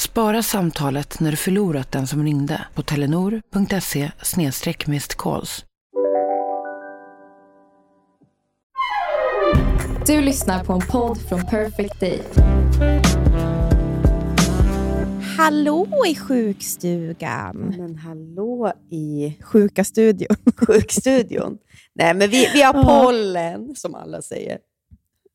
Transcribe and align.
Spara 0.00 0.42
samtalet 0.42 1.20
när 1.20 1.30
du 1.30 1.36
förlorat 1.36 1.92
den 1.92 2.06
som 2.06 2.24
ringde 2.24 2.66
på 2.74 2.82
telenor.se 2.82 4.10
calls. 5.16 5.64
Du 10.06 10.20
lyssnar 10.20 10.64
på 10.64 10.72
en 10.72 10.80
podd 10.80 11.18
från 11.28 11.46
Perfect 11.46 12.00
Day. 12.00 12.22
Hallå 15.36 15.86
i 16.08 16.14
sjukstugan. 16.14 17.74
Men 17.78 17.96
hallå 17.96 18.72
i 18.90 19.36
Sjuka 19.42 19.84
studion. 19.84 20.36
sjukstudion. 20.56 21.58
Nej, 21.94 22.14
men 22.14 22.30
vi, 22.30 22.50
vi 22.54 22.62
har 22.62 23.04
pollen, 23.04 23.76
som 23.76 23.94
alla 23.94 24.22
säger. 24.22 24.58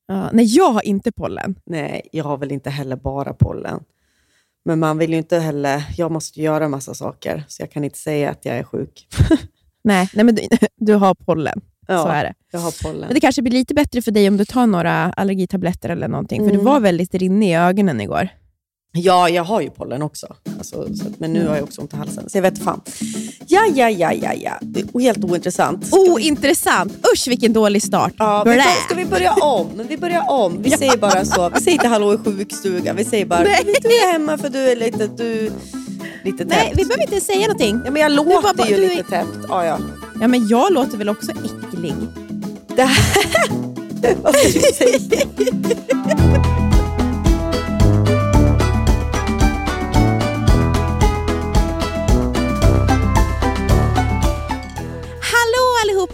Ja, 0.08 0.30
nej, 0.34 0.46
jag 0.46 0.72
har 0.72 0.86
inte 0.86 1.12
pollen. 1.12 1.56
Nej, 1.66 2.10
jag 2.12 2.24
har 2.24 2.38
väl 2.38 2.52
inte 2.52 2.70
heller 2.70 2.96
bara 2.96 3.34
pollen. 3.34 3.84
Men 4.66 4.80
man 4.80 4.98
vill 4.98 5.12
ju 5.12 5.18
inte 5.18 5.40
heller... 5.40 5.84
Jag 5.98 6.12
måste 6.12 6.42
göra 6.42 6.68
massa 6.70 6.94
saker, 6.94 7.44
så 7.48 7.62
jag 7.62 7.72
kan 7.72 7.84
inte 7.84 7.98
säga 7.98 8.32
att 8.32 8.46
jag 8.46 8.58
är 8.58 8.64
sjuk. 8.64 9.08
Nej, 9.84 10.10
nej 10.14 10.26
men 10.26 10.36
du, 10.36 10.42
du 10.76 10.94
har 10.94 11.16
pollen. 11.16 11.62
Ja, 11.88 12.04
Så 12.04 12.08
är 12.10 12.24
det. 12.24 12.34
Jag 12.52 12.60
har 12.60 12.84
pollen. 12.84 13.02
Men 13.02 13.14
det 13.14 13.20
kanske 13.20 13.42
blir 13.42 13.52
lite 13.54 13.74
bättre 13.74 14.02
för 14.02 14.12
dig 14.12 14.28
om 14.28 14.38
du 14.38 14.46
tar 14.46 14.68
några 14.68 14.92
allergitabletter 15.14 15.90
eller 15.90 16.08
någonting. 16.08 16.40
För 16.42 16.50
Mm. 16.50 16.58
du 16.58 16.64
var 16.64 16.80
väldigt 16.80 17.14
rinnig 17.14 17.50
i 17.52 17.54
ögonen 17.56 18.02
igår. 18.02 18.30
Ja, 18.98 19.30
jag 19.30 19.44
har 19.44 19.62
ju 19.62 19.70
pollen 19.70 20.02
också. 20.02 20.28
Alltså, 20.58 20.88
så 20.96 21.04
men 21.18 21.34
nu 21.34 21.48
har 21.48 21.56
jag 21.56 21.64
också 21.64 21.82
ont 21.82 21.94
i 21.94 21.98
halsen, 21.98 22.30
så 22.30 22.38
jag 22.38 22.42
vet 22.42 22.64
fan. 22.64 22.82
Ja, 23.48 23.62
ja, 23.76 23.90
ja, 23.90 24.14
ja, 24.14 24.34
ja. 24.34 24.52
Och 24.94 25.02
helt 25.02 25.24
ointressant. 25.24 25.94
Oh, 25.94 26.26
intressant! 26.26 26.94
Usch, 27.14 27.28
vilken 27.28 27.54
dålig 27.54 27.84
start. 27.84 28.14
Ja, 28.18 28.44
vet 28.44 28.58
du, 28.58 28.84
ska 28.86 28.96
vi 28.96 29.06
börja 29.06 29.34
om? 29.34 29.68
Vi 29.90 29.98
börjar 29.98 30.32
om. 30.32 30.62
Vi 30.64 30.70
säger 30.72 30.98
bara 30.98 31.26
så. 31.26 31.50
Vi 31.50 31.60
säger 31.62 31.72
inte 31.72 31.88
hallå 31.88 32.14
i 32.14 32.18
sjukstugan. 32.18 32.96
Vi 32.96 33.06
säger 33.06 33.26
bara 33.26 33.40
Nej. 33.44 33.64
du 33.82 33.88
är 33.88 34.12
hemma 34.12 34.38
för 34.38 34.50
du 34.50 34.60
är 34.72 34.76
lite, 34.76 35.08
du, 35.08 35.52
lite 36.24 36.38
täppt. 36.38 36.50
Nej, 36.50 36.74
vi 36.76 36.86
behöver 36.86 37.04
inte 37.04 37.22
säga 37.22 37.42
någonting. 37.42 37.82
Ja, 37.86 37.92
men 37.92 38.02
jag 38.02 38.12
låter 38.12 38.54
bara- 38.58 38.68
ju 38.70 38.76
du 38.76 38.86
är- 38.86 38.90
lite 38.90 39.04
täppt. 39.10 39.38
Ja, 39.50 39.66
ja. 39.66 39.80
Ja, 40.22 40.28
men 40.28 40.48
jag 40.48 40.74
låter 40.74 40.98
väl 40.98 41.10
också 41.10 41.32
äcklig? 41.32 41.94
Det 42.76 42.84
här... 42.84 43.16
Vad 44.24 44.36
ska 44.36 44.60
du 44.60 44.74
säga? 44.74 45.26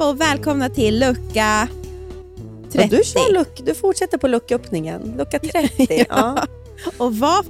allihopa 0.01 0.09
och 0.09 0.21
välkomna 0.21 0.69
till 0.69 0.99
lucka 0.99 1.67
30. 2.71 2.77
Ja, 2.91 2.97
du, 2.97 3.03
kör 3.03 3.33
luck, 3.33 3.61
du 3.65 3.73
fortsätter 3.73 4.17
på 4.17 4.27
lucköppningen. 4.27 5.13
Lucka 5.17 5.39
30. 5.39 6.05
ja. 6.09 6.47
Och 6.97 7.15
vad 7.15 7.45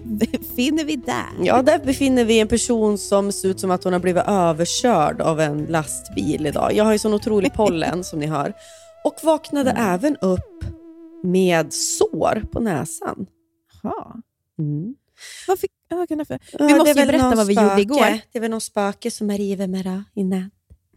finner 0.56 0.86
vi 0.86 0.96
där? 0.96 1.30
ja, 1.44 1.62
där 1.62 1.80
befinner 1.80 2.26
vi 2.26 2.40
en 2.40 2.48
person 2.48 2.98
som 2.98 3.32
ser 3.32 3.50
ut 3.50 3.60
som 3.60 3.72
att 3.72 3.84
hon 3.84 3.94
har 3.94 4.00
blivit 4.00 4.24
överkörd 4.28 5.22
av 5.22 5.40
en 5.40 5.66
lastbil 5.66 6.48
idag. 6.48 6.74
Jag 6.74 6.84
har 6.84 6.92
ju 6.92 7.00
sån 7.00 7.14
otrolig 7.14 7.54
pollen 7.54 8.04
som 8.04 8.20
ni 8.20 8.28
hör. 8.28 8.54
Och 9.04 9.16
vaknade 9.24 9.72
även 9.72 10.18
upp 10.18 10.64
med 11.24 11.74
sår 11.74 12.44
på 12.52 12.60
näsan. 12.60 13.26
Jaha. 13.84 14.22
Mm. 14.60 14.96
Vad 15.48 15.60
fick, 15.60 15.72
vad 15.90 16.10
kan 16.10 16.26
för? 16.26 16.40
Ja, 16.52 16.68
Vi 16.68 16.74
måste 16.74 17.00
ju 17.00 17.06
berätta 17.06 17.36
vad 17.36 17.48
vi 17.48 17.56
spöke. 17.56 17.70
gjorde 17.70 17.82
igår. 17.82 18.20
Det 18.32 18.38
är 18.38 18.42
väl 18.42 18.52
någon 18.52 18.62
spöke 18.62 19.12
som 19.12 19.30
är 19.30 19.38
river 19.38 19.68
med 19.68 19.86
det 19.86 20.04
i 20.16 20.24
natt. 20.24 20.52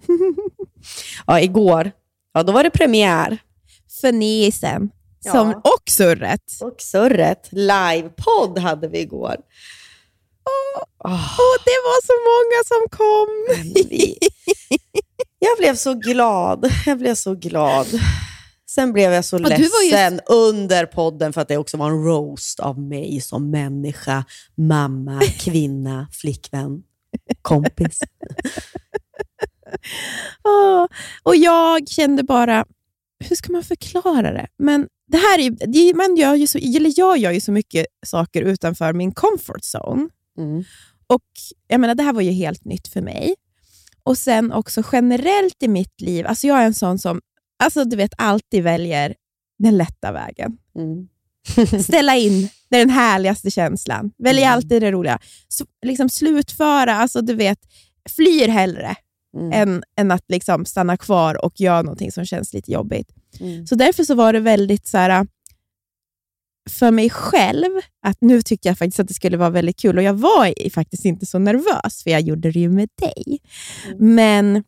ja, 1.27 1.41
igår. 1.41 1.93
Ja, 2.33 2.43
då 2.43 2.53
var 2.53 2.63
det 2.65 2.71
premiär. 2.71 3.39
Fenisen. 4.01 4.91
Ja. 5.25 5.33
Som, 5.33 5.51
och 5.51 5.83
surret. 5.91 6.53
Och 6.61 6.77
surret. 6.81 7.49
Livepodd 7.51 8.59
hade 8.59 8.89
vi 8.89 8.99
igår. 9.01 9.37
Åh, 11.05 11.13
Och 11.23 11.59
det 11.65 11.79
var 11.85 12.07
så 12.07 12.13
många 12.31 12.65
som 12.67 12.89
kom. 12.99 13.29
Jag 15.39 15.59
blev 15.59 15.75
så 15.77 15.95
glad. 15.95 16.71
Jag 16.87 16.99
blev 16.99 17.15
så 17.15 17.35
glad. 17.35 17.87
Sen 18.71 18.93
blev 18.93 19.13
jag 19.13 19.25
så 19.25 19.39
var 19.39 19.51
ju- 19.51 19.57
ledsen 19.57 20.21
under 20.27 20.87
podden 20.87 21.33
för 21.33 21.41
att 21.41 21.49
det 21.49 21.57
också 21.57 21.77
var 21.77 21.87
en 21.91 22.05
roast 22.05 22.61
av 22.61 22.79
mig 22.81 23.21
som 23.21 23.51
människa, 23.51 24.25
mamma, 24.55 25.21
kvinna, 25.39 26.09
flickvän, 26.13 26.83
kompis. 27.43 28.01
Åh, 30.45 30.87
och 31.23 31.37
jag 31.37 31.89
kände 31.89 32.23
bara, 32.23 32.65
hur 33.29 33.37
ska 33.37 33.53
man 33.53 33.65
förklara 33.65 34.33
det? 34.33 34.47
Men 34.59 34.89
det 35.09 35.17
här 35.17 35.39
är, 35.39 35.95
man 35.95 36.17
gör 36.17 36.35
ju 36.35 36.47
så, 36.47 36.59
eller 36.59 36.93
jag 36.97 37.19
gör 37.19 37.31
ju 37.33 37.41
så 37.41 37.53
mycket 37.53 37.87
saker 38.07 38.43
utanför 38.43 38.93
min 38.93 39.13
comfort 39.13 39.63
zone. 39.75 40.09
Mm. 40.39 40.65
Och 41.07 41.23
jag 41.69 41.81
menar, 41.81 41.95
Det 41.95 42.03
här 42.03 42.13
var 42.13 42.23
ju 42.23 42.31
helt 42.31 42.65
nytt 42.65 42.89
för 42.89 43.01
mig. 43.01 43.35
Och 44.03 44.19
sen 44.19 44.53
också 44.53 44.83
generellt 44.93 45.63
i 45.63 45.69
mitt 45.69 46.01
liv, 46.01 46.27
alltså 46.27 46.47
jag 46.47 46.59
är 46.61 46.67
en 46.67 46.75
sån 46.75 46.99
som 46.99 47.21
alltså 47.65 47.85
du 47.85 47.97
vet, 47.97 48.13
alltid 48.19 48.63
väljer 48.63 49.15
den 49.59 49.77
lätta 49.77 50.13
vägen. 50.13 50.57
Mm. 50.79 51.09
Ställa 51.83 52.17
in, 52.17 52.49
det 52.71 52.77
är 52.77 52.81
den 52.81 52.91
härligaste 52.91 53.51
känslan. 53.51 54.13
Väljer 54.19 54.45
Mm. 54.47 54.55
alltid 54.55 54.83
det 54.83 54.91
roliga. 54.91 55.19
Så, 55.49 55.67
liksom 55.87 56.09
slutföra, 56.09 56.95
alltså 56.95 57.21
du 57.21 57.35
vet, 57.35 57.59
flyr 58.17 58.49
hellre 58.49 58.97
Mm. 59.35 59.53
än, 59.53 59.83
än 59.97 60.11
att 60.11 60.25
liksom 60.29 60.65
stanna 60.65 60.97
kvar 60.97 61.45
och 61.45 61.61
göra 61.61 61.83
någonting 61.83 62.13
som 62.13 62.25
känns 62.25 62.53
lite 62.53 62.73
jobbigt. 62.73 63.09
Mm. 63.41 63.67
Så 63.67 63.75
därför 63.75 64.05
så 64.05 64.15
var 64.15 64.33
det 64.33 64.41
väldigt 64.41 64.87
så 64.87 64.99
här, 64.99 65.27
för 66.71 66.91
mig 66.91 67.11
själv, 67.11 67.71
att 68.07 68.21
nu 68.21 68.43
tyckte 68.43 68.69
jag 68.69 68.79
faktiskt 68.79 69.01
att 69.01 69.09
det 69.09 69.15
skulle 69.15 69.37
vara 69.37 69.51
väldigt 69.51 69.79
kul. 69.79 69.97
Och 69.97 70.03
jag 70.03 70.15
var 70.15 70.71
faktiskt 70.71 71.05
inte 71.05 71.27
så 71.27 71.39
nervös, 71.39 72.03
för 72.03 72.11
jag 72.11 72.21
gjorde 72.21 72.51
det 72.51 72.61
ju 72.61 72.71
med 72.71 72.89
dig. 73.01 73.39
Men 73.99 74.65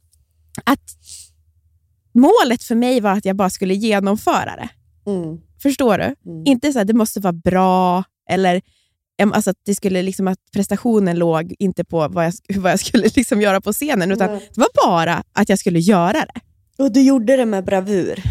att 0.65 0.91
målet 2.15 2.63
för 2.63 2.75
mig 2.75 3.01
var 3.01 3.11
att 3.11 3.25
jag 3.25 3.37
bara 3.37 3.51
skulle 3.51 3.75
genomföra 3.75 4.57
det. 4.57 4.69
Mm. 5.11 5.39
Förstår 5.63 5.99
du? 5.99 6.31
Mm. 6.31 6.47
Inte 6.47 6.73
så 6.73 6.81
att 6.81 6.87
det 6.87 6.95
måste 6.95 7.21
vara 7.21 7.33
bra, 7.33 8.05
eller 8.31 8.63
alltså 9.19 9.51
att, 9.51 9.57
det 9.65 9.75
skulle 9.75 10.03
liksom, 10.03 10.29
att 10.29 10.39
prestationen 10.53 11.19
låg 11.19 11.55
inte 11.59 11.85
på 11.85 12.09
vad 12.09 12.25
jag, 12.27 12.33
vad 12.57 12.73
jag 12.73 12.81
skulle 12.81 13.09
liksom 13.17 13.41
göra 13.41 13.61
på 13.61 13.73
scenen, 13.73 14.13
utan 14.13 14.31
Nej. 14.31 14.51
det 14.55 14.61
var 14.61 14.87
bara 14.87 15.23
att 15.33 15.49
jag 15.49 15.59
skulle 15.59 15.79
göra 15.79 16.13
det. 16.13 16.41
Och 16.83 16.93
du 16.93 17.03
gjorde 17.03 17.37
det 17.37 17.47
med 17.47 17.65
bravur. 17.65 18.23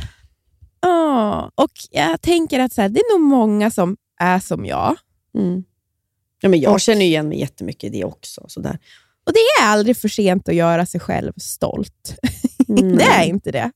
Ja, 0.81 1.51
och 1.55 1.71
jag 1.91 2.21
tänker 2.21 2.59
att 2.59 2.73
så 2.73 2.81
här, 2.81 2.89
det 2.89 2.99
är 2.99 3.17
nog 3.19 3.27
många 3.29 3.71
som 3.71 3.97
är 4.19 4.39
som 4.39 4.65
jag. 4.65 4.95
Mm. 5.37 5.63
Ja, 6.41 6.49
men 6.49 6.59
jag 6.59 6.73
Och- 6.73 6.81
känner 6.81 7.01
igen 7.05 7.27
mig 7.29 7.39
jättemycket 7.39 7.83
i 7.83 7.89
det 7.97 8.03
också. 8.05 8.45
Sådär. 8.47 8.79
Och 9.25 9.33
det 9.33 9.39
är 9.63 9.67
aldrig 9.67 9.97
för 9.97 10.07
sent 10.07 10.49
att 10.49 10.55
göra 10.55 10.85
sig 10.85 10.99
själv 10.99 11.33
stolt. 11.37 12.15
det 12.97 13.03
är 13.03 13.23
inte 13.25 13.51
det. 13.51 13.71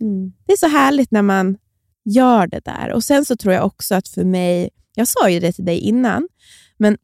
Mm. 0.00 0.32
Det 0.46 0.52
är 0.52 0.56
så 0.56 0.68
härligt 0.68 1.10
när 1.10 1.22
man 1.22 1.56
gör 2.04 2.46
det 2.46 2.60
där. 2.64 2.92
Och 2.92 3.04
Sen 3.04 3.24
så 3.24 3.36
tror 3.36 3.54
jag 3.54 3.66
också 3.66 3.94
att 3.94 4.08
för 4.08 4.24
mig, 4.24 4.70
jag 4.94 5.08
sa 5.08 5.30
ju 5.30 5.40
det 5.40 5.52
till 5.52 5.64
dig 5.64 5.78
innan, 5.78 6.28
men 6.78 6.98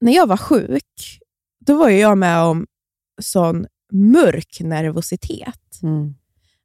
när 0.00 0.12
jag 0.14 0.26
var 0.26 0.36
sjuk, 0.36 1.18
då 1.66 1.76
var 1.76 1.88
jag 1.88 2.18
med 2.18 2.40
om 2.42 2.66
sån 3.20 3.66
mörk 3.92 4.60
nervositet. 4.60 5.82
Mm. 5.82 6.14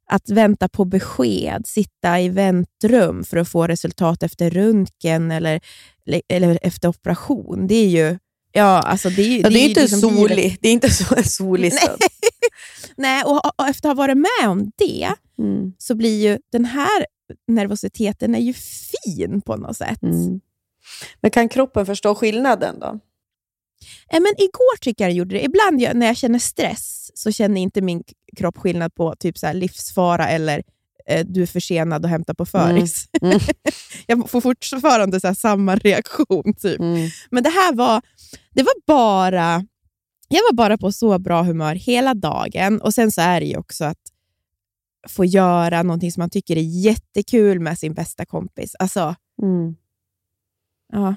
Att 0.06 0.30
vänta 0.30 0.68
på 0.68 0.84
besked, 0.84 1.62
sitta 1.66 2.20
i 2.20 2.28
väntrum 2.28 3.24
för 3.24 3.36
att 3.36 3.48
få 3.48 3.66
resultat 3.66 4.22
efter 4.22 4.50
röntgen 4.50 5.30
eller, 5.30 5.60
eller 6.28 6.58
efter 6.62 6.88
operation. 6.88 7.66
Det 7.66 7.74
är 7.74 7.88
ju... 7.88 8.18
Ja, 8.52 8.80
alltså 8.80 9.10
det 9.10 9.22
är, 9.22 9.42
Ja, 9.42 9.50
det 9.50 9.58
är 9.58 9.62
ju 9.62 9.68
inte 9.68 9.80
liksom 9.80 10.00
solig. 10.00 10.58
Det 10.60 10.68
är 10.68 10.72
inte 10.72 10.90
så 10.90 11.14
en 11.14 11.24
solig 11.24 11.72
stund. 11.72 11.98
Nej, 12.96 13.24
och, 13.26 13.60
och 13.60 13.68
efter 13.68 13.88
att 13.88 13.96
ha 13.96 14.02
varit 14.02 14.16
med 14.16 14.48
om 14.48 14.70
det, 14.76 15.14
Mm. 15.38 15.72
så 15.78 15.94
blir 15.94 16.22
ju 16.22 16.38
den 16.52 16.64
här 16.64 17.06
nervositeten 17.48 18.34
är 18.34 18.38
ju 18.40 18.52
fin 18.52 19.40
på 19.40 19.56
något 19.56 19.76
sätt. 19.76 20.02
Mm. 20.02 20.40
Men 21.20 21.30
kan 21.30 21.48
kroppen 21.48 21.86
förstå 21.86 22.14
skillnaden 22.14 22.80
då? 22.80 22.86
Eh, 24.10 24.20
Men 24.20 24.34
igår 24.38 24.78
tycker 24.80 25.04
jag 25.04 25.10
den 25.10 25.16
gjorde 25.16 25.34
det. 25.34 25.44
Ibland 25.44 25.80
jag, 25.80 25.96
när 25.96 26.06
jag 26.06 26.16
känner 26.16 26.38
stress 26.38 27.10
så 27.14 27.32
känner 27.32 27.60
inte 27.60 27.80
min 27.80 28.02
kropp 28.36 28.58
skillnad 28.58 28.94
på 28.94 29.14
typ 29.18 29.38
så 29.38 29.52
livsfara 29.52 30.28
eller 30.28 30.62
eh, 31.06 31.26
du 31.26 31.42
är 31.42 31.46
försenad 31.46 32.04
och 32.04 32.10
hämtar 32.10 32.34
på 32.34 32.46
föris. 32.46 33.08
Mm. 33.22 33.40
jag 34.06 34.30
får 34.30 34.40
fortfarande 34.40 35.20
så 35.20 35.26
här 35.26 35.34
samma 35.34 35.76
reaktion. 35.76 36.54
Typ. 36.54 36.80
Mm. 36.80 37.10
Men 37.30 37.42
det 37.42 37.50
här 37.50 37.74
var, 37.74 38.02
det 38.50 38.62
var 38.62 38.74
bara 38.86 39.66
jag 40.28 40.42
var 40.42 40.52
bara 40.52 40.78
på 40.78 40.92
så 40.92 41.18
bra 41.18 41.42
humör 41.42 41.74
hela 41.74 42.14
dagen. 42.14 42.80
Och 42.80 42.94
Sen 42.94 43.12
så 43.12 43.20
är 43.20 43.40
det 43.40 43.46
ju 43.46 43.56
också 43.56 43.84
att 43.84 43.98
få 45.08 45.24
göra 45.24 45.82
någonting 45.82 46.12
som 46.12 46.20
man 46.20 46.30
tycker 46.30 46.56
är 46.56 46.84
jättekul 46.84 47.60
med 47.60 47.78
sin 47.78 47.94
bästa 47.94 48.24
kompis. 48.24 48.74
Alltså, 48.78 49.14
Mm. 49.42 49.74
ja. 50.92 51.14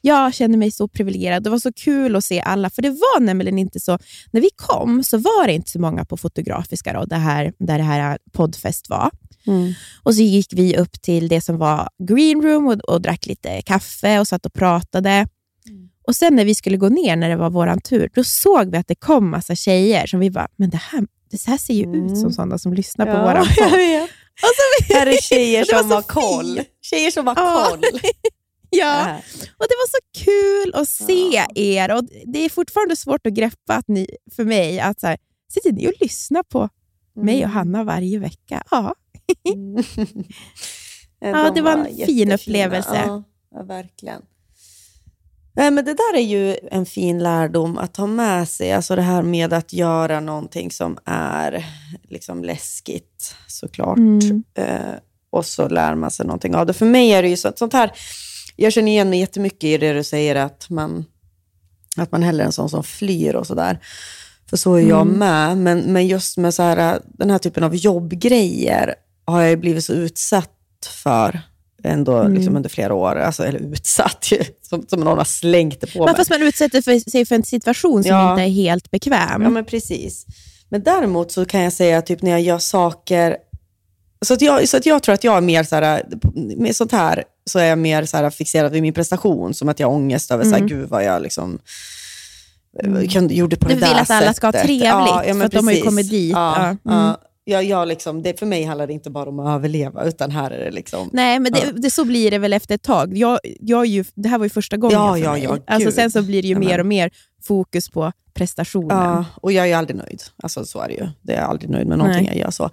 Jag 0.00 0.34
känner 0.34 0.58
mig 0.58 0.70
så 0.70 0.88
privilegierad. 0.88 1.42
Det 1.42 1.50
var 1.50 1.58
så 1.58 1.72
kul 1.72 2.16
att 2.16 2.24
se 2.24 2.40
alla, 2.40 2.70
för 2.70 2.82
det 2.82 2.90
var 2.90 3.20
nämligen 3.20 3.58
inte 3.58 3.80
så... 3.80 3.98
När 4.30 4.40
vi 4.40 4.50
kom 4.56 5.02
så 5.02 5.18
var 5.18 5.46
det 5.46 5.52
inte 5.52 5.70
så 5.70 5.80
många 5.80 6.04
på 6.04 6.16
Fotografiska, 6.16 6.92
då, 6.92 7.04
det 7.04 7.16
här, 7.16 7.52
där 7.58 7.78
det 7.78 7.84
här 7.84 8.18
poddfest 8.32 8.88
var. 8.90 9.10
Mm. 9.46 9.72
Och 10.02 10.14
så 10.14 10.22
gick 10.22 10.52
vi 10.52 10.76
upp 10.76 11.02
till 11.02 11.28
det 11.28 11.40
som 11.40 11.58
var 11.58 11.88
green 11.98 12.42
room 12.42 12.66
och, 12.66 12.74
och 12.74 13.00
drack 13.02 13.26
lite 13.26 13.62
kaffe 13.62 14.20
och 14.20 14.28
satt 14.28 14.46
och 14.46 14.52
pratade. 14.52 15.26
Och 16.06 16.16
sen 16.16 16.36
när 16.36 16.44
vi 16.44 16.54
skulle 16.54 16.76
gå 16.76 16.88
ner, 16.88 17.16
när 17.16 17.28
det 17.28 17.36
var 17.36 17.50
vår 17.50 17.80
tur, 17.80 18.10
då 18.14 18.24
såg 18.24 18.70
vi 18.70 18.76
att 18.76 18.88
det 18.88 18.94
kom 18.94 19.30
massa 19.30 19.54
tjejer 19.54 20.06
som 20.06 20.20
vi 20.20 20.30
bara, 20.30 20.48
men 20.56 20.70
det 20.70 20.76
här, 20.76 21.06
det 21.44 21.46
här 21.50 21.58
ser 21.58 21.74
ju 21.74 21.80
ut 21.82 21.86
Mm. 21.86 22.16
som 22.16 22.32
sådana 22.32 22.58
som 22.58 22.74
lyssnar 22.74 23.06
på 23.06 23.12
Ja, 23.12 23.22
våran 23.24 23.46
jag 23.56 23.70
podd. 23.70 23.78
så 24.40 24.62
vi, 24.88 24.94
Här 24.94 25.06
är 25.06 25.16
tjejer 25.22 25.66
var 25.72 25.78
som 25.80 25.88
så 25.88 25.94
har 25.94 26.02
koll. 26.02 26.60
Tjejer 26.82 27.10
som 27.10 27.26
har 27.26 27.34
Ja. 27.36 27.66
koll. 27.70 27.80
ja, 28.70 29.16
och 29.58 29.66
det 29.68 29.74
var 29.74 29.88
så 29.88 30.24
kul 30.24 30.74
att 30.82 30.88
se 30.88 31.30
Ja. 31.32 31.46
er. 31.54 31.94
Och 31.96 32.04
Det 32.26 32.38
är 32.38 32.48
fortfarande 32.48 32.96
svårt 32.96 33.26
att 33.26 33.32
greppa 33.32 33.74
att 33.74 33.88
ni, 33.88 34.06
för 34.36 34.44
mig, 34.44 34.80
att 34.80 35.00
så 35.00 35.06
här, 35.06 35.16
sitter 35.52 35.72
ni 35.72 35.88
och 35.88 35.92
lyssnar 36.00 36.42
på 36.42 36.68
mig 37.16 37.44
och 37.44 37.50
Hanna 37.50 37.84
varje 37.84 38.18
vecka? 38.18 38.62
Ja. 38.70 38.94
Mm. 39.54 39.84
Ja, 41.20 41.50
det 41.54 41.60
var 41.62 41.72
en 41.72 41.84
fin 41.84 41.96
jättefina. 41.96 42.34
upplevelse. 42.34 43.02
Ja, 43.54 43.62
verkligen. 43.62 44.22
Nej, 45.56 45.70
men 45.70 45.84
det 45.84 45.94
där 45.94 46.16
är 46.16 46.22
ju 46.22 46.56
en 46.70 46.86
fin 46.86 47.18
lärdom 47.18 47.78
att 47.78 47.96
ha 47.96 48.06
med 48.06 48.48
sig. 48.48 48.72
Alltså 48.72 48.96
det 48.96 49.02
här 49.02 49.22
med 49.22 49.52
att 49.52 49.72
göra 49.72 50.20
någonting 50.20 50.70
som 50.70 50.98
är 51.04 51.66
liksom 52.08 52.44
läskigt 52.44 53.34
såklart. 53.46 53.98
Mm. 53.98 54.44
Eh, 54.54 54.94
och 55.30 55.46
så 55.46 55.68
lär 55.68 55.94
man 55.94 56.10
sig 56.10 56.26
någonting 56.26 56.54
av 56.54 56.66
det. 56.66 56.72
För 56.72 56.86
mig 56.86 57.10
är 57.12 57.22
det 57.22 57.28
ju 57.28 57.36
så, 57.36 57.52
sånt 57.56 57.72
här, 57.72 57.92
jag 58.56 58.72
känner 58.72 58.92
igen 58.92 59.10
mig 59.10 59.20
jättemycket 59.20 59.64
i 59.64 59.78
det 59.78 59.92
du 59.92 60.04
säger 60.04 60.34
att 60.36 60.70
man, 60.70 61.04
att 61.96 62.12
man 62.12 62.22
hellre 62.22 62.42
är 62.42 62.46
en 62.46 62.52
sån 62.52 62.70
som 62.70 62.84
flyr 62.84 63.34
och 63.34 63.46
sådär. 63.46 63.78
För 64.50 64.56
så 64.56 64.74
är 64.74 64.80
jag 64.88 65.02
Mm. 65.02 65.18
med. 65.18 65.58
Men, 65.58 65.92
men 65.92 66.06
just 66.06 66.36
med 66.36 66.54
så 66.54 66.62
här, 66.62 67.00
den 67.04 67.30
här 67.30 67.38
typen 67.38 67.64
av 67.64 67.74
jobbgrejer 67.76 68.94
har 69.26 69.40
jag 69.40 69.50
ju 69.50 69.56
blivit 69.56 69.84
så 69.84 69.92
utsatt 69.92 70.50
för 71.04 71.40
ändå 71.88 72.16
Mm. 72.18 72.34
liksom 72.34 72.56
under 72.56 72.68
flera 72.70 72.94
år. 72.94 73.16
Alltså, 73.16 73.44
eller 73.44 73.58
utsatt, 73.58 74.32
som, 74.68 74.86
som 74.88 75.00
någon 75.00 75.18
har 75.18 75.24
slängt 75.24 75.80
det 75.80 75.86
på 75.92 75.98
mig. 75.98 76.06
Men 76.06 76.14
fast 76.14 76.30
man 76.30 76.42
utsätter 76.42 76.82
för, 76.82 77.10
sig 77.10 77.26
för 77.26 77.34
en 77.34 77.42
situation 77.44 78.02
som 78.02 78.10
Ja. 78.12 78.30
inte 78.30 78.42
är 78.42 78.48
helt 78.48 78.90
bekväm. 78.90 79.42
Ja, 79.42 79.50
men 79.50 79.64
precis. 79.64 80.26
Men 80.68 80.82
däremot 80.82 81.32
så 81.32 81.44
kan 81.44 81.60
jag 81.62 81.72
säga 81.72 82.02
typ 82.02 82.22
när 82.22 82.30
jag 82.30 82.40
gör 82.40 82.58
saker... 82.58 83.36
Så 84.24 84.34
att 84.34 84.42
jag, 84.42 84.68
så 84.68 84.76
att 84.76 84.86
jag 84.86 85.02
tror 85.02 85.14
att 85.14 85.24
jag 85.24 85.36
är 85.36 85.40
mer 85.40 85.64
så 85.64 85.76
här, 85.76 86.02
med 86.56 86.76
sånt 86.76 86.92
här, 86.92 87.24
så 87.50 87.58
är 87.58 87.64
jag 87.64 87.78
mer 87.78 88.04
så 88.04 88.16
här 88.16 88.30
fixerad 88.30 88.72
vid 88.72 88.82
min 88.82 88.92
prestation. 88.94 89.54
Som 89.54 89.68
att 89.68 89.80
jag 89.80 89.86
har 89.88 89.94
ångest 89.94 90.30
över, 90.30 90.44
så 90.44 90.50
här, 90.50 90.56
Mm. 90.56 90.68
gud 90.68 90.88
vad 90.88 91.04
jag 91.04 91.22
liksom 91.22 91.58
kan, 93.10 93.28
gjorde 93.28 93.56
på 93.56 93.68
Du 93.68 93.74
det 93.74 93.80
där 93.80 93.88
vill 93.88 93.98
att 93.98 94.10
alla 94.10 94.34
ska 94.34 94.46
ha 94.46 94.52
sättet. 94.52 94.66
trevligt, 94.66 95.26
men 95.26 95.38
för 95.38 95.44
att 95.46 95.52
de 95.52 95.66
har 95.66 95.74
ju 95.74 95.82
kommit 95.82 96.10
dit. 96.10 96.32
Ja, 96.32 96.76
Ja, 96.84 96.92
mm. 96.92 97.14
Ja. 97.44 97.54
Jag, 97.54 97.64
jag 97.64 97.88
liksom, 97.88 98.22
det, 98.22 98.38
för 98.38 98.46
mig 98.46 98.64
handlar 98.64 98.86
det 98.86 98.92
inte 98.92 99.10
bara 99.10 99.28
om 99.28 99.38
att 99.40 99.56
överleva, 99.56 100.04
utan 100.04 100.30
här 100.30 100.50
är 100.50 100.64
det 100.64 100.70
liksom... 100.70 101.10
Nej, 101.12 101.38
men 101.38 101.52
det, 101.52 101.58
Ja. 101.64 101.72
det, 101.72 101.90
så 101.90 102.04
blir 102.04 102.30
det 102.30 102.38
väl 102.38 102.52
efter 102.52 102.74
ett 102.74 102.82
tag. 102.82 103.16
Jag, 103.18 103.38
jag 103.60 103.86
ju, 103.86 104.04
det 104.14 104.28
här 104.28 104.38
var 104.38 104.46
ju 104.46 104.50
första 104.50 104.76
gången 104.76 104.98
Ja, 104.98 105.12
för 105.12 105.18
ja, 105.24 105.32
mig. 105.32 105.42
ja, 105.42 105.58
alltså, 105.66 105.92
sen 105.92 106.10
så 106.10 106.22
blir 106.22 106.42
det 106.42 106.48
ju 106.48 106.54
Amen. 106.56 106.68
mer 106.68 106.78
och 106.80 106.86
mer 106.86 107.10
fokus 107.42 107.88
på 107.90 108.12
prestationen. 108.34 108.96
Ja, 108.96 109.24
och 109.36 109.52
jag 109.52 109.70
är 109.70 109.76
aldrig 109.76 109.96
nöjd. 109.96 110.22
Alltså 110.42 110.64
så 110.64 110.80
är 110.80 110.88
det 110.88 110.94
ju. 110.94 111.08
Det 111.22 111.32
är 111.32 111.40
jag 111.40 111.50
aldrig 111.50 111.70
nöjd 111.70 111.86
med 111.86 111.98
någonting 111.98 112.24
Nej. 112.24 112.32
jag 112.34 112.40
gör 112.44 112.50
så. 112.50 112.70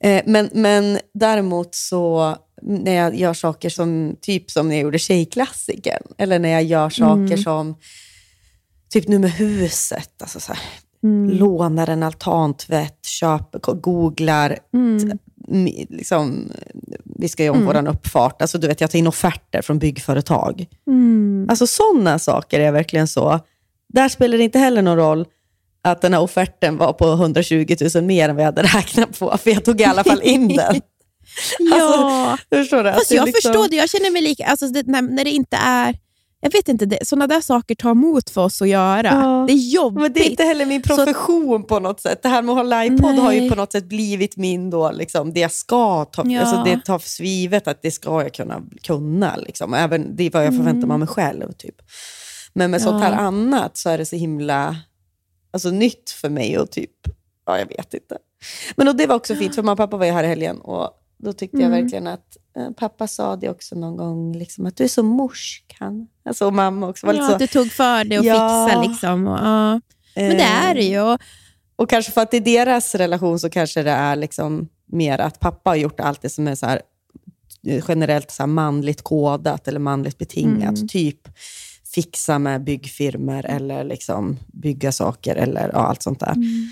Eh, 0.00 0.22
men, 0.26 0.50
men 0.52 0.98
däremot 1.14 1.74
så, 1.74 2.36
när 2.62 2.92
jag 2.94 3.14
gör 3.16 3.34
saker 3.34 3.70
som, 3.70 4.16
typ 4.20 4.50
som 4.50 4.68
när 4.68 4.74
jag 4.76 4.82
gjorde 4.82 4.98
Tjejklassikern, 4.98 6.02
eller 6.18 6.38
när 6.38 6.48
jag 6.48 6.62
gör 6.62 6.90
saker 6.90 7.22
Mm. 7.22 7.38
som, 7.42 7.76
typ 8.92 9.08
nu 9.08 9.18
med 9.18 9.30
huset, 9.32 10.10
alltså 10.22 10.40
så 10.40 10.52
här, 10.52 10.62
Mm. 11.02 11.30
lånar 11.38 11.88
en 11.90 12.02
altantvätt, 12.02 13.06
köper, 13.06 13.58
googlar, 13.74 14.58
Mm. 14.74 15.18
liksom, 15.88 16.52
vi 17.04 17.28
ska 17.28 17.44
göra 17.44 17.52
om 17.52 17.56
Mm. 17.58 17.66
våran 17.66 17.86
uppfart. 17.86 18.42
Alltså 18.42 18.58
du 18.58 18.66
vet, 18.66 18.80
jag 18.80 18.90
tar 18.90 18.98
in 18.98 19.06
offerter 19.06 19.62
från 19.62 19.78
byggföretag. 19.78 20.66
Mm. 20.86 21.46
Alltså 21.50 21.66
sådana 21.66 22.18
saker 22.18 22.60
är 22.60 22.72
verkligen 22.72 23.08
så. 23.08 23.40
Där 23.92 24.08
spelar 24.08 24.38
det 24.38 24.44
inte 24.44 24.58
heller 24.58 24.82
någon 24.82 24.96
roll 24.96 25.26
att 25.84 26.00
den 26.02 26.14
här 26.14 26.20
offerten 26.20 26.76
var 26.76 26.92
på 26.92 27.12
120 27.12 27.76
000 27.94 28.04
mer 28.04 28.28
än 28.28 28.36
vad 28.36 28.42
jag 28.42 28.46
hade 28.46 28.62
räknat 28.62 29.18
på, 29.18 29.38
för 29.38 29.50
jag 29.50 29.64
tog 29.64 29.80
i 29.80 29.84
alla 29.84 30.04
fall 30.04 30.20
in 30.22 30.48
den. 30.56 30.80
Ja, 31.58 32.38
Förstår 32.54 32.84
du? 32.84 32.92
Fast 32.92 33.10
är 33.12 33.16
jag 33.16 33.26
liksom- 33.26 33.52
förstår 33.52 33.68
det. 33.68 33.76
Jag 33.76 33.90
känner 33.90 34.10
mig 34.10 34.22
lika... 34.22 34.46
Alltså, 34.46 34.66
det, 34.68 34.86
när, 34.86 35.02
när 35.02 35.24
det 35.24 35.30
inte 35.30 35.56
är... 35.56 35.94
Jag 36.44 36.52
vet 36.52 36.68
inte, 36.68 36.86
det, 36.86 36.98
sådana 37.08 37.26
där 37.26 37.40
saker 37.40 37.74
tar 37.74 37.90
emot 37.90 38.30
för 38.30 38.44
oss 38.44 38.62
att 38.62 38.68
göra. 38.68 39.02
Ja. 39.08 39.44
Det 39.48 39.52
är 39.52 39.72
jobbigt. 39.74 40.02
Men 40.02 40.12
det 40.12 40.20
är 40.20 40.30
inte 40.30 40.42
heller 40.42 40.66
min 40.66 40.82
Så- 40.82 40.96
profession 40.96 41.64
på 41.64 41.78
något 41.78 42.00
sätt. 42.00 42.22
Det 42.22 42.28
här 42.28 42.42
med 42.42 42.52
att 42.52 42.56
hålla 42.58 42.84
iPod 42.86 43.18
har 43.18 43.32
ju 43.32 43.50
på 43.50 43.56
något 43.56 43.72
sätt 43.72 43.84
blivit 43.84 44.36
min 44.36 44.70
då, 44.70 44.90
liksom, 44.90 45.32
det 45.32 45.40
jag 45.40 45.52
ska 45.52 46.04
ta, 46.04 46.22
Ja. 46.26 46.40
alltså 46.40 46.64
det 46.64 46.80
tar 46.84 46.98
för 46.98 47.08
svivet 47.08 47.68
att 47.68 47.82
det 47.82 47.90
ska 47.90 48.22
jag 48.22 48.34
kunna. 48.34 48.62
kunna 48.82 49.36
liksom. 49.36 49.74
Även 49.74 50.16
det 50.16 50.24
är 50.24 50.30
vad 50.30 50.44
jag 50.46 50.56
förväntar 50.56 50.86
mig 50.86 50.94
av 50.94 50.98
mig 50.98 51.08
själv. 51.08 51.52
Typ. 51.52 51.74
Men 52.52 52.70
med 52.70 52.82
sånt 52.82 53.02
här 53.02 53.12
Mm. 53.12 53.20
Ja. 53.20 53.26
annat 53.28 53.76
så 53.76 53.88
är 53.90 53.98
det 53.98 54.06
så 54.06 54.16
himla 54.16 54.76
alltså, 55.52 55.70
nytt 55.70 56.10
för 56.10 56.28
mig 56.28 56.58
och 56.58 56.70
typ, 56.70 56.90
ja 57.46 57.58
jag 57.58 57.66
vet 57.66 57.94
inte. 57.94 58.16
Men 58.76 58.88
och 58.88 58.96
det 58.96 59.06
var 59.06 59.16
också 59.16 59.34
fint, 59.34 59.54
för 59.54 59.62
mamma 59.62 59.72
och 59.72 59.78
pappa 59.78 59.96
var 59.96 60.06
ju 60.06 60.12
här 60.12 60.24
i 60.24 60.26
helgen 60.26 60.60
och 60.60 60.90
då 61.22 61.32
tyckte 61.32 61.56
jag 61.56 61.66
Mm. 61.66 61.82
verkligen 61.82 62.06
att 62.06 62.36
eh, 62.56 62.70
pappa 62.70 63.06
sa 63.06 63.36
det 63.36 63.48
också 63.48 63.74
någon 63.74 63.96
gång, 63.96 64.36
liksom, 64.36 64.66
att 64.66 64.76
du 64.76 64.84
är 64.84 64.88
så 64.88 65.02
morsk 65.02 65.76
han. 65.78 66.06
Alltså, 66.24 66.46
och 66.46 66.52
mamma 66.54 66.88
också 66.88 67.06
var 67.06 67.12
lite 67.12 67.22
Ja, 67.24 67.28
så, 67.28 67.34
att 67.34 67.38
du 67.38 67.46
tog 67.46 67.72
för 67.72 68.04
dig 68.04 68.18
och 68.18 68.24
Ja. 68.24 68.66
fixa. 68.70 68.82
Liksom, 68.82 69.26
och, 69.26 69.38
ja. 69.38 69.80
Men 70.14 70.36
det 70.36 70.42
är 70.42 70.74
det 70.74 70.82
ju. 70.84 71.00
Och, 71.00 71.20
Och 71.76 71.90
kanske 71.90 72.12
för 72.12 72.20
att 72.20 72.34
i 72.34 72.40
deras 72.40 72.94
relation 72.94 73.38
så 73.38 73.50
kanske 73.50 73.82
det 73.82 73.90
är 73.90 74.16
liksom 74.16 74.68
mer 74.86 75.18
att 75.18 75.40
pappa 75.40 75.70
har 75.70 75.76
gjort 75.76 76.00
allt 76.00 76.22
det 76.22 76.28
som 76.30 76.48
är 76.48 76.54
så 76.54 76.66
här, 76.66 76.80
eh, 77.66 77.84
generellt 77.88 78.30
så 78.30 78.46
manligt 78.46 79.02
kodat 79.02 79.68
eller 79.68 79.80
manligt 79.80 80.18
betingat. 80.18 80.76
Mm. 80.76 80.88
Typ 80.88 81.28
fixa 81.94 82.38
med 82.38 82.64
byggfirmor 82.64 83.44
eller 83.46 83.84
liksom 83.84 84.38
bygga 84.52 84.92
saker 84.92 85.36
eller 85.36 85.70
ja, 85.72 85.78
allt 85.78 86.02
sånt 86.02 86.20
där. 86.20 86.32
Mm. 86.32 86.70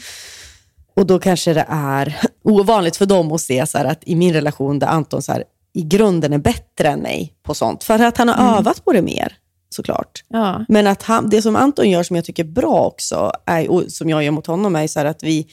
Och 0.96 1.06
då 1.06 1.18
kanske 1.18 1.54
det 1.54 1.66
är 1.68 2.16
ovanligt 2.44 2.96
för 2.96 3.06
dem 3.06 3.32
att 3.32 3.40
se 3.40 3.66
så 3.66 3.78
att 3.78 3.98
i 4.04 4.16
min 4.16 4.32
relation 4.32 4.78
där 4.78 4.86
Anton 4.86 5.22
så 5.22 5.32
här, 5.32 5.44
i 5.74 5.82
grunden 5.82 6.32
är 6.32 6.38
bättre 6.38 6.88
än 6.88 7.00
mig 7.00 7.34
på 7.42 7.54
sånt. 7.54 7.84
För 7.84 7.98
att 8.02 8.16
han 8.18 8.28
har 8.28 8.34
Mm. 8.44 8.54
övat 8.54 8.84
på 8.84 8.92
det 8.92 9.02
mer, 9.02 9.32
såklart. 9.70 10.24
ja. 10.28 10.64
Men 10.68 10.86
att 10.86 11.02
han, 11.02 11.30
det 11.30 11.42
som 11.42 11.56
Anton 11.56 11.90
gör 11.90 12.02
som 12.02 12.16
jag 12.16 12.24
tycker 12.24 12.44
är 12.44 12.48
bra 12.48 12.84
också, 12.86 13.32
är, 13.46 13.70
och 13.70 13.84
som 13.88 14.08
jag 14.10 14.24
gör 14.24 14.30
mot 14.30 14.46
honom, 14.46 14.76
är 14.76 14.86
så 14.86 14.98
här 14.98 15.06
att 15.06 15.22
vi, 15.22 15.46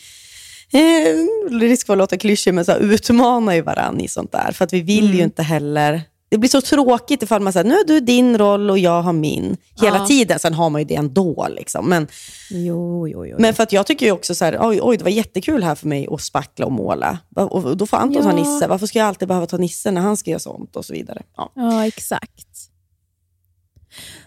eh, 0.73 1.59
risk 1.59 1.85
för 1.87 1.93
att 1.93 1.97
låta 1.97 2.17
klyschig, 2.17 2.53
men 2.53 2.65
så 2.65 2.71
här, 2.71 2.79
utmanar 2.79 3.53
ju 3.53 3.61
varandra 3.61 4.03
i 4.03 4.07
sånt 4.07 4.31
där. 4.31 4.51
För 4.51 4.65
att 4.65 4.73
vi 4.73 4.81
vill 4.81 5.05
Mm. 5.05 5.17
ju 5.17 5.23
inte 5.23 5.43
heller... 5.43 6.01
Det 6.29 6.37
blir 6.37 6.49
så 6.49 6.61
tråkigt 6.61 7.23
ifall 7.23 7.41
man 7.41 7.53
säger 7.53 7.63
nu 7.69 7.75
har 7.75 7.83
du 7.83 7.99
din 7.99 8.37
roll 8.37 8.69
och 8.69 8.79
jag 8.79 9.01
har 9.01 9.13
min. 9.13 9.57
Hela 9.81 9.97
Ja. 9.97 10.05
tiden. 10.07 10.39
Sen 10.39 10.53
har 10.53 10.69
man 10.69 10.81
ju 10.81 10.85
det 10.87 10.95
ändå. 10.95 11.47
Liksom. 11.51 11.89
Men, 11.89 12.07
Jo, 12.49 13.07
jo, 13.07 13.25
jo. 13.25 13.35
men 13.39 13.53
för 13.53 13.63
att 13.63 13.71
jag 13.71 13.85
tycker 13.87 14.05
ju 14.05 14.11
också 14.11 14.35
så 14.35 14.45
här, 14.45 14.57
oj, 14.61 14.79
oj, 14.81 14.97
det 14.97 15.03
var 15.03 15.11
jättekul 15.11 15.63
här 15.63 15.75
för 15.75 15.87
mig 15.87 16.07
att 16.11 16.21
spackla 16.21 16.65
och 16.65 16.71
måla. 16.71 17.19
Och 17.35 17.77
då 17.77 17.85
får 17.85 17.97
Anton 17.97 18.23
ta 18.23 18.29
Ja. 18.29 18.35
Nisse. 18.35 18.67
Varför 18.67 18.87
ska 18.87 18.99
jag 18.99 19.07
alltid 19.07 19.27
behöva 19.27 19.45
ta 19.45 19.57
Nisse 19.57 19.91
när 19.91 20.01
han 20.01 20.17
ska 20.17 20.29
göra 20.31 20.39
sånt? 20.39 20.75
Och 20.75 20.85
så 20.85 20.93
vidare. 20.93 21.21
Ja. 21.37 21.51
Ja, 21.55 21.87
exakt. 21.87 22.47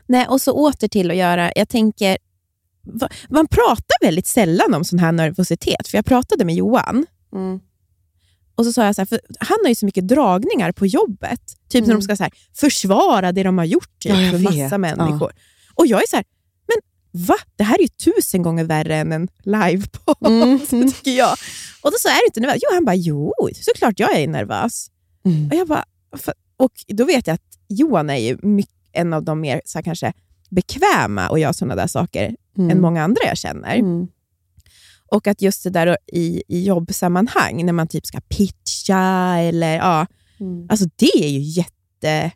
Nej, 0.07 0.26
och 0.28 0.40
så 0.40 0.52
åter 0.52 0.88
till 0.88 1.11
att 1.11 1.16
göra, 1.16 1.52
jag 1.57 1.69
tänker, 1.69 2.19
man 3.28 3.47
pratar 3.47 4.04
väldigt 4.07 4.26
sällan 4.26 4.75
om 4.75 4.85
sån 4.85 4.99
här 4.99 5.12
nervositet, 5.12 5.88
för 5.88 5.99
jag 5.99 6.04
pratade 6.04 6.45
med 6.45 6.54
Johan 6.54 7.07
Mm. 7.35 7.61
Och 8.61 8.67
så 8.67 8.73
sa 8.73 8.85
jag 8.85 8.95
så 8.95 9.00
här, 9.00 9.07
för 9.07 9.21
han 9.40 9.59
har 9.62 9.69
ju 9.69 9.75
så 9.75 9.87
mycket 9.87 10.09
dragningar 10.09 10.73
på 10.73 10.87
jobbet, 10.87 11.40
typ 11.69 11.81
när 11.81 11.88
Mm. 11.90 11.97
de 12.00 12.02
ska 12.05 12.17
så 12.17 12.23
här, 12.23 12.33
försvara 12.57 13.33
det 13.33 13.43
de 13.43 13.59
har 13.59 13.64
gjort 13.64 13.99
typ, 14.00 14.12
Ja, 14.12 14.31
för 14.31 14.38
massa 14.38 14.79
människor. 14.79 15.33
Och 15.75 15.87
jag 15.87 16.02
är 16.02 16.07
så 16.09 16.17
här, 16.17 16.25
men 16.69 16.76
va? 17.26 17.35
Det 17.57 17.64
här 17.64 17.79
är 17.79 17.83
ju 17.83 17.88
tusen 17.88 18.43
gånger 18.43 18.64
värre 18.64 18.97
än 18.97 19.12
en 19.12 19.29
livepodd, 19.43 20.26
Mm. 20.26 20.59
tycker 20.93 21.11
jag. 21.11 21.33
Och 21.83 21.90
då 21.90 21.97
så 22.00 22.09
är 22.09 22.12
det 22.23 22.26
inte 22.26 22.40
nervös. 22.40 22.59
Jo, 22.62 22.69
han 22.75 22.85
bara, 22.85 22.95
jo, 22.95 23.33
såklart 23.55 23.99
jag 24.00 24.17
är 24.21 24.29
nervös. 24.29 24.87
Mm. 25.25 25.47
Och, 25.49 25.55
jag 25.55 25.69
bara, 25.69 25.85
och 26.57 26.73
då 26.88 27.05
vet 27.05 27.26
jag 27.26 27.35
att 27.35 27.59
Johan 27.69 28.11
är 28.11 28.17
ju 28.17 28.38
mycket, 28.43 28.75
en 28.93 29.12
av 29.12 29.25
de 29.25 29.40
mer 29.40 29.62
så 29.64 29.79
här, 29.79 29.83
kanske 29.83 30.12
bekväma 30.50 31.29
att 31.29 31.40
göra 31.40 31.52
sådana 31.52 31.75
där 31.76 31.87
saker 31.87 32.37
Mm. 32.59 32.71
än 32.71 32.81
många 32.81 33.02
andra 33.05 33.21
jag 33.25 33.38
känner. 33.38 33.76
Mm. 33.76 34.09
Och 35.11 35.26
att 35.26 35.43
just 35.43 35.64
det 35.64 35.71
där 35.71 35.97
i, 36.12 36.43
i 36.49 36.64
jobbsammanhang, 36.64 37.67
när 37.67 37.73
man 37.73 37.88
typ 37.88 38.07
ska 38.07 38.21
pitcha 38.21 39.37
eller 39.38 39.76
ja, 39.76 40.07
Mm. 40.40 40.67
alltså 40.71 40.87
det 40.97 41.25
är 41.25 41.29
ju 41.29 41.38
jätte... 41.38 42.31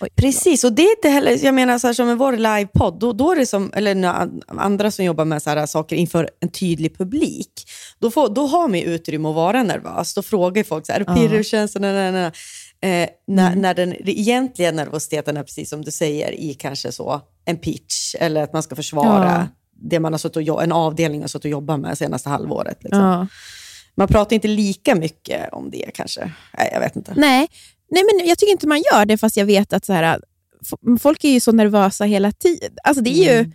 Oj, 0.00 0.08
Precis, 0.16 0.64
och 0.64 0.72
det 0.72 0.82
är 0.82 0.96
inte 0.96 1.08
heller, 1.08 1.44
jag 1.44 1.54
menar 1.54 1.78
så 1.78 1.86
här, 1.86 1.94
som 1.94 2.06
med 2.06 2.18
vår 2.18 2.32
livepodd, 2.32 2.98
då, 3.00 3.12
då 3.12 3.32
är 3.32 3.36
det 3.36 3.46
som, 3.46 3.72
eller 3.74 4.12
andra 4.46 4.90
som 4.90 5.04
jobbar 5.04 5.24
med 5.24 5.42
så 5.42 5.50
här 5.50 5.66
saker 5.66 5.96
inför 5.96 6.30
en 6.40 6.48
tydlig 6.48 6.98
publik, 6.98 7.52
då, 7.98 8.10
får, 8.10 8.28
då 8.34 8.46
har 8.46 8.68
man 8.68 8.78
ju 8.78 8.84
utrymme 8.84 9.28
att 9.28 9.34
vara 9.34 9.62
nervös. 9.62 10.14
Då 10.14 10.22
frågar 10.22 10.64
folk, 10.64 10.86
så 10.86 10.92
här, 10.92 11.00
är 11.00 11.04
det 11.04 11.14
pirr, 11.14 11.28
hur 11.36 11.42
känns 11.42 11.72
det? 11.72 11.80
Nej, 11.80 12.12
nej, 12.12 12.12
nej. 12.12 13.02
Eh, 13.02 13.08
när, 13.26 13.56
när 13.56 13.74
den 13.74 14.08
egentliga 14.08 14.72
nervositeten 14.72 15.36
är 15.36 15.42
precis 15.42 15.70
som 15.70 15.82
du 15.82 15.90
säger 15.90 16.32
i 16.32 16.54
kanske 16.54 16.92
så 16.92 17.20
en 17.44 17.56
pitch, 17.56 18.14
eller 18.18 18.42
att 18.42 18.52
man 18.52 18.62
ska 18.62 18.76
försvara 18.76 19.24
Ja. 19.24 19.46
Det 19.90 20.00
man 20.00 20.12
har 20.12 20.18
suttit 20.18 20.50
och, 20.50 20.62
en 20.62 20.72
avdelning 20.72 21.20
har 21.20 21.28
suttit 21.28 21.44
och 21.44 21.50
jobbat 21.50 21.80
med 21.80 21.98
senaste 21.98 22.28
halvåret. 22.28 22.82
Liksom. 22.84 23.02
Ja. 23.02 23.26
Man 23.96 24.08
pratar 24.08 24.34
inte 24.34 24.48
lika 24.48 24.94
mycket 24.94 25.52
om 25.52 25.70
det 25.70 25.90
kanske. 25.94 26.32
Nej, 26.58 26.70
jag 26.72 26.80
vet 26.80 26.96
inte. 26.96 27.14
Nej. 27.16 27.48
Nej, 27.90 28.02
men 28.04 28.28
jag 28.28 28.38
tycker 28.38 28.52
inte 28.52 28.66
man 28.66 28.82
gör 28.92 29.06
det, 29.06 29.18
fast 29.18 29.36
jag 29.36 29.46
vet 29.46 29.72
att 29.72 29.84
så 29.84 29.92
här, 29.92 30.20
folk 31.00 31.24
är 31.24 31.28
ju 31.28 31.40
så 31.40 31.52
nervösa 31.52 32.04
hela 32.04 32.32
tiden. 32.32 32.72
Alltså, 32.84 33.02
det 33.02 33.10
är 33.10 33.42
ju, 33.42 33.50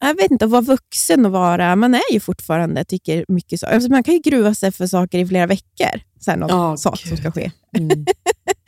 jag 0.00 0.14
vet 0.16 0.30
inte, 0.30 0.44
att 0.44 0.50
vara 0.50 0.62
vuxen 0.62 1.26
och 1.26 1.32
vara, 1.32 1.76
man 1.76 1.94
är 1.94 2.12
ju 2.12 2.20
fortfarande, 2.20 2.84
tycker 2.84 3.24
mycket 3.28 3.60
så. 3.60 3.66
Alltså, 3.66 3.90
man 3.90 4.02
kan 4.02 4.14
ju 4.14 4.20
gruva 4.20 4.54
sig 4.54 4.72
för 4.72 4.86
saker 4.86 5.18
i 5.18 5.26
flera 5.26 5.46
veckor, 5.46 6.00
så 6.20 6.30
här, 6.30 6.38
någon 6.38 6.50
Ja, 6.50 6.76
sak 6.76 7.00
som 7.00 7.10
gud. 7.10 7.18
ska 7.18 7.32
ske. 7.32 7.50
Mm. 7.78 8.06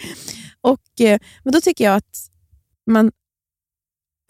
Och, 0.61 1.01
eh, 1.01 1.19
men 1.45 1.53
då 1.53 1.61
tycker 1.61 1.85
jag 1.85 1.95
att 1.97 2.19
man, 2.91 3.13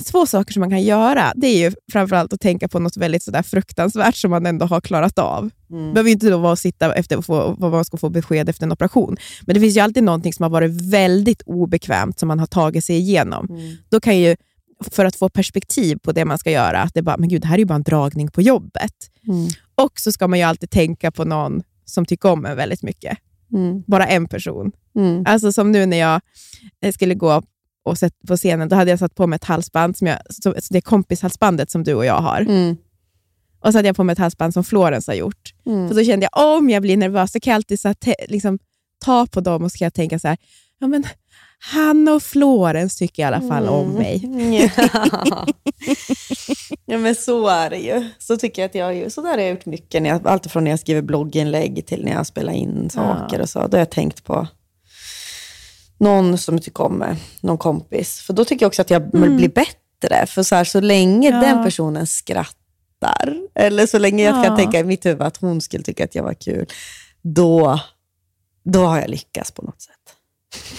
två 0.05 0.27
saker 0.27 0.53
som 0.53 0.61
man 0.61 0.71
kan 0.71 0.83
göra, 0.83 1.33
det 1.37 1.47
är 1.47 1.59
ju 1.59 1.73
framförallt 1.93 2.33
att 2.33 2.41
tänka 2.41 2.69
på 2.69 2.79
något 2.79 2.97
väldigt 2.97 3.23
sådär 3.23 3.43
fruktansvärt 3.43 4.17
som 4.17 4.31
man 4.31 4.47
ändå 4.47 4.67
har 4.67 4.81
klarat 4.81 5.19
av. 5.19 5.51
Mm. 5.71 5.87
Det 5.87 5.93
behöver 5.93 6.11
inte 6.11 6.31
då 6.31 6.39
vara 6.39 6.53
att 6.53 6.59
sitta 6.59 6.95
efter 6.95 7.17
och 7.17 7.25
få, 7.25 7.57
vad 7.59 7.71
man 7.71 7.85
ska 7.85 7.97
få 7.97 8.09
besked 8.09 8.49
efter 8.49 8.67
en 8.67 8.73
operation. 8.73 9.17
Men 9.47 9.55
det 9.55 9.61
finns 9.61 9.77
ju 9.77 9.81
alltid 9.81 10.03
någonting 10.05 10.33
som 10.33 10.43
har 10.43 10.51
varit 10.51 10.71
väldigt 10.71 11.43
obekvämt 11.43 12.19
som 12.19 12.29
man 12.29 12.39
har 12.39 12.47
tagit 12.47 12.85
sig 12.85 12.97
igenom. 12.97 13.47
Mm. 13.51 13.77
Då 13.89 14.01
kan 14.01 14.19
ju, 14.19 14.37
för 14.91 15.05
att 15.05 15.17
få 15.17 15.29
perspektiv 15.29 15.99
på 16.03 16.13
det 16.13 16.25
man 16.25 16.39
ska 16.39 16.51
göra, 16.51 16.83
att 16.83 16.95
det, 16.95 17.03
bara, 17.03 17.17
men 17.17 17.29
gud, 17.29 17.43
det 17.43 17.49
här 17.49 17.55
är 17.55 17.59
ju 17.59 17.65
bara 17.65 17.75
en 17.75 17.83
dragning 17.83 18.31
på 18.31 18.43
jobbet. 18.43 18.95
Mm. 19.29 19.49
Och 19.75 19.93
så 19.95 20.13
ska 20.13 20.29
man 20.29 20.39
ju 20.39 20.45
alltid 20.45 20.71
tänka 20.71 21.11
på 21.11 21.25
någon 21.25 21.63
som 21.85 22.07
tycker 22.07 22.31
om 22.31 22.47
en 22.47 22.57
väldigt 22.57 22.83
mycket. 22.83 23.19
Mm. 23.53 23.83
Bara 23.87 24.07
en 24.07 24.29
person. 24.29 24.73
Mm. 24.97 25.25
Alltså 25.27 25.53
som 25.53 25.73
nu 25.73 25.87
när 25.87 25.97
jag 25.97 26.21
eh, 26.83 26.93
skulle 26.93 27.15
gå 27.15 27.43
och 27.83 27.99
sett 27.99 28.15
på 28.29 28.37
scenen, 28.37 28.69
då 28.69 28.77
hade 28.77 28.91
jag 28.91 28.99
satt 28.99 29.15
på 29.15 29.27
mig 29.27 29.37
ett 29.37 29.45
halsband, 29.45 29.97
som 29.97 30.07
jag, 30.07 30.19
som, 30.29 30.55
det 30.71 30.81
kompishalsbandet 30.81 31.71
som 31.71 31.85
du 31.85 31.95
och 31.95 32.05
jag 32.05 32.21
har. 32.21 32.41
Mm. 32.41 32.77
Och 33.61 33.73
så 33.73 33.79
hade 33.79 33.89
jag 33.89 33.97
på 33.97 34.05
mig 34.05 34.13
ett 34.13 34.19
halsband 34.19 34.55
som 34.55 34.65
Florence 34.65 35.11
har 35.11 35.17
gjort. 35.17 35.55
Mm. 35.67 35.89
För 35.89 35.95
då 35.95 36.05
kände 36.05 36.29
jag, 36.33 36.57
om 36.57 36.71
jag 36.71 36.83
blir 36.83 36.97
nervös, 36.97 37.33
så 37.33 37.41
kan 37.41 37.51
jag 37.51 37.57
alltid 37.57 37.81
så 37.81 37.95
liksom, 38.29 38.59
ta 39.05 39.27
på 39.27 39.41
dem 39.41 39.65
och 39.65 39.73
så 39.73 39.79
kan 39.79 39.87
jag 39.87 39.95
tänka 39.95 40.19
så 40.19 40.29
här, 40.29 40.37
ja 40.79 40.87
men 40.87 41.05
Hanna 41.63 42.13
och 42.13 42.23
Florence 42.23 42.99
tycker 42.99 43.23
i 43.23 43.27
alla 43.27 43.41
fall 43.41 43.69
om 43.69 43.89
mig. 43.89 44.23
Ja. 45.25 45.47
ja, 46.87 46.99
men 46.99 47.15
så 47.15 47.49
är 47.49 47.71
det 47.71 47.79
ju. 47.79 48.09
Så 48.19 48.37
tycker 48.37 48.63
jag 48.63 48.69
att 48.69 48.75
jag 48.75 48.95
ju, 48.97 49.11
så 49.11 49.23
där 49.23 49.31
har 49.31 49.39
jag 49.39 49.51
gjort 49.51 49.67
mycket. 49.67 50.03
När 50.03 50.11
jag, 50.11 50.29
allt 50.29 50.51
från 50.51 50.65
när 50.65 50.71
jag 50.71 50.81
skriver 50.81 51.03
blogginlägg 51.03 51.87
till 51.87 52.05
när 52.05 52.13
jag 52.13 52.27
spelar 52.27 52.53
in 52.53 52.91
saker 52.91 53.41
och 53.41 53.49
så. 53.49 53.59
Då 53.67 53.77
har 53.77 53.79
jag 53.79 53.91
tänkt 53.91 54.25
på 54.25 54.47
någon 56.01 56.39
som 56.39 56.55
jag 56.55 56.63
tycker 56.65 56.85
om 56.85 56.95
mig, 56.99 57.17
någon 57.41 57.59
kompis. 57.59 58.21
För 58.21 58.33
då 58.33 58.45
tycker 58.45 58.65
jag 58.65 58.69
också 58.69 58.83
att 58.83 58.91
jag 58.91 59.11
blir 59.11 59.49
bättre. 59.49 60.27
För 60.27 60.43
så, 60.43 60.55
här, 60.55 60.65
så 60.65 60.81
länge 60.81 61.31
Ja. 61.31 61.41
den 61.41 61.65
personen 61.65 62.07
skrattar, 62.07 63.37
eller 63.55 63.87
så 63.87 63.99
länge 63.99 64.25
jag 64.25 64.39
Ja. 64.39 64.45
kan 64.45 64.57
tänka 64.57 64.79
i 64.79 64.85
mitt 64.85 65.07
huvud 65.07 65.23
att 65.23 65.37
hon 65.37 65.61
skulle 65.61 65.85
tycka 65.85 66.05
att 66.05 66.15
jag 66.15 66.23
var 66.23 66.35
kul, 66.35 66.67
då, 67.23 67.81
då 68.65 68.85
har 68.85 69.01
jag 69.01 69.11
lyckats 69.11 69.51
på 69.51 69.63
något 69.63 69.83
sätt. 69.83 69.95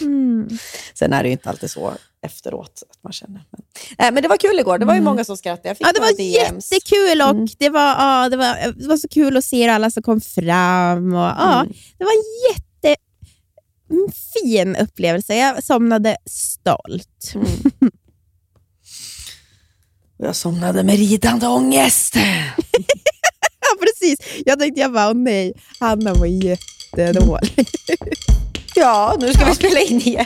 Mm. 0.02 0.50
Sen 0.94 1.14
är 1.14 1.24
det 1.24 1.30
ju 1.30 1.34
inte 1.34 1.50
alltid 1.50 1.72
så 1.72 1.94
efteråt 2.24 2.84
att 2.90 3.04
man 3.04 3.14
känner. 3.14 3.44
Men, 3.52 3.62
nej, 4.00 4.12
men 4.12 4.24
det 4.24 4.30
var 4.30 4.38
kul 4.38 4.60
igår. 4.60 4.78
Det 4.78 4.86
var 4.86 4.96
ju 4.96 5.02
många 5.02 5.24
som 5.24 5.38
skrattade. 5.38 5.68
Jag 5.70 5.78
fick 5.78 5.88
Ja, 5.88 5.92
det 5.94 6.00
var 6.00 6.18
DMs. 6.18 6.72
jättekul 6.72 7.22
och 7.22 7.30
Mm. 7.30 7.48
det, 7.60 7.70
var, 7.70 7.82
ja, 7.88 8.30
det, 8.30 8.38
var, 8.38 8.72
det 8.82 8.88
var 8.88 8.98
så 8.98 9.08
kul 9.08 9.38
att 9.38 9.46
se 9.46 9.68
alla 9.70 9.92
som 9.92 10.04
kom 10.04 10.22
fram. 10.22 11.14
Och, 11.14 11.20
ja, 11.22 11.62
Mm. 11.62 11.74
Det 11.98 12.04
var 12.04 12.12
en 12.12 12.54
jättefin 13.92 14.76
upplevelse. 14.76 15.36
Jag 15.36 15.64
somnade 15.64 16.18
stolt. 16.26 17.34
Och 20.20 20.26
jag 20.26 20.36
somnade 20.36 20.84
med 20.84 20.96
ridande 20.96 21.48
ångest. 21.48 22.16
Ja, 23.64 23.78
precis. 23.80 24.44
Jag 24.46 24.60
tänkte, 24.60 24.82
jag 24.82 24.94
bara, 24.94 25.08
åh 25.10 25.14
nej, 25.14 25.54
Hanna 25.80 26.14
var 26.14 26.26
jättedålig. 26.26 27.68
Ja, 28.76 29.18
nu 29.20 29.34
ska 29.34 29.46
vi 29.46 29.56
spela 29.56 29.80
in 29.80 30.02
igen. 30.02 30.26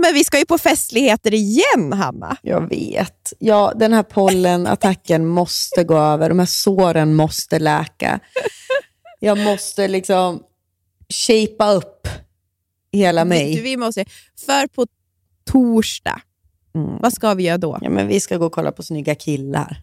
Men 0.00 0.14
vi 0.14 0.24
ska 0.24 0.38
ju 0.38 0.44
på 0.46 0.58
festligheter 0.58 1.34
igen, 1.34 1.92
Hanna. 1.92 2.36
Jag 2.42 2.68
vet. 2.68 3.32
Ja, 3.38 3.72
den 3.76 3.92
här 3.92 4.02
pollenattacken 4.02 5.26
måste 5.38 5.84
gå 5.84 5.98
över. 5.98 6.28
De 6.28 6.38
här 6.38 6.46
såren 6.46 7.14
måste 7.14 7.58
läka. 7.58 8.20
Jag 9.18 9.38
måste 9.38 9.88
liksom 9.88 10.42
shapea 11.26 11.72
upp 11.72 12.08
hela 12.92 13.24
Du, 13.24 13.28
mig. 13.28 13.60
vi 13.62 13.76
måste, 13.76 14.04
för 14.46 14.66
på 14.66 14.86
torsdag, 15.50 16.20
Mm. 16.74 16.98
vad 17.00 17.12
ska 17.12 17.34
vi 17.34 17.42
göra 17.42 17.58
då? 17.58 17.78
Ja, 17.82 17.90
men 17.90 18.06
vi 18.08 18.20
ska 18.20 18.36
gå 18.36 18.46
och 18.46 18.52
kolla 18.52 18.72
på 18.72 18.82
snygga 18.82 19.14
killar. 19.14 19.82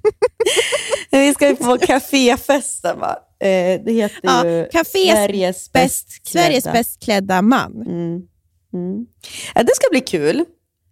vi 1.10 1.34
ska 1.34 1.48
ju 1.48 1.56
på 1.56 1.78
kaféfesten 1.78 2.98
va? 3.00 3.16
Eh, 3.40 3.80
det 3.84 3.92
heter 3.92 4.20
Ja, 4.22 4.46
ju 4.46 4.66
Sveriges 4.84 5.72
bäst 5.72 6.26
Sveriges 6.28 6.64
bäst 6.64 7.02
klädda 7.04 7.42
man. 7.42 7.72
Mm. 7.86 8.22
Mm. 8.76 9.06
Ja, 9.54 9.62
det 9.62 9.74
ska 9.76 9.86
bli 9.90 10.00
kul. 10.00 10.44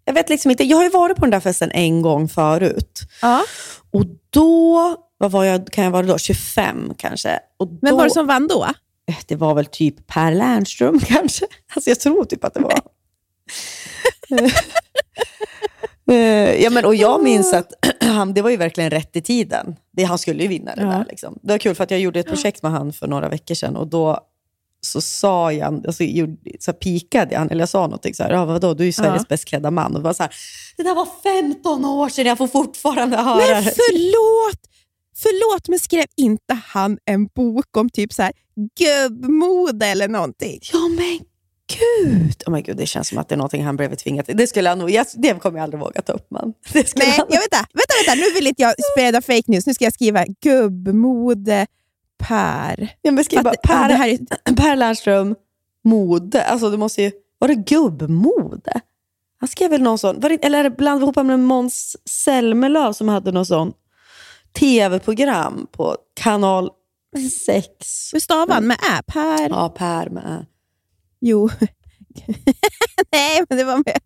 Jag 0.04 0.14
vet 0.14 0.28
liksom 0.28 0.50
inte, 0.50 0.64
jag 0.64 0.76
har 0.76 0.84
ju 0.84 0.90
varit 0.90 1.16
på 1.16 1.20
den 1.20 1.30
där 1.30 1.40
festen 1.40 1.70
en 1.70 2.02
gång 2.02 2.28
förut. 2.28 3.00
Ja. 3.22 3.42
Och 3.90 4.04
då, 4.30 4.96
vad 5.18 5.30
var 5.30 5.44
jag, 5.44 5.66
kan 5.66 5.84
jag 5.84 5.90
vara 5.90 6.06
då? 6.06 6.18
25 6.18 6.92
kanske. 6.98 7.38
Och 7.56 7.68
Men 7.82 7.90
då, 7.90 7.96
var 7.96 8.04
det 8.04 8.10
som 8.10 8.26
vann 8.26 8.48
då? 8.48 8.64
Eh, 9.08 9.14
Det 9.26 9.36
var 9.36 9.54
väl 9.54 9.66
typ 9.66 10.06
Per 10.06 10.32
Lernström 10.34 11.00
kanske. 11.06 11.46
Alltså 11.74 11.90
jag 11.90 12.00
tror 12.00 12.24
typ 12.24 12.44
att 12.44 12.54
det 12.54 12.60
var. 12.60 12.80
Eh, 16.10 16.62
ja, 16.62 16.70
men, 16.70 16.84
och 16.84 16.94
jag 16.94 17.22
minns 17.22 17.52
att 17.54 17.72
han, 18.00 18.34
det 18.34 18.42
var 18.42 18.50
ju 18.50 18.56
verkligen 18.56 18.90
rätt 18.90 19.16
i 19.16 19.20
tiden. 19.22 19.76
Det, 19.92 20.04
han 20.04 20.18
skulle 20.18 20.42
ju 20.42 20.48
vinna 20.48 20.74
det 20.74 20.82
Ja. 20.82 20.88
där. 20.88 21.04
Liksom. 21.08 21.38
Det 21.42 21.52
var 21.52 21.58
kul 21.58 21.74
för 21.74 21.84
att 21.84 21.90
jag 21.90 22.00
gjorde 22.00 22.20
ett 22.20 22.26
projekt 22.28 22.62
med 22.62 22.72
han 22.72 22.92
för 22.92 23.06
några 23.06 23.28
veckor 23.28 23.54
sedan 23.54 23.76
och 23.76 23.86
då 23.86 24.20
så 24.84 25.00
sa 25.00 25.52
jag, 25.52 25.86
alltså, 25.86 26.04
gjorde, 26.04 26.36
så 26.60 26.72
pikade 26.72 27.34
jag, 27.34 27.50
eller 27.52 27.62
jag 27.62 27.68
sa 27.68 27.80
någonting 27.82 28.14
så 28.14 28.22
här, 28.22 28.30
ja, 28.30 28.44
vadå, 28.44 28.74
du 28.74 28.82
är 28.82 28.86
ju 28.86 28.92
Sveriges 28.92 29.22
Ja. 29.22 29.26
bäst 29.28 29.44
klädda 29.44 29.70
man. 29.70 29.92
Och 29.94 30.00
det 30.00 30.04
var 30.04 30.12
så 30.14 30.22
här, 30.22 30.32
det 30.76 30.82
där 30.82 30.94
var 30.94 31.08
15 31.22 31.84
år 31.84 32.08
sedan, 32.08 32.26
jag 32.26 32.38
får 32.38 32.48
fortfarande 32.48 33.16
höra 33.16 33.36
Men 33.36 33.64
det. 33.64 33.74
förlåt! 33.76 34.60
Förlåt, 35.16 35.68
men 35.68 35.78
skrev 35.78 36.04
inte 36.16 36.54
han 36.66 36.98
en 37.04 37.26
bok 37.26 37.76
om 37.76 37.90
typ 37.90 38.12
så 38.12 38.22
här 38.22 38.32
gubbmode 38.78 39.86
eller 39.86 40.08
någonting? 40.08 40.60
Ja 40.72 40.78
men 40.88 41.18
gud! 41.78 42.42
Oh 42.46 42.52
my 42.52 42.62
gud, 42.62 42.76
det 42.76 42.86
känns 42.86 43.08
som 43.08 43.18
att 43.18 43.28
det 43.28 43.34
är 43.34 43.36
någonting 43.36 43.64
han 43.64 43.76
blev 43.76 43.94
tvingad 43.94 44.26
till. 44.26 44.36
Det 44.36 44.46
skulle 44.46 44.68
han 44.68 44.78
nog, 44.78 44.90
jag, 44.90 45.06
det 45.14 45.40
kommer 45.40 45.58
jag 45.58 45.64
aldrig 45.64 45.80
våga 45.80 46.02
ta 46.02 46.12
upp 46.12 46.30
man. 46.30 46.52
Det 46.72 46.88
skulle 46.88 47.04
Nej, 47.04 47.14
han, 47.18 47.26
jag 47.30 47.40
vänta, 47.40 47.56
vänta, 47.56 47.94
vänta, 48.06 48.14
nu 48.26 48.34
vill 48.34 48.46
inte 48.46 48.62
jag 48.62 48.74
sprida 48.92 49.20
fake 49.22 49.42
news. 49.46 49.66
Nu 49.66 49.74
ska 49.74 49.84
jag 49.84 49.94
skriva 49.94 50.24
gubbmode 50.42 51.66
Per. 52.28 52.90
jag 53.02 53.16
beskriver 53.16 53.42
bara, 53.42 53.54
ja, 53.62 53.68
per, 53.68 53.88
det 53.88 53.94
här 53.94 54.08
är, 54.08 54.54
per 54.56 54.76
Lernström, 54.76 55.34
mode. 55.84 56.44
Alltså 56.44 56.70
det 56.70 56.76
måste 56.76 57.02
ju, 57.02 57.12
var 57.38 57.48
det 57.48 57.54
gubbmode? 57.54 58.80
Han 59.40 59.48
skrev 59.48 59.70
väl 59.70 59.82
någon 59.82 59.98
sån, 59.98 60.20
var 60.20 60.28
det, 60.28 60.44
eller 60.44 60.58
är 60.58 60.62
det 60.62 60.70
bland 60.70 61.02
ihop 61.02 61.16
med 61.16 61.40
Måns 61.40 61.96
Zelmerlöw 62.04 62.92
som 62.92 63.08
hade 63.08 63.32
någon 63.32 63.46
sån 63.46 63.72
tv-program 64.58 65.66
på 65.72 65.96
kanal 66.14 66.70
6. 67.44 68.10
hur 68.12 68.20
stavar 68.20 68.54
han 68.54 68.66
med 68.66 68.76
ä? 68.76 69.02
Per? 69.06 69.48
Ja, 69.48 69.68
Per 69.68 70.08
med 70.10 70.24
Ä. 70.26 70.46
Jo. 71.20 71.48
Nej, 73.12 73.44
men 73.48 73.58
det 73.58 73.64
var 73.64 73.76
med 73.76 73.98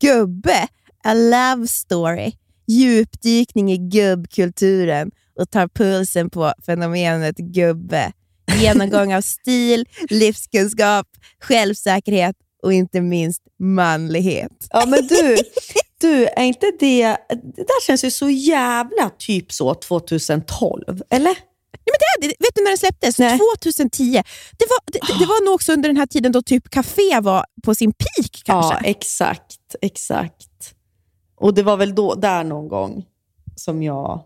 gubbe. 0.00 0.68
A 1.04 1.14
love 1.14 1.66
story. 1.68 2.32
Djupdykning 2.66 3.72
i 3.72 3.76
gubbkulturen 3.78 5.10
och 5.40 5.50
tar 5.50 5.68
pulsen 5.68 6.30
på 6.30 6.52
fenomenet 6.66 7.36
gubbe. 7.36 8.12
Genomgång 8.60 9.14
av 9.14 9.20
stil, 9.20 9.88
livskunskap, 10.10 11.06
självsäkerhet 11.40 12.36
och 12.62 12.72
inte 12.72 13.00
minst 13.00 13.42
manlighet. 13.58 14.66
Ja, 14.70 14.86
men 14.86 15.06
du, 15.06 15.36
du, 16.00 16.26
är 16.26 16.44
inte 16.44 16.72
det... 16.80 17.16
Det 17.28 17.62
där 17.62 17.86
känns 17.86 18.04
ju 18.04 18.10
så 18.10 18.30
jävla 18.30 19.10
typ 19.18 19.52
så 19.52 19.74
2012, 19.74 21.02
eller? 21.10 21.36
Ja, 21.84 21.94
men 22.20 22.28
det, 22.28 22.34
vet 22.38 22.54
du 22.54 22.62
när 22.62 22.70
den 22.70 22.78
släpptes? 22.78 23.18
Nej. 23.18 23.38
2010. 23.38 24.22
Det 24.58 24.66
var, 24.68 24.78
det, 24.92 25.18
det 25.18 25.26
var 25.26 25.44
nog 25.44 25.54
också 25.54 25.72
under 25.72 25.88
den 25.88 25.96
här 25.96 26.06
tiden 26.06 26.32
då 26.32 26.42
typ 26.42 26.70
café 26.70 27.20
var 27.20 27.44
på 27.62 27.74
sin 27.74 27.92
peak 27.92 28.42
kanske. 28.44 28.74
Ja, 28.74 28.80
exakt. 28.84 29.76
Exakt. 29.82 30.74
Och 31.36 31.54
det 31.54 31.62
var 31.62 31.76
väl 31.76 31.94
då, 31.94 32.14
där 32.14 32.44
någon 32.44 32.68
gång 32.68 33.04
som 33.56 33.82
jag... 33.82 34.24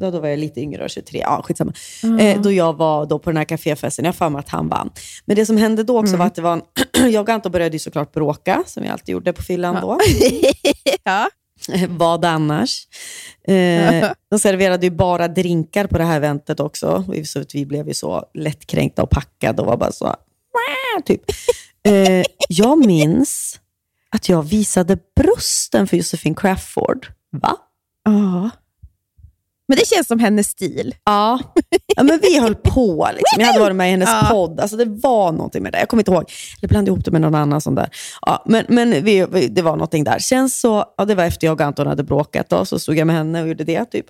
Då, 0.00 0.10
då 0.10 0.20
var 0.20 0.28
jag 0.28 0.38
lite 0.38 0.60
yngre, 0.60 0.88
23. 0.88 1.18
Ja, 1.18 1.42
skitsamma. 1.44 1.72
Eh, 2.20 2.40
då 2.40 2.52
jag 2.52 2.76
var 2.76 3.06
då 3.06 3.18
på 3.18 3.30
den 3.30 3.36
här 3.36 3.44
kaféfesten. 3.44 4.04
Jag 4.04 4.14
har 4.18 4.38
att 4.38 4.48
han 4.48 4.68
vann. 4.68 4.90
Men 5.24 5.36
det 5.36 5.46
som 5.46 5.56
hände 5.56 5.82
då 5.82 6.00
också 6.00 6.16
var 6.16 6.26
att 6.26 6.34
det 6.34 6.42
var 6.42 6.52
en, 6.52 6.62
jag 7.12 7.22
och 7.22 7.28
Anton 7.28 7.52
började 7.52 7.74
ju 7.74 7.78
såklart 7.78 8.12
bråka, 8.12 8.62
som 8.66 8.82
vi 8.82 8.88
alltid 8.88 9.12
gjorde 9.12 9.32
på 9.32 9.42
fyllan 9.42 9.78
då. 9.80 9.98
ja. 11.04 11.28
Vad 11.88 12.24
annars? 12.24 12.86
Eh, 13.48 14.10
de 14.30 14.38
serverade 14.38 14.86
ju 14.86 14.90
bara 14.90 15.28
drinkar 15.28 15.86
på 15.86 15.98
det 15.98 16.04
här 16.04 16.16
eventet 16.16 16.60
också. 16.60 17.04
Så 17.24 17.40
att 17.40 17.54
vi 17.54 17.66
blev 17.66 17.88
ju 17.88 17.94
så 17.94 18.24
lättkränkta 18.34 19.02
och 19.02 19.10
packade 19.10 19.62
och 19.62 19.68
var 19.68 19.76
bara 19.76 19.92
så... 19.92 20.16
Typ. 21.04 21.22
Eh, 21.84 22.24
jag 22.48 22.86
minns 22.86 23.60
att 24.10 24.28
jag 24.28 24.42
visade 24.42 24.98
brösten 25.20 25.86
för 25.86 25.96
Josefin 25.96 26.34
Crafoord. 26.34 27.06
Va? 27.30 27.56
Ja. 28.04 28.50
Men 29.68 29.78
det 29.78 29.86
känns 29.86 30.06
som 30.06 30.18
hennes 30.18 30.46
stil. 30.46 30.94
Ja. 31.04 31.38
ja, 31.96 32.02
men 32.02 32.18
vi 32.22 32.38
höll 32.40 32.54
på. 32.54 33.08
Liksom. 33.16 33.40
Jag 33.40 33.46
hade 33.46 33.60
varit 33.60 33.76
med 33.76 33.88
i 33.88 33.90
hennes 33.90 34.08
Ja. 34.08 34.28
podd. 34.30 34.60
Alltså, 34.60 34.76
det 34.76 34.84
var 34.84 35.32
någonting 35.32 35.62
med 35.62 35.72
det. 35.72 35.78
Jag 35.78 35.88
kommer 35.88 36.00
inte 36.00 36.10
ihåg. 36.12 36.24
Eller 36.60 36.68
blandade 36.68 36.90
ihop 36.94 37.04
det 37.04 37.10
med 37.10 37.20
någon 37.20 37.34
annan 37.34 37.60
sån 37.60 37.74
där. 37.74 37.88
Ja, 38.20 38.42
men 38.46 38.64
men 38.68 38.90
vi, 39.04 39.26
vi, 39.32 39.48
det 39.48 39.62
var 39.62 39.72
någonting 39.72 40.04
där. 40.04 40.18
Sen 40.18 40.50
så, 40.50 40.84
ja, 40.96 41.04
det 41.04 41.14
var 41.14 41.24
efter 41.24 41.46
jag 41.46 41.54
och 41.54 41.60
Anton 41.66 41.86
hade 41.86 42.04
bråkat. 42.04 42.48
Då, 42.48 42.64
så 42.64 42.78
stod 42.78 42.98
jag 42.98 43.06
med 43.06 43.16
henne 43.16 43.42
och 43.42 43.48
gjorde 43.48 43.64
det. 43.64 43.84
typ. 43.84 44.06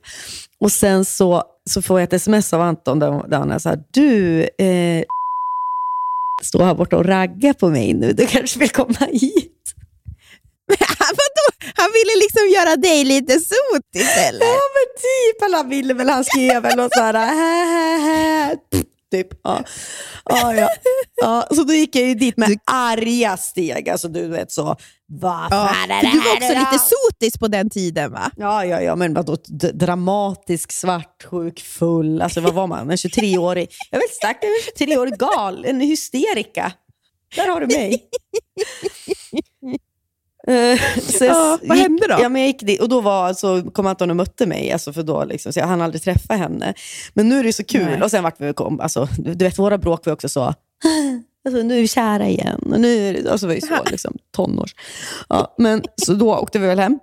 Och 0.60 0.72
Sen 0.72 1.04
så, 1.04 1.42
så 1.70 1.82
får 1.82 2.00
jag 2.00 2.04
ett 2.04 2.12
sms 2.12 2.52
av 2.52 2.60
Anton 2.60 2.98
där, 2.98 3.28
där 3.28 3.38
han 3.38 3.50
är 3.50 3.58
så 3.58 3.68
här, 3.68 3.78
du, 3.92 4.40
eh, 4.42 5.04
står 6.42 6.64
här 6.64 6.74
borta 6.74 6.96
och 6.96 7.04
raggar 7.04 7.52
på 7.52 7.68
mig 7.68 7.94
nu. 7.94 8.12
Du 8.12 8.26
kanske 8.26 8.58
vill 8.58 8.70
komma 8.70 8.94
hit? 9.10 9.52
Vadå? 11.20 11.72
Han 11.74 11.90
ville 11.92 12.14
liksom 12.24 12.48
göra 12.56 12.76
dig 12.76 13.04
lite 13.04 13.32
sotis 13.32 14.16
eller? 14.28 14.46
Ja, 14.46 14.60
men 14.76 14.88
typ. 15.06 15.42
Eller 15.44 15.56
han 15.56 15.68
ville 15.68 15.94
väl, 15.94 16.08
han 16.08 16.24
skrev 16.24 16.62
väl 16.62 16.76
något 16.76 16.92
så 16.94 17.00
här, 17.00 17.14
hä, 17.14 17.64
hä, 17.64 17.98
hä. 17.98 18.56
Typ. 19.10 19.28
Ja. 19.44 19.64
Ja, 20.24 20.54
ja. 20.54 20.68
Ja, 21.22 21.46
så 21.50 21.62
då 21.64 21.72
gick 21.72 21.96
jag 21.96 22.04
ju 22.08 22.14
dit 22.14 22.36
med 22.36 22.58
arga 22.66 23.36
steg. 23.36 23.88
Alltså 23.88 24.08
du 24.08 24.28
vet 24.28 24.52
så, 24.52 24.76
vad 25.06 25.50
fan 25.50 25.90
är 25.90 26.02
det 26.02 26.08
För 26.08 26.16
du 26.16 26.18
var 26.18 26.24
här 26.24 26.36
också 26.36 26.48
då? 26.54 26.58
lite 26.60 26.78
sotis 26.78 27.38
på 27.38 27.48
den 27.48 27.70
tiden 27.70 28.12
va? 28.12 28.30
Ja, 28.36 28.64
ja, 28.64 28.80
ja, 28.80 28.96
men 28.96 29.14
vadå, 29.14 29.36
dramatisk, 29.74 30.72
svartsjuk, 30.72 31.60
full. 31.60 32.22
Alltså 32.22 32.40
vad 32.40 32.54
var 32.54 32.66
man? 32.66 32.90
En 32.90 32.96
23-årig, 32.96 33.68
jag 33.90 33.98
vet 33.98 34.10
inte, 34.22 34.46
en 34.46 34.88
23-årig 34.88 35.18
gal, 35.18 35.64
en 35.64 35.80
hysterika. 35.80 36.72
Där 37.36 37.48
har 37.48 37.60
du 37.60 37.66
mig. 37.66 38.08
Eh, 40.48 40.80
så 41.18 41.24
Ja, 41.24 41.58
vad 41.62 41.76
gick- 41.76 41.82
hände 41.86 42.06
då? 42.08 42.16
Ja, 42.20 42.28
men 42.28 42.40
jag 42.42 42.46
gick 42.48 42.62
dit, 42.62 42.80
och 42.80 42.88
då 42.88 43.00
var, 43.00 43.26
alltså, 43.26 43.62
kom 43.72 43.86
Anton 43.86 44.10
och 44.10 44.16
mötte 44.16 44.46
mig, 44.46 44.72
alltså, 44.72 44.92
för 44.92 45.02
då, 45.02 45.24
liksom, 45.24 45.52
så 45.52 45.58
jag 45.60 45.66
hann 45.66 45.80
aldrig 45.80 46.02
träffa 46.02 46.34
henne. 46.34 46.74
Men 47.14 47.28
nu 47.28 47.38
är 47.38 47.44
det 47.44 47.52
så 47.52 47.64
kul. 47.64 47.84
Nej. 47.84 48.02
Och 48.02 48.10
sen 48.10 48.22
vart 48.24 48.40
vi 48.40 48.52
kom, 48.52 48.80
alltså, 48.80 49.08
du 49.18 49.44
vet, 49.44 49.58
våra 49.58 49.78
bråk 49.78 50.06
var 50.06 50.12
också 50.12 50.28
så, 50.28 50.54
Alltså, 51.44 51.62
nu 51.62 51.76
är 51.76 51.80
vi 51.80 51.88
kära 51.88 52.28
igen. 52.28 52.60
Och 52.72 52.80
nu 52.80 53.08
är 53.08 53.12
det, 53.14 53.30
alltså, 53.32 53.46
var 53.46 53.54
ju 53.54 53.60
så, 53.60 53.74
liksom, 53.90 54.16
tonårs. 54.36 54.74
Ja, 55.28 55.54
men, 55.58 55.82
så 55.96 56.14
då 56.14 56.34
åkte 56.36 56.58
vi 56.58 56.66
väl 56.66 56.78
hem. 56.78 56.98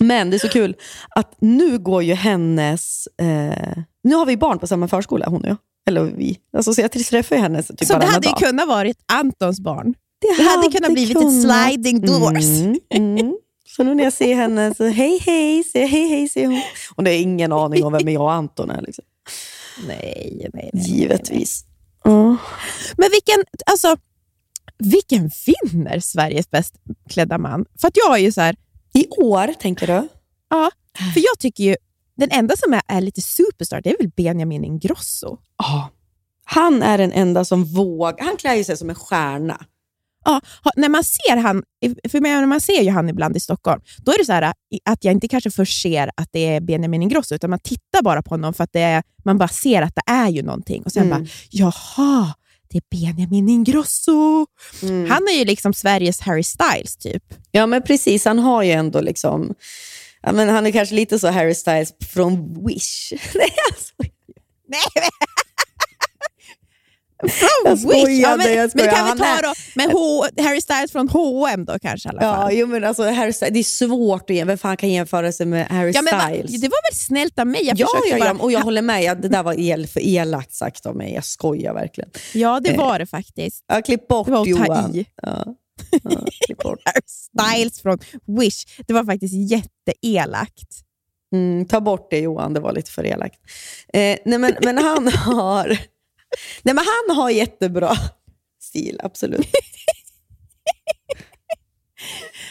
Men 0.00 0.30
det 0.30 0.36
är 0.36 0.38
så 0.38 0.48
kul 0.48 0.74
att 1.16 1.34
nu 1.38 1.78
går 1.78 2.02
ju 2.02 2.14
hennes... 2.14 3.06
Eh, 3.20 3.76
nu 4.04 4.14
har 4.14 4.26
vi 4.26 4.36
barn 4.36 4.58
på 4.58 4.66
samma 4.66 4.88
förskola, 4.88 5.26
hon 5.28 5.42
och 5.44 5.48
jag. 5.50 5.56
Eller 5.88 6.02
vi. 6.02 6.38
Alltså, 6.56 6.74
så 6.74 6.80
jag 6.80 6.92
träffar 6.92 7.36
ju 7.36 7.42
henne 7.42 7.62
typ 7.62 7.84
Så 7.86 7.98
det 7.98 8.06
hade 8.06 8.26
ju 8.26 8.30
dag. 8.32 8.38
kunnat 8.38 8.68
varit 8.68 8.96
Antons 9.12 9.60
barn. 9.60 9.94
Det 10.22 10.42
hade 10.42 10.70
kunnat 10.72 10.92
blivit 10.92 11.16
ett 11.16 11.42
sliding 11.42 12.00
doors. 12.00 12.44
Mm, 12.44 12.78
mm. 12.90 13.36
Så 13.66 13.82
nu 13.82 13.94
när 13.94 14.04
jag 14.04 14.12
ser 14.12 14.34
henne 14.34 14.74
så 14.74 14.84
hej 14.84 15.18
hej, 15.18 15.64
säger 15.64 15.86
hej 15.86 16.08
hej, 16.08 16.28
säger 16.28 16.46
hon. 16.46 16.62
Hon 16.96 17.06
har 17.06 17.12
ingen 17.12 17.52
aning 17.52 17.84
om 17.84 17.92
vem 17.92 18.08
jag 18.08 18.22
och 18.22 18.32
Anton 18.32 18.70
är. 18.70 18.82
Liksom. 18.82 19.04
Nej, 19.86 20.50
nej, 20.54 20.70
nej. 20.72 20.82
Givetvis. 20.86 21.64
Ja. 22.04 22.36
Men 22.96 23.10
vilken, 23.10 23.44
alltså, 23.66 23.96
vilken 24.78 25.30
vinner 25.46 26.00
Sveriges 26.00 26.50
bäst 26.50 26.74
klädda 27.10 27.38
man? 27.38 27.64
För 27.80 27.88
att 27.88 27.96
jag 27.96 28.18
är 28.18 28.22
ju 28.22 28.32
så 28.32 28.40
här, 28.40 28.56
I 28.94 29.08
år, 29.08 29.54
tänker 29.60 29.86
du? 29.86 30.08
ja, 30.50 30.70
för 31.14 31.20
jag 31.20 31.38
tycker 31.38 31.64
ju 31.64 31.76
den 32.16 32.30
enda 32.30 32.56
som 32.56 32.72
är, 32.72 32.82
är 32.86 33.00
lite 33.00 33.20
superstar, 33.20 33.80
det 33.80 33.90
är 33.90 33.98
väl 33.98 34.10
Benjamin 34.16 34.64
Ingrosso. 34.64 35.38
Ja. 35.58 35.90
Han 36.44 36.82
är 36.82 36.98
den 36.98 37.12
enda 37.12 37.44
som 37.44 37.64
vågar. 37.64 38.24
Han 38.24 38.36
klär 38.36 38.64
sig 38.64 38.76
som 38.76 38.90
en 38.90 38.96
stjärna. 38.96 39.64
Ja, 40.24 40.40
när 40.76 40.88
man 40.88 41.04
ser 41.04 41.36
han, 41.36 41.62
för 42.10 42.20
menar, 42.20 42.46
man 42.46 42.60
ser 42.60 42.82
ju 42.82 42.90
han 42.90 43.08
ibland 43.08 43.36
i 43.36 43.40
Stockholm, 43.40 43.80
då 43.98 44.12
är 44.12 44.18
det 44.18 44.24
så 44.24 44.32
här 44.32 44.52
att 44.84 45.04
jag 45.04 45.12
inte 45.12 45.28
kanske 45.28 45.50
först 45.50 45.82
ser 45.82 46.10
att 46.16 46.28
det 46.32 46.40
är 46.40 46.60
Benjamin 46.60 47.02
Ingrosso, 47.02 47.34
utan 47.34 47.50
man 47.50 47.58
tittar 47.58 48.02
bara 48.02 48.22
på 48.22 48.30
honom 48.30 48.54
för 48.54 48.64
att 48.64 48.76
är, 48.76 49.02
man 49.24 49.38
bara 49.38 49.48
ser 49.48 49.82
att 49.82 49.94
det 49.94 50.12
är 50.12 50.28
ju 50.28 50.42
någonting. 50.42 50.82
Och 50.82 50.92
sen 50.92 51.06
Mm. 51.06 51.18
bara, 51.22 51.28
jaha, 51.50 52.34
det 52.70 52.78
är 52.78 52.82
Benjamin 52.90 53.48
Ingrosso. 53.48 54.46
Mm. 54.82 55.10
Han 55.10 55.22
är 55.28 55.38
ju 55.38 55.44
liksom 55.44 55.74
Sveriges 55.74 56.20
Harry 56.20 56.42
Styles 56.44 56.96
typ. 56.96 57.22
Ja, 57.50 57.66
men 57.66 57.82
precis. 57.82 58.24
Han 58.24 58.38
har 58.38 58.62
ju 58.62 58.70
ändå 58.72 59.00
liksom... 59.00 59.54
Ja, 60.22 60.32
men 60.32 60.48
han 60.48 60.66
är 60.66 60.70
kanske 60.70 60.94
lite 60.94 61.18
så 61.18 61.28
Harry 61.30 61.54
Styles 61.54 61.92
från 62.12 62.64
Wish. 62.66 63.12
Nej, 63.34 63.52
alltså. 63.72 63.94
Nej. 64.68 65.08
Från 67.28 67.48
Jag 67.64 67.76
Wish! 67.76 68.20
Ja, 68.22 68.36
men, 68.36 68.54
jag 68.54 68.70
skojar. 68.70 68.86
det 68.86 68.92
kan 68.92 69.04
vi 69.04 69.08
Han 69.08 69.18
ta 69.18 69.24
är- 69.24 69.42
då. 69.42 69.52
Men 69.74 69.90
H, 69.90 70.24
Harry 70.38 70.60
Styles 70.60 70.92
från 70.92 71.08
H&M 71.08 71.64
då 71.64 71.78
kanske 71.78 72.08
i 72.08 72.10
alla 72.10 72.22
Ja, 72.22 72.34
fall. 72.34 72.52
jo, 72.54 72.66
men 72.66 72.84
alltså, 72.84 73.02
Harry 73.02 73.32
Styles, 73.32 73.52
det 73.52 73.58
är 73.58 73.62
svårt 73.64 74.30
att 74.30 74.36
jämföra. 74.36 74.46
Vem 74.52 74.58
fan 74.58 74.76
kan 74.76 74.88
jämföra 74.90 75.32
sig 75.32 75.46
med 75.46 75.66
Harry 75.68 75.92
Ja, 75.94 76.02
men 76.02 76.20
Styles? 76.20 76.60
det 76.60 76.68
var 76.68 76.90
väl 76.90 76.98
snällt 76.98 77.38
av 77.38 77.46
mig? 77.46 77.64
Jag 77.64 77.78
ja, 77.80 77.86
ja, 78.10 78.18
bara... 78.18 78.28
ja, 78.28 78.36
och 78.38 78.52
jag 78.52 78.60
håller 78.60 78.82
med. 78.82 79.02
Ja, 79.04 79.14
det 79.14 79.28
där 79.28 79.42
var 79.42 79.60
el, 79.60 79.86
för 79.86 80.00
elakt 80.00 80.52
sagt 80.54 80.86
av 80.86 80.96
mig. 80.96 81.14
Jag 81.14 81.24
skojar 81.24 81.74
verkligen. 81.74 82.10
Ja, 82.34 82.60
det 82.60 82.76
var 82.76 82.98
det 82.98 83.06
faktiskt. 83.06 83.64
Ja, 83.68 83.82
klipp 83.82 84.08
bort 84.08 84.26
Det 84.26 84.32
var 84.32 84.46
Johan. 84.46 84.94
i. 84.96 85.06
Ja. 85.22 85.44
Ja, 86.04 86.10
klipp 86.46 86.58
bort. 86.58 86.78
Harry 86.84 87.00
Styles 87.06 87.80
från 87.82 87.98
Wish. 88.40 88.64
Det 88.86 88.92
var 88.92 89.04
faktiskt 89.04 89.34
jätteelakt. 89.50 90.68
Mm, 91.34 91.66
ta 91.66 91.80
bort 91.80 92.06
det 92.10 92.18
Johan, 92.18 92.54
det 92.54 92.60
var 92.60 92.72
lite 92.72 92.90
för 92.90 93.06
elakt. 93.06 93.38
Eh, 93.92 94.16
nej, 94.24 94.38
men, 94.38 94.54
men 94.62 94.78
han 94.78 95.08
har 95.12 95.78
nej, 96.62 96.74
men 96.74 96.84
han 97.08 97.16
har 97.16 97.30
jättebra 97.30 97.96
stil, 98.62 99.00
absolut. 99.02 99.46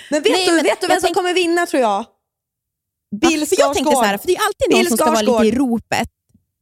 men 0.09 0.23
vet 0.23 0.31
Nej, 0.31 0.45
du, 0.47 0.55
men 0.55 0.63
vet 0.63 0.81
du 0.81 0.87
vem 0.87 0.95
som 0.99 1.07
tänk- 1.07 1.15
kommer 1.15 1.33
vinna 1.33 1.65
tror 1.65 1.81
jag? 1.81 2.05
Bill 3.21 3.39
Ja, 3.39 3.45
för 3.45 3.55
jag 3.59 3.73
tänkte 3.73 3.91
så 3.95 4.01
här, 4.03 4.17
för 4.17 4.27
det 4.27 4.35
är 4.35 4.39
alltid 4.45 4.69
någon 4.71 4.79
Bill 4.79 4.87
som 4.87 4.97
ska 4.97 5.05
vara 5.05 5.21
lite 5.21 5.31
i 5.31 5.51
Skarsgård. 5.51 5.71
ropet. 5.71 6.09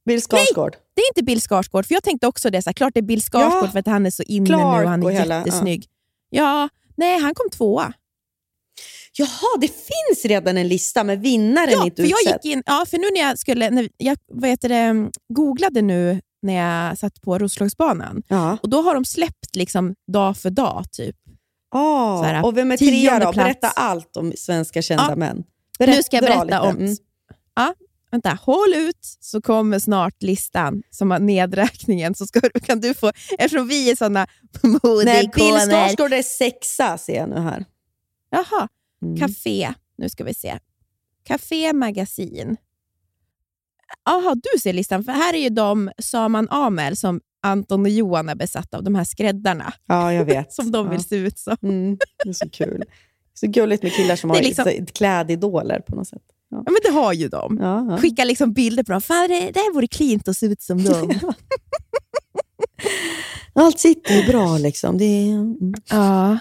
Bill 0.06 0.20
Skarsgård. 0.22 0.76
Det 0.94 1.02
är 1.02 1.08
inte 1.10 1.22
Bill 1.22 1.40
Skarsgård, 1.40 1.86
för 1.86 1.94
jag 1.94 2.02
tänkte 2.02 2.26
också 2.26 2.50
det. 2.50 2.62
Så 2.62 2.68
här, 2.70 2.74
klart 2.74 2.94
det 2.94 3.00
är 3.00 3.02
Bill 3.02 3.22
Skarsgård 3.22 3.64
Ja. 3.64 3.70
för 3.72 3.78
att 3.78 3.86
han 3.86 4.06
är 4.06 4.10
så 4.10 4.22
inne 4.22 4.48
nu 4.56 4.62
och 4.62 4.62
han 4.88 5.02
är 5.02 5.06
och 5.06 5.12
hela- 5.12 5.38
jättesnygg. 5.38 5.86
Ja. 6.30 6.68
nej, 6.96 7.20
han 7.20 7.34
kom 7.34 7.50
tvåa. 7.50 7.92
Jaha, 9.12 9.58
det 9.60 9.68
finns 9.68 10.24
redan 10.24 10.56
en 10.58 10.68
lista 10.68 11.04
med 11.04 11.20
vinnaren 11.20 11.70
Ja, 11.72 11.84
inte 11.84 12.02
för 12.02 12.08
jag 12.10 12.20
utsedd. 12.20 12.40
gick 12.44 12.52
in, 12.52 12.62
ja, 12.66 12.86
för 12.90 12.98
nu 12.98 13.10
när 13.14 13.20
jag 13.20 13.38
skulle, 13.38 13.70
när 13.70 13.88
jag 13.96 14.18
vad 14.32 14.50
heter 14.50 14.68
det, 14.68 15.10
googlade 15.34 15.82
nu 15.82 16.20
när 16.42 16.54
jag 16.54 16.98
satt 16.98 17.20
på 17.22 17.38
Roslagsbanan, 17.38 18.22
Ja. 18.28 18.58
och 18.62 18.68
då 18.68 18.82
har 18.82 18.94
de 18.94 19.04
släppt 19.04 19.56
liksom 19.56 19.94
dag 20.12 20.36
för 20.36 20.50
dag. 20.50 20.84
typ. 20.92 21.16
Så 21.72 22.22
här, 22.24 22.44
och 22.44 22.56
vem 22.56 22.72
är 22.72 22.76
trea 22.76 23.18
då? 23.18 23.32
plats. 23.32 23.36
Berätta 23.46 23.68
allt 23.68 24.16
om 24.16 24.32
svenska 24.36 24.82
kända 24.82 25.06
Ja. 25.08 25.16
män. 25.16 25.44
nu 25.78 26.02
ska 26.02 26.16
jag 26.16 26.24
berätta 26.24 26.62
om... 26.62 26.76
Mm. 26.76 26.96
Ja, 27.54 27.74
vänta, 28.10 28.38
håll 28.42 28.74
ut 28.76 29.16
så 29.20 29.40
kommer 29.40 29.78
snart 29.78 30.22
listan 30.22 30.82
som 30.90 31.10
har 31.10 31.18
nedräkningen. 31.18 32.14
Så 32.14 32.26
ska, 32.26 32.40
kan 32.40 32.80
du 32.80 32.94
få, 32.94 33.12
eftersom 33.38 33.68
vi 33.68 33.90
är 33.90 33.96
såna 33.96 34.26
Nej, 35.04 35.30
Bill. 35.34 35.54
Skarsgård 35.54 36.12
är 36.12 36.22
sexa 36.22 36.98
ser 36.98 37.16
jag 37.16 37.28
nu 37.28 37.38
här. 37.40 37.64
Jaha, 38.30 38.68
Mm. 39.02 39.16
Café. 39.20 39.72
Nu 39.98 40.08
ska 40.08 40.24
vi 40.24 40.34
se. 40.34 40.58
Café 41.24 41.72
Magasin. 41.72 42.56
Jaha, 44.04 44.34
du 44.34 44.58
ser 44.60 44.72
listan. 44.72 45.04
För 45.04 45.12
här 45.12 45.34
är 45.34 45.38
ju 45.38 45.48
de 45.48 45.90
Saman 46.02 46.48
Amel 46.50 46.96
som 46.96 47.20
Anton 47.42 47.80
och 47.82 47.88
Johan 47.88 48.28
är 48.28 48.34
besatta 48.34 48.76
av, 48.76 48.84
de 48.84 48.94
här 48.94 49.04
skräddarna. 49.04 49.72
Ja, 49.86 50.12
jag 50.12 50.24
vet. 50.34 50.52
Som 50.52 50.70
de 50.70 50.86
ja. 50.86 50.92
vill 50.92 51.04
se 51.04 51.16
ut 51.16 51.38
som. 51.38 51.56
Mm, 51.62 51.98
det 52.24 52.28
är 52.28 52.32
så 52.32 52.50
kul. 52.50 52.84
Så 53.34 53.46
gulligt 53.46 53.82
med 53.82 53.92
killar 53.92 54.16
som 54.16 54.30
har 54.30 54.40
liksom- 54.40 54.86
klädidoler 54.86 55.80
på 55.80 55.94
något 55.96 56.08
sätt. 56.08 56.22
Ja, 56.50 56.62
men 56.66 56.76
det 56.84 56.90
har 56.90 57.12
ju 57.12 57.28
de. 57.28 57.58
Ja, 57.60 57.86
ja. 57.90 57.98
Skickar 57.98 58.24
liksom 58.24 58.52
bilder 58.52 58.82
på 58.82 58.92
dem. 58.92 59.00
Fan, 59.00 59.28
det, 59.28 59.34
det 59.50 59.60
här 59.60 59.74
vore 59.74 59.86
klint 59.86 60.28
att 60.28 60.36
se 60.36 60.46
ut 60.46 60.62
som 60.62 60.84
dem. 60.84 61.12
Allt 63.54 63.78
sitter 63.78 64.14
ju 64.14 64.26
bra 64.26 64.58
liksom. 64.58 64.98
Det 64.98 65.04
är, 65.04 65.32
mm. 65.34 65.74
Ja. 65.90 66.38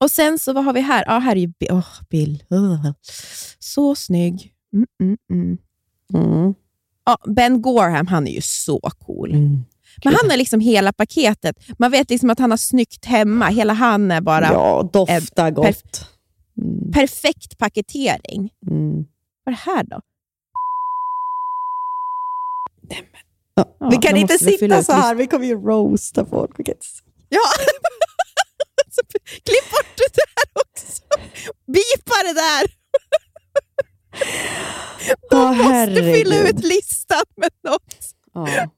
Och 0.00 0.10
sen 0.10 0.38
så, 0.38 0.52
vad 0.52 0.64
har 0.64 0.72
vi 0.72 0.80
här? 0.80 1.04
Ja, 1.06 1.18
här 1.18 1.36
är 1.36 1.40
ju 1.40 1.46
Bi- 1.46 1.68
åh, 1.70 1.86
Bill. 2.10 2.44
Så 3.58 3.94
snygg. 3.94 4.52
Mm, 4.72 5.16
mm, 5.30 5.58
mm. 6.14 6.54
Ja, 7.04 7.18
ben 7.26 7.62
Gorham, 7.62 8.06
han 8.06 8.26
är 8.26 8.32
ju 8.32 8.40
så 8.40 8.80
cool. 8.80 9.30
Mm. 9.34 9.64
Men 10.04 10.14
han 10.14 10.30
är 10.30 10.36
liksom 10.36 10.60
hela 10.60 10.92
paketet. 10.92 11.56
Man 11.78 11.90
vet 11.90 12.10
liksom 12.10 12.30
att 12.30 12.38
han 12.38 12.50
har 12.50 12.58
snyggt 12.58 13.04
hemma. 13.04 13.46
Hela 13.48 13.72
han 13.72 14.10
är 14.10 14.20
bara 14.20 14.46
Ja, 14.52 14.90
doftar 14.92 15.50
perf- 15.50 15.50
gott. 15.50 16.10
Mm. 16.62 16.92
perfekt 16.92 17.58
paketering. 17.58 18.50
Mm. 18.70 19.04
Vad 19.44 19.54
är 19.54 19.56
det 19.56 19.70
här 19.72 19.84
då? 19.84 20.00
Ja. 23.54 23.76
Ja, 23.80 23.88
vi 23.90 23.96
kan 23.96 24.16
inte 24.16 24.38
sitta 24.38 24.82
så 24.82 24.92
här, 24.92 25.14
vi 25.14 25.26
kommer 25.26 25.46
ju 25.46 25.54
roasta 25.54 26.26
folk. 26.26 26.56
Kan 26.56 26.74
Ja! 27.28 27.40
Klipp 29.44 29.70
bort 29.70 29.96
det 29.96 30.14
där 30.14 30.62
också. 30.62 31.02
Bipa 31.66 32.16
det 32.24 32.32
där. 32.34 32.83
De 35.30 35.36
Åh, 35.36 35.48
måste 35.48 35.94
fylla 35.94 36.34
herregud. 36.34 36.58
ut 36.58 36.64
listan 36.64 37.22
med 37.36 37.50
något. 37.64 37.94
Ja. 38.34 38.70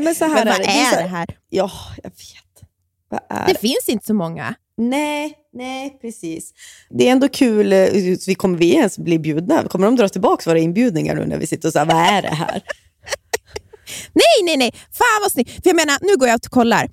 Men 0.00 0.14
så 0.14 0.24
här 0.24 0.34
Men 0.34 0.46
vad 0.46 0.54
är 0.54 0.58
det. 0.58 0.64
är 0.96 1.02
det 1.02 1.08
här? 1.08 1.26
Ja, 1.48 1.70
jag 2.02 2.10
vet. 2.10 2.68
Vad 3.08 3.20
är 3.28 3.46
Det 3.46 3.52
det? 3.52 3.58
finns 3.58 3.88
inte 3.88 4.06
så 4.06 4.14
många. 4.14 4.54
Nej, 4.76 5.34
nej, 5.52 5.98
precis. 6.00 6.52
Det 6.90 7.08
är 7.08 7.12
ändå 7.12 7.28
kul. 7.28 7.72
eh, 7.72 7.78
Vi 8.26 8.34
kommer 8.34 8.58
vi 8.58 8.74
ens 8.74 8.98
bli 8.98 9.18
bjudna? 9.18 9.68
Kommer 9.68 9.86
de 9.86 9.96
dra 9.96 10.08
tillbaka 10.08 10.50
våra 10.50 10.58
inbjudningar 10.58 11.14
nu 11.14 11.26
när 11.26 11.38
vi 11.38 11.46
sitter 11.46 11.68
och 11.68 11.72
säger 11.72 11.86
vad 11.86 11.96
är 11.96 12.22
det 12.22 12.28
här? 12.34 12.62
Nej, 14.12 14.44
nej, 14.44 14.56
nej. 14.56 14.70
Fan 14.74 15.20
vad 15.22 15.32
snyggt. 15.32 15.50
För 15.50 15.62
jag 15.70 15.76
menar, 15.76 15.98
nu 16.00 16.16
går 16.16 16.28
jag 16.28 16.36
och 16.44 16.50
kollar. 16.50 16.90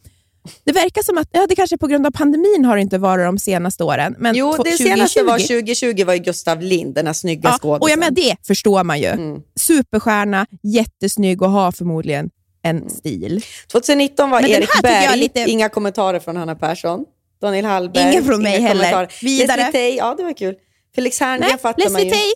Det 0.63 0.71
verkar 0.71 1.03
som 1.03 1.17
att, 1.17 1.27
ja, 1.31 1.45
det 1.47 1.55
kanske 1.55 1.77
på 1.77 1.87
grund 1.87 2.05
av 2.07 2.11
pandemin 2.11 2.65
har 2.65 2.75
det 2.75 2.81
inte 2.81 2.97
varit 2.97 3.25
de 3.25 3.37
senaste 3.39 3.83
åren. 3.83 4.15
Men 4.19 4.35
Jo, 4.35 4.55
det 4.63 4.71
senaste 4.71 5.23
var 5.23 5.37
2020 5.37 5.73
2020 5.73 6.05
var 6.05 6.13
ju 6.13 6.19
Gustav 6.19 6.61
Lind, 6.61 6.95
den 6.95 7.05
här 7.05 7.13
snygga 7.13 7.49
Ja, 7.49 7.57
skådisen. 7.57 7.81
och 7.81 7.89
jag 7.89 7.99
menar, 7.99 8.11
det 8.11 8.35
förstår 8.47 8.83
man 8.83 8.99
ju. 8.99 9.05
Mm. 9.07 9.41
Superstjärna, 9.59 10.45
jättesnygg 10.63 11.41
och 11.41 11.49
har 11.51 11.71
förmodligen 11.71 12.29
en 12.63 12.89
stil. 12.89 13.43
2019 13.71 14.29
var 14.29 14.41
Men 14.41 14.51
Erik 14.51 14.69
är 14.77 14.81
Berg, 14.81 15.17
lite- 15.19 15.39
inga 15.39 15.69
kommentarer 15.69 16.19
från 16.19 16.35
Hanna 16.35 16.55
Persson. 16.55 17.05
Daniel 17.41 17.65
Hallberg, 17.65 18.09
Ingen 18.11 18.23
från 18.25 18.43
mig 18.43 18.57
inga 18.59 18.67
heller. 18.67 18.83
kommentarer. 18.91 19.11
Vidare. 19.21 19.57
Leslie 19.57 19.71
Tay, 19.71 19.95
ja 19.97 20.15
det 20.17 20.23
var 20.23 20.33
kul. 20.33 20.55
Felix 20.95 21.19
Herngren 21.19 21.57
fattar 21.59 21.83
man 21.89 21.93
Leslie 21.93 22.05
ju. 22.05 22.11
Tay. 22.11 22.31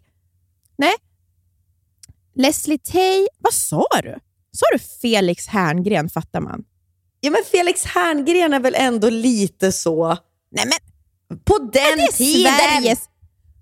Nej. 0.78 0.94
Leslie 2.36 2.78
Tay. 2.78 3.28
Vad 3.40 3.54
sa 3.54 3.86
du? 4.04 4.16
Sa 4.52 4.66
du 4.74 4.80
Felix 5.02 5.48
Herngren 5.48 6.10
fattar 6.10 6.40
man? 6.42 6.64
Ja, 7.26 7.32
men 7.32 7.44
Felix 7.52 7.86
Herngren 7.86 8.54
är 8.54 8.60
väl 8.60 8.76
ändå 8.76 9.10
lite 9.10 9.72
så... 9.72 10.18
Nej, 10.52 10.66
men 10.66 11.40
På 11.44 11.58
den 11.58 12.00
är 12.00 12.12
tiden! 12.12 12.54
Sveriges 12.54 13.00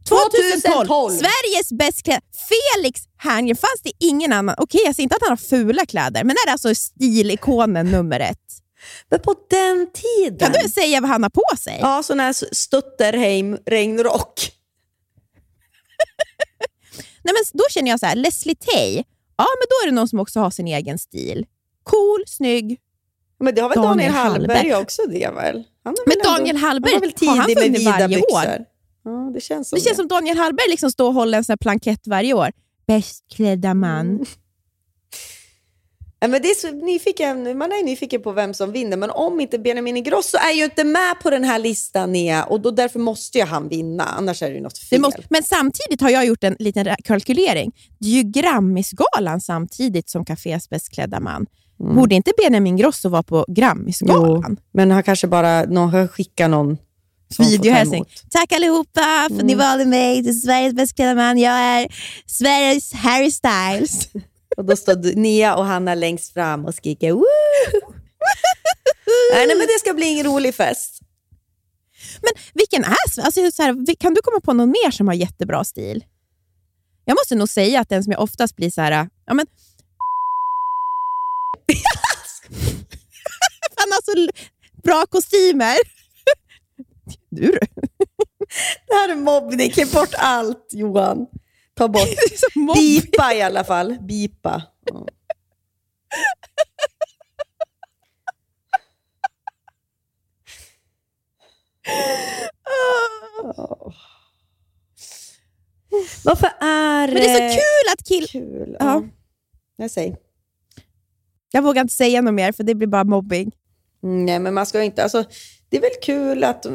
2012. 0.10 0.88
2012. 0.88 1.12
Sveriges 1.12 1.72
bäst 1.72 2.04
klädda. 2.04 2.22
Felix 2.50 3.02
Herngren. 3.18 3.56
Fanns 3.56 3.82
det 3.84 3.92
ingen 4.00 4.34
annan? 4.34 4.56
Okej, 4.58 4.82
jag 4.86 4.96
säger 4.96 5.04
inte 5.04 5.16
att 5.16 5.22
han 5.22 5.30
har 5.30 5.38
fula 5.38 5.86
kläder, 5.86 6.24
men 6.24 6.32
är 6.32 6.46
det 6.46 6.52
alltså 6.52 6.76
stilikonen 6.76 7.92
nummer 7.92 8.20
ett? 8.20 8.38
Men 9.10 9.20
på 9.20 9.36
den 9.50 9.88
tiden... 9.94 10.40
Kan 10.54 10.64
du 10.64 10.70
säga 10.70 11.02
vad 11.02 11.10
han 11.10 11.24
har 11.24 11.30
på 11.30 11.58
sig? 11.58 11.78
Ja, 11.82 12.04
sån 12.04 12.20
här 12.20 12.34
Stutterheim 12.56 13.58
regnrock. 13.66 14.34
Nej, 17.24 17.34
men 17.34 17.44
då 17.54 17.64
känner 17.70 17.92
jag 17.92 18.00
så 18.00 18.06
här, 18.06 18.16
Leslie 18.16 18.56
Tay, 18.56 18.96
ja 19.38 19.48
men 19.60 19.68
då 19.70 19.76
är 19.84 19.86
det 19.86 19.96
någon 19.96 20.08
som 20.08 20.20
också 20.20 20.40
har 20.40 20.52
sin 20.52 20.68
egen 20.68 21.00
stil. 21.00 21.46
Cool, 21.84 22.24
snygg. 22.28 22.80
Men 23.42 23.56
det 23.56 23.62
har 23.62 23.70
väl 23.70 23.76
Daniel, 23.76 23.98
Daniel 23.98 24.12
Hallberg, 24.12 24.58
Hallberg. 24.58 24.76
också 24.82 25.02
det 25.08 25.30
väl? 25.36 25.64
Han 25.84 25.96
Men 26.06 26.16
väl 26.16 26.24
Daniel 26.24 26.58
Hallberg, 26.58 26.94
han 26.94 27.02
väl 27.02 27.14
har 27.28 27.36
han 27.36 27.48
tidig 27.48 27.64
vunnit 27.64 27.86
varje 27.86 28.18
år? 28.18 28.46
byxor? 28.46 28.66
Ja, 29.04 29.32
det 29.34 29.42
känns 29.42 29.70
som 29.70 29.78
Det 29.78 29.86
känns 29.86 29.98
som 29.98 30.08
Daniel 30.08 30.38
Hallberg 30.38 30.70
liksom 30.70 30.92
står 30.92 31.08
och 31.08 31.14
håller 31.14 31.38
en 31.38 31.44
sån 31.44 31.58
plankett 31.58 32.08
varje 32.08 32.34
år. 32.34 32.52
Bäst 32.88 33.26
klädda 33.36 33.74
man. 33.74 34.10
Mm. 34.10 34.26
Ja, 36.24 36.28
men 36.28 36.42
det 36.42 36.48
är 36.50 36.56
så 36.56 36.72
nyfiken, 36.72 37.58
man 37.58 37.72
är 37.72 37.84
nyfiken 37.84 38.22
på 38.22 38.32
vem 38.32 38.54
som 38.54 38.72
vinner, 38.72 38.98
men 38.98 39.10
om 39.10 39.40
inte 39.40 39.60
Benjamin 39.60 39.98
Ingrosso 39.98 40.38
är 40.38 40.54
ju 40.54 40.64
inte 40.64 40.84
med 40.84 41.20
på 41.24 41.30
den 41.30 41.44
här 41.44 41.60
listan, 41.60 42.12
Nia, 42.12 42.44
och 42.44 42.62
då 42.62 42.72
därför 42.72 43.00
måste 43.00 43.38
ju 43.38 43.44
han 43.44 43.70
vinna, 43.70 44.04
annars 44.04 44.42
är 44.42 44.50
det 44.50 44.56
ju 44.56 44.62
något 44.62 44.78
fel. 44.78 44.88
Det 44.90 45.00
måste, 45.00 45.24
men 45.30 45.44
samtidigt 45.44 46.02
har 46.02 46.10
jag 46.10 46.26
gjort 46.26 46.44
en 46.44 46.56
liten 46.60 46.96
kalkylering. 47.04 47.72
Det 48.00 48.08
är 48.08 48.12
ju 48.12 48.24
Grammisgalan 48.24 49.42
samtidigt 49.42 50.10
som 50.10 50.26
Cafés 50.26 50.70
bäst 50.70 50.90
klädda 50.94 51.20
man. 51.20 51.46
Mm. 51.82 51.96
Borde 51.96 52.16
inte 52.16 52.32
Benjamin 52.38 52.68
Ingrosso 52.74 53.10
vara 53.10 53.24
på 53.24 53.46
Grammisgalan? 53.48 54.58
Men 54.74 54.92
han 54.92 55.04
kanske 55.04 55.28
bara 55.28 55.64
någon 55.64 56.08
skickat 56.08 56.50
någon 56.50 56.78
Videohälsning. 57.40 58.06
Tack 58.30 58.52
allihopa 58.52 59.02
för 59.30 59.36
att 59.36 59.46
ni 59.46 59.54
Mm. 59.54 59.58
valde 59.58 59.86
mig 59.86 60.24
till 60.24 60.42
Sveriges 60.42 60.74
bäst 60.74 60.96
klädda 60.96 61.16
man. 61.16 61.38
Jag 61.38 61.54
är 61.60 61.88
Sveriges 62.26 62.94
Harry 62.94 63.32
Styles. 63.32 64.10
Och 64.58 64.66
då 64.66 64.76
står 64.76 65.16
Nia 65.16 65.56
och 65.56 65.66
Hanna 65.66 65.96
längst 65.96 66.34
fram 66.34 66.66
och 66.66 66.76
skriker 66.76 67.12
Woo! 67.12 67.24
nej, 69.34 69.48
nej, 69.48 69.56
men 69.58 69.68
det 69.68 69.80
ska 69.80 69.94
bli 69.94 70.20
en 70.20 70.26
rolig 70.26 70.56
fest. 70.56 71.00
Men 72.22 72.32
vilken 72.54 72.84
är 72.84 72.96
alltså, 73.26 73.52
så 73.52 73.64
här, 73.64 73.86
vi- 73.88 73.96
Kan 73.96 74.14
du 74.14 74.22
komma 74.22 74.40
på 74.40 74.54
någon 74.54 74.70
mer 74.70 74.92
som 74.92 75.08
har 75.08 75.14
jättebra 75.14 75.64
stil? 75.64 76.04
Jag 77.06 77.16
måste 77.16 77.36
nog 77.36 77.50
säga 77.50 77.80
att 77.80 77.90
den 77.90 78.04
som 78.04 78.12
jag 78.12 78.22
oftast 78.22 78.56
blir 78.56 78.72
så 78.72 78.82
här... 78.82 79.10
Ja, 79.26 79.34
men... 79.34 79.46
Han 83.76 83.92
har 83.92 84.01
så 84.12 84.28
bra 84.84 85.06
kostymer. 85.06 85.76
Du 87.30 87.52
du. 87.52 87.52
Det 88.88 88.94
här 88.94 89.10
är 89.10 89.16
mobbning. 89.16 89.72
Klipp 89.72 89.92
bort 89.92 90.14
allt, 90.18 90.68
Johan. 90.72 91.28
Ta 91.74 91.88
bort. 91.88 92.08
Bipa 92.76 93.34
i 93.34 93.42
alla 93.42 93.64
fall. 93.64 93.98
Bipa. 94.02 94.64
Åh. 103.44 103.94
Varför 106.24 106.48
är 106.60 107.08
Men 107.08 107.16
det 107.16 107.30
är 107.30 107.50
så 107.50 107.56
kul 107.56 107.94
att 107.94 108.08
kill... 108.08 108.28
kul? 108.28 108.78
Ja. 108.80 108.86
Ja. 108.86 109.04
Jag 109.76 109.92
säger. 109.92 110.18
Jag 111.52 111.62
vågar 111.62 111.82
inte 111.82 111.94
säga 111.94 112.22
något 112.22 112.34
mer 112.34 112.52
för 112.52 112.64
det 112.64 112.76
blir 112.76 112.88
bara 112.88 113.04
mobbing. 113.04 113.52
Nej, 114.02 114.40
men 114.40 114.54
man 114.54 114.66
ska 114.66 114.84
inte... 114.84 115.04
Alltså, 115.04 115.24
det 115.70 115.78
är 115.78 115.82
väl 115.82 115.90
kul 116.02 116.44
att 116.44 116.66
eh, 116.66 116.74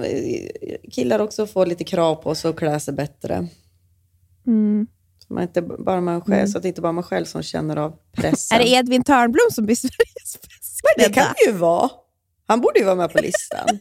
killar 0.92 1.18
också 1.18 1.46
får 1.46 1.66
lite 1.66 1.84
krav 1.84 2.14
på 2.14 2.34
sig 2.34 2.50
att 2.50 2.56
klä 2.56 2.80
sig 2.80 2.94
bättre. 2.94 3.48
Mm. 4.46 4.86
Så, 5.18 5.34
man 5.34 5.42
inte 5.42 5.62
bara 5.62 6.00
man 6.00 6.20
själv, 6.20 6.46
så 6.46 6.58
att 6.58 6.62
det 6.62 6.68
inte 6.68 6.80
bara 6.80 6.92
man 6.92 7.04
själv 7.04 7.24
som 7.24 7.42
känner 7.42 7.76
av 7.76 7.96
pressen. 8.12 8.58
Är 8.60 8.64
det 8.64 8.68
Edvin 8.68 9.04
Törnblom 9.04 9.50
som 9.52 9.66
blir 9.66 9.76
Sveriges 9.76 10.40
bäst 10.42 10.80
Men 10.84 11.04
det 11.08 11.14
kan 11.14 11.34
det 11.36 11.50
ju 11.50 11.56
vara. 11.56 11.90
Han 12.46 12.60
borde 12.60 12.78
ju 12.78 12.84
vara 12.84 12.94
med 12.94 13.12
på 13.12 13.18
listan. 13.18 13.68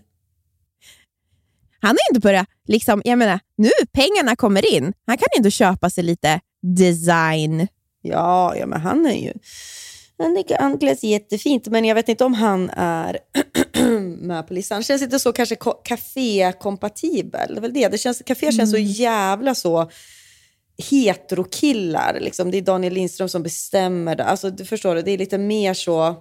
Han 1.80 1.90
har 1.90 2.12
inte 2.12 2.20
börjat... 2.20 2.48
Liksom, 2.68 3.02
jag 3.06 3.18
menar, 3.18 3.40
nu 3.58 3.70
pengarna 3.94 4.36
kommer 4.36 4.74
in. 4.74 4.94
Han 5.08 5.18
kan 5.18 5.28
inte 5.38 5.52
köpa 5.52 5.90
sig 5.90 6.04
lite 6.04 6.40
design. 6.62 7.68
Ja, 8.02 8.56
ja 8.56 8.66
men 8.66 8.82
han 8.82 9.06
är 9.06 9.14
ju... 9.14 9.34
Han, 10.18 10.38
är, 10.38 10.60
han 10.60 10.78
klär 10.78 10.96
sig 10.96 11.10
jättefint, 11.10 11.68
men 11.68 11.86
jag 11.86 11.96
vet 11.96 12.10
inte 12.10 12.26
om 12.26 12.34
han 12.34 12.70
är 12.70 13.20
med 14.18 14.48
på 14.48 14.54
listan. 14.54 14.84
Känns 14.84 15.02
inte 15.02 15.20
så 15.20 15.34
kanske 15.34 15.56
ko- 15.56 15.82
café-kompatibel. 15.84 17.48
Det 17.50 17.58
är 17.58 17.62
väl 17.62 17.74
det. 17.74 17.88
det 17.88 17.98
känns, 17.98 18.22
café 18.26 18.52
känns 18.52 18.72
så 18.72 18.78
jävla 18.78 19.56
så 19.56 19.90
heterokillar. 20.78 22.20
Liksom. 22.20 22.52
Det 22.52 22.58
är 22.58 22.62
Daniel 22.62 22.94
Lindström 22.94 23.30
som 23.30 23.44
bestämmer 23.44 24.16
det. 24.16 24.24
Alltså, 24.24 24.50
du 24.50 24.66
förstår 24.66 24.96
du, 24.96 25.02
det 25.02 25.12
är 25.12 25.18
lite 25.18 25.38
mer 25.38 25.74
så... 25.74 26.16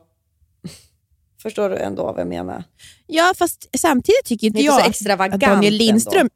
Förstår 1.43 1.71
du 1.71 1.77
ändå 1.77 2.03
vad 2.03 2.21
jag 2.21 2.27
menar? 2.27 2.65
Ja, 3.07 3.33
fast 3.37 3.69
samtidigt 3.79 4.25
tycker 4.25 4.47
inte 4.47 4.59
så 4.59 4.65
jag 4.65 4.89
extravagant 4.89 5.35
att 5.35 5.51
Daniel 5.51 5.75
Lindström... 5.75 6.21
ändå. 6.21 6.35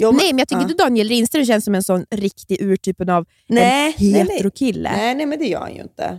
Jo, 0.00 0.12
nej, 0.12 0.32
men 0.32 0.38
jag 0.38 0.48
tycker 0.48 0.62
ja. 0.62 0.70
inte 0.70 0.82
Daniel 0.82 1.06
Lindström 1.06 1.44
känns 1.46 1.64
som 1.64 1.74
en 1.74 1.82
sån 1.82 2.06
riktig 2.10 2.62
urtypen 2.62 3.08
av 3.08 3.26
Nej, 3.46 3.86
en 3.98 4.12
nej, 4.12 4.12
nej. 4.12 4.36
heterokille. 4.36 4.92
Nej, 4.96 5.14
nej, 5.14 5.26
men 5.26 5.38
det 5.38 5.46
gör 5.46 5.60
han 5.60 5.74
ju 5.74 5.82
inte. 5.82 6.18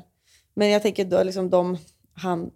Men 0.59 0.69
jag 0.69 0.81
tänker 0.81 1.05
då 1.05 1.23
liksom 1.23 1.49
de 1.49 1.77
han 2.13 2.49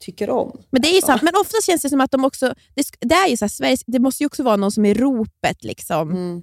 tycker 0.00 0.30
om. 0.30 0.60
Men 0.70 0.82
det 0.82 0.88
är 0.88 0.94
ju 0.94 1.00
sant, 1.00 1.22
men 1.22 1.36
ofta 1.36 1.56
känns 1.66 1.82
det 1.82 1.88
som 1.88 2.00
att 2.00 2.10
de 2.10 2.24
också... 2.24 2.54
Det, 2.74 2.86
det, 3.00 3.14
är 3.14 3.28
ju 3.28 3.36
så 3.36 3.44
här, 3.44 3.48
Sveriges, 3.50 3.80
det 3.86 3.98
måste 3.98 4.22
ju 4.22 4.26
också 4.26 4.42
vara 4.42 4.56
någon 4.56 4.72
som 4.72 4.84
är 4.84 4.94
ropet. 4.94 5.64
Liksom. 5.64 6.10
Mm. 6.10 6.42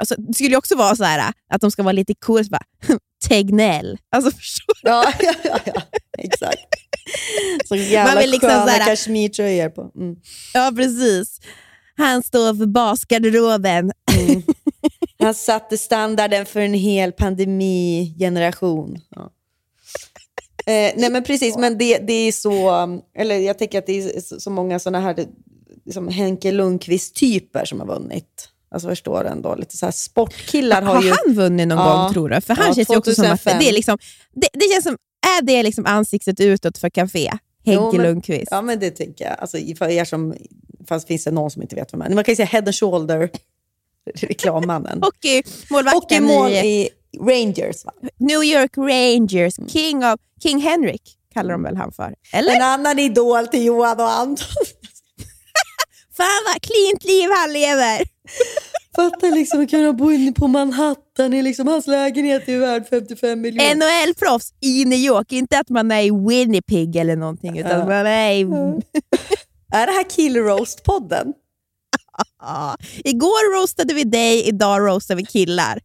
Alltså, 0.00 0.14
det 0.18 0.34
skulle 0.34 0.50
ju 0.50 0.56
också 0.56 0.76
vara 0.76 0.96
så 0.96 1.04
här 1.04 1.32
att 1.48 1.60
de 1.60 1.70
ska 1.70 1.82
vara 1.82 1.92
lite 1.92 2.14
coola. 2.14 2.44
bara, 2.50 2.64
Tegnell. 3.28 3.98
Alltså, 4.10 4.30
förstår 4.38 4.74
du? 4.82 4.90
Ja, 4.90 5.12
ja, 5.20 5.34
ja, 5.44 5.58
ja. 5.64 5.82
exakt. 6.18 6.66
Så 7.64 7.76
jävla 7.76 8.12
Man 8.12 8.22
vill 8.22 8.30
liksom 8.30 8.50
sköna 8.50 8.84
kashmirtröjor 8.84 9.68
på. 9.68 9.90
Mm. 9.94 10.16
Ja, 10.54 10.72
precis. 10.76 11.40
Han 11.96 12.22
står 12.22 12.54
för 12.54 12.66
basgarderoben. 12.66 13.92
Han 15.18 15.34
satte 15.34 15.78
standarden 15.78 16.46
för 16.46 16.60
en 16.60 16.74
hel 16.74 17.12
pandemigeneration. 17.12 19.00
Ja. 19.08 19.30
Eh, 20.66 20.92
nej 20.96 21.10
men 21.10 21.22
precis, 21.24 21.56
men 21.56 21.78
det, 21.78 21.98
det 21.98 22.12
är 22.12 22.32
så, 22.32 22.70
um, 22.82 23.00
eller 23.18 23.38
jag 23.38 23.58
tänker 23.58 23.78
att 23.78 23.86
det 23.86 23.98
är 23.98 24.38
så, 24.40 24.50
många 24.50 24.78
sådana 24.78 25.00
här 25.00 25.26
liksom 25.84 26.08
Henke 26.08 26.52
Lundqvist-typer 26.52 27.64
som 27.64 27.80
har 27.80 27.86
vunnit. 27.86 28.48
Alltså 28.70 28.88
förstår 28.88 29.24
du 29.24 29.30
ändå, 29.30 29.54
lite 29.54 29.76
så 29.76 29.86
här 29.86 29.92
sportkillar 29.92 30.82
har, 30.82 30.94
Har 30.94 31.02
ju... 31.02 31.10
han 31.24 31.34
vunnit 31.34 31.68
någon 31.68 31.78
Ja. 31.78 32.02
gång 32.02 32.12
tror 32.12 32.28
du? 32.28 32.40
För 32.40 32.54
han 32.54 32.66
Ja, 32.68 32.74
känns 32.74 32.90
ju 32.90 32.96
också 32.96 33.14
som 33.14 33.24
att 33.24 33.30
2005. 33.42 33.58
det 33.60 33.68
är 33.68 33.72
liksom, 33.72 33.98
det, 34.32 34.48
det 34.52 34.72
känns 34.72 34.84
som, 34.84 34.96
är 35.38 35.42
det 35.42 35.62
liksom 35.62 35.86
ansiktet 35.86 36.40
utåt 36.40 36.78
för 36.78 36.88
Café? 36.90 37.30
Henke 37.66 37.82
Jo, 37.82 37.92
men- 37.92 38.02
Lundqvist. 38.02 38.48
Ja, 38.50 38.62
men 38.62 38.80
det 38.80 38.90
tycker 38.90 39.24
jag. 39.24 39.36
Alltså, 39.40 39.56
för 39.78 39.88
er 39.88 40.04
som, 40.04 40.34
fast 40.88 41.06
finns 41.08 41.24
det 41.24 41.30
någon 41.30 41.50
som 41.50 41.62
inte 41.62 41.76
vet 41.76 41.92
vem 41.92 42.00
han 42.00 42.10
är. 42.10 42.14
Man 42.14 42.24
kan 42.24 42.32
ju 42.32 42.36
säga 42.36 42.46
Head 42.46 42.58
and 42.66 42.74
Shoulder, 42.74 43.30
reklammannen. 44.14 45.02
Hockeymålvakten 45.02 45.94
Hockeymål 46.00 46.50
i 46.50 46.88
Rangers. 47.20 47.84
Va? 47.84 47.92
New 48.18 48.44
York 48.44 48.76
Rangers, 48.76 49.54
King, 49.72 50.04
of, 50.04 50.20
King 50.42 50.58
Henrik 50.60 51.02
kallar 51.34 51.52
de 51.52 51.62
väl 51.62 51.76
han 51.76 51.92
för? 51.92 52.14
Eller? 52.32 52.56
En 52.56 52.62
annan 52.62 52.98
idol 52.98 53.46
till 53.46 53.64
Johan 53.64 54.00
och 54.00 54.10
Anton. 54.10 54.46
Fan 56.16 56.42
vad 56.46 56.62
cleant 56.62 57.04
liv 57.04 57.28
han 57.30 57.52
lever! 57.52 58.02
Fatta 58.96 59.26
liksom 59.26 59.62
att 59.62 59.70
kunna 59.70 59.92
bo 59.92 60.10
inne 60.10 60.32
på 60.32 60.48
Manhattan 60.48 61.34
i 61.34 61.42
liksom 61.42 61.68
hans 61.68 61.86
lägenhet 61.86 62.48
är 62.48 62.58
värd 62.58 62.86
55 62.90 63.40
miljoner. 63.40 63.74
NHL-proffs 63.74 64.52
i 64.60 64.84
New 64.84 64.98
York, 64.98 65.32
inte 65.32 65.58
att 65.58 65.68
man 65.68 65.90
är 65.90 66.02
i 66.02 66.10
Winnipeg 66.28 66.96
eller 66.96 67.16
någonting, 67.16 67.58
utan 67.58 67.70
Ja. 67.70 67.86
man 67.86 68.06
är 68.06 68.32
i... 68.32 68.42
Är 69.72 69.86
det 69.86 69.92
här 69.92 70.10
Kill 70.10 70.36
Roast-podden? 70.36 71.32
Ja. 72.40 72.76
Igår 73.04 73.60
roastade 73.60 73.94
vi 73.94 74.04
dig, 74.04 74.48
idag 74.48 74.80
roastar 74.80 75.14
vi 75.14 75.24
killar. 75.24 75.80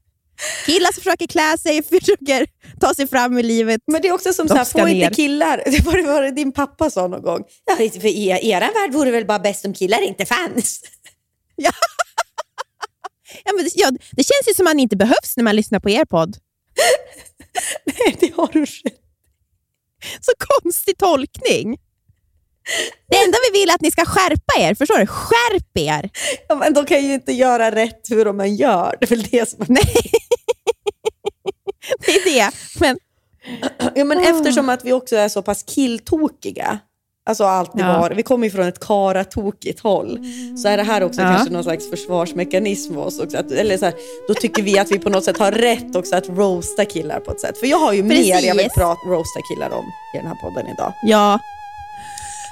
Killar 0.66 0.92
som 0.94 1.04
försöker 1.04 1.28
klä 1.28 1.58
sig, 1.58 1.84
försöker 1.90 2.48
ta 2.80 2.94
sig 2.94 3.08
fram 3.08 3.38
i 3.38 3.44
livet. 3.44 3.82
Men 3.88 4.02
det 4.02 4.08
är 4.08 4.14
också 4.14 4.34
som 4.34 4.48
De 4.48 4.52
så 4.54 4.58
här, 4.58 4.66
få 4.66 4.86
ner. 4.86 5.04
inte 5.04 5.16
killar, 5.16 5.58
det 5.66 5.86
var 5.86 5.98
det 5.98 6.04
var 6.04 6.22
det 6.22 6.32
din 6.32 6.52
pappa 6.52 6.90
sa 6.90 7.08
någon 7.08 7.22
gång. 7.22 7.44
Ja, 7.66 7.76
för 7.76 8.06
er, 8.08 8.60
värld 8.60 8.94
vore 8.94 9.12
väl 9.12 9.26
bara 9.26 9.40
bäst 9.40 9.66
om 9.66 9.74
killar 9.74 10.02
inte 10.02 10.26
fanns. 10.26 10.82
Ja, 13.46 13.52
men 13.56 13.64
det, 13.64 13.72
ja, 13.76 13.92
det 13.92 14.24
känns 14.24 14.48
ju 14.48 14.54
som 14.54 14.68
att 14.68 14.70
man 14.70 14.80
inte 14.80 14.96
behövs 14.98 15.38
när 15.38 15.44
man 15.44 15.56
lyssnar 15.56 15.80
på 15.80 15.90
er 15.90 16.06
podd. 16.06 16.38
Nej, 17.86 18.18
det 18.20 18.36
har 18.36 18.48
du 18.54 18.62
rätt 18.62 19.00
Så 20.22 20.32
konstig 20.38 20.98
tolkning. 20.98 21.78
Det 23.10 23.18
enda 23.18 23.38
vi 23.52 23.60
vill 23.60 23.70
är 23.70 23.74
att 23.74 23.82
ni 23.82 23.92
ska 23.92 24.06
skärpa 24.06 24.60
er. 24.60 24.76
Förstår 24.76 24.98
du? 24.98 25.08
Skärp 25.08 25.78
er! 25.78 26.10
ja, 26.48 26.56
men 26.56 26.74
De 26.74 26.86
kan 26.86 27.06
ju 27.06 27.14
inte 27.14 27.32
göra 27.32 27.72
rätt 27.76 28.02
hur 28.10 28.26
de 28.26 28.40
än 28.40 28.56
gör. 28.56 28.98
Det 29.00 29.06
är 29.06 29.10
väl 29.10 29.24
det 29.24 29.50
som 29.50 29.66
Nej. 29.68 30.04
Det 32.06 32.12
är 32.12 32.26
det. 32.36 32.52
Men 32.80 32.98
Ja, 33.96 34.04
men 34.06 34.20
eftersom 34.20 34.70
att 34.70 34.86
vi 34.86 34.94
också 34.94 35.16
är 35.16 35.30
så 35.30 35.42
pass 35.42 35.64
killtokiga, 35.64 36.80
alltså 37.30 37.44
alltid 37.44 37.82
Ja. 37.82 38.00
var, 38.00 38.10
vi 38.10 38.24
kommer 38.24 38.48
ju 38.48 38.52
från 38.52 38.68
ett 38.68 38.80
karatokigt 38.80 39.80
håll, 39.80 40.20
så 40.64 40.68
är 40.68 40.78
det 40.78 40.84
här 40.84 41.04
också 41.04 41.22
Ja. 41.22 41.28
kanske 41.28 41.54
någon 41.54 41.64
slags 41.64 41.90
försvarsmekanism 41.90 42.94
för 42.94 43.02
oss 43.06 43.20
också. 43.20 43.38
Att, 43.38 43.52
eller 43.52 43.78
så 43.78 43.86
här, 43.86 43.94
då 44.28 44.34
tycker 44.34 44.64
vi 44.64 44.80
att 44.80 44.92
vi 44.92 45.00
på 45.00 45.10
något 45.10 45.24
sätt 45.24 45.38
har 45.40 45.52
rätt 45.52 45.96
också 45.96 46.16
att 46.16 46.30
roasta 46.30 46.86
killar 46.86 47.20
på 47.20 47.32
ett 47.32 47.40
sätt. 47.42 47.58
För 47.58 47.68
jag 47.68 47.78
har 47.78 47.94
ju 47.94 48.04
mer 48.04 48.16
jag 48.26 48.42
vill 48.42 48.64
Precis. 48.64 48.74
prata, 48.74 49.00
roasta 49.10 49.40
killar 49.54 49.70
om 49.78 49.86
i 50.16 50.18
den 50.18 50.28
här 50.28 50.36
podden 50.36 50.68
idag. 50.74 50.94
Ja. 51.04 51.40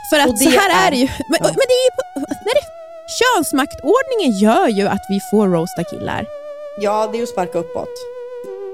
För 0.10 0.20
att 0.20 0.40
så 0.40 0.50
här 0.50 0.88
är, 0.88 0.92
det 0.92 0.98
ju. 0.98 1.08
Men, 1.30 1.40
men 1.42 1.54
det 1.68 1.74
är 1.74 1.84
ju 1.86 2.22
när 2.46 2.54
det, 2.54 2.62
könsmaktordningen 3.20 4.40
gör 4.40 4.68
ju 4.68 4.88
att 4.88 5.06
vi 5.10 5.20
får 5.32 5.48
roasta 5.48 5.84
killar. 5.84 6.26
Ja, 6.80 7.08
det 7.12 7.16
är 7.16 7.18
ju 7.18 7.24
att 7.24 7.30
sparka 7.30 7.58
uppåt. 7.60 7.90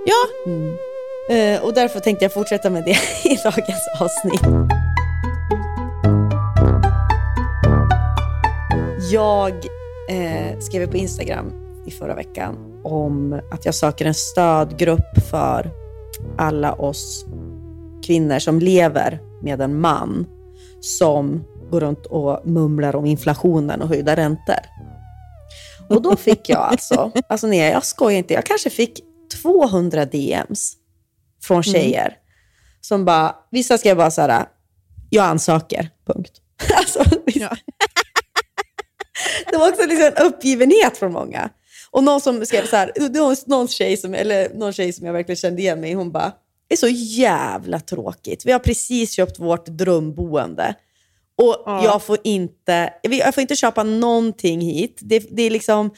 Ja. 0.05 0.51
Mm. 0.51 0.75
Eh, 1.29 1.63
och 1.63 1.73
därför 1.73 1.99
tänkte 1.99 2.25
jag 2.25 2.33
fortsätta 2.33 2.69
med 2.69 2.83
det 2.83 2.91
i 3.29 3.35
dagens 3.43 3.87
avsnitt. 3.99 4.41
Jag 9.11 9.53
eh, 10.09 10.59
skrev 10.59 10.91
på 10.91 10.97
Instagram 10.97 11.51
i 11.85 11.91
förra 11.91 12.15
veckan 12.15 12.81
om 12.83 13.41
att 13.51 13.65
jag 13.65 13.75
söker 13.75 14.05
en 14.05 14.13
stödgrupp 14.13 15.29
för 15.29 15.71
alla 16.37 16.73
oss 16.73 17.25
kvinnor 18.05 18.39
som 18.39 18.59
lever 18.59 19.19
med 19.41 19.61
en 19.61 19.79
man 19.79 20.25
som 20.81 21.43
går 21.71 21.79
runt 21.79 22.05
och 22.05 22.47
mumlar 22.47 22.95
om 22.95 23.05
inflationen 23.05 23.81
och 23.81 23.87
höjda 23.87 24.15
räntor. 24.15 24.59
Och 25.89 26.01
då 26.01 26.15
fick 26.15 26.49
jag 26.49 26.59
alltså, 26.59 27.11
alltså 27.27 27.47
nej 27.47 27.71
jag 27.71 27.85
skojar 27.85 28.17
inte, 28.17 28.33
jag 28.33 28.45
kanske 28.45 28.69
fick 28.69 29.12
200 29.41 30.05
DMs 30.05 30.73
från 31.43 31.63
tjejer 31.63 32.17
som 32.81 33.05
bara, 33.05 33.35
vissa 33.51 33.77
skrev 33.77 33.97
bara 33.97 34.11
så 34.11 34.21
här, 34.21 34.45
jag 35.09 35.25
ansöker, 35.25 35.89
punkt. 36.07 36.31
Alltså, 36.75 37.03
vissa- 37.25 37.57
det 39.51 39.57
var 39.57 39.69
också 39.69 39.85
liksom 39.85 40.05
en 40.17 40.25
uppgivenhet 40.27 40.97
från 40.97 41.11
många. 41.13 41.49
Och 41.91 42.03
någon 42.03 42.21
som 42.21 42.45
skrev 42.45 42.67
så 42.67 42.75
här, 42.75 42.91
någon 43.49 43.67
tjej 43.67 43.97
som, 43.97 44.13
eller 44.13 44.49
någon 44.53 44.73
tjej 44.73 44.93
som 44.93 45.05
jag 45.05 45.13
verkligen 45.13 45.37
kände 45.37 45.61
igen 45.61 45.79
mig 45.81 45.93
hon 45.93 46.11
bara, 46.11 46.31
det 46.67 46.75
är 46.75 46.77
så 46.77 46.87
jävla 47.17 47.79
tråkigt. 47.79 48.45
Vi 48.45 48.51
har 48.51 48.59
precis 48.59 49.11
köpt 49.11 49.39
vårt 49.39 49.65
drömboende. 49.65 50.75
Och 51.35 51.63
jag 51.83 52.03
får 52.03 52.17
inte 52.23 52.93
jag 53.01 53.33
får 53.33 53.41
inte 53.41 53.55
köpa 53.55 53.83
någonting 53.83 54.61
hit. 54.61 54.97
Det, 55.01 55.19
det 55.19 55.43
är 55.43 55.49
liksom, 55.49 55.91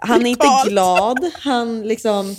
han 0.00 0.26
är 0.26 0.30
inte 0.30 0.46
glad. 0.66 1.18
Han, 1.34 1.82
liksom, 1.82 2.36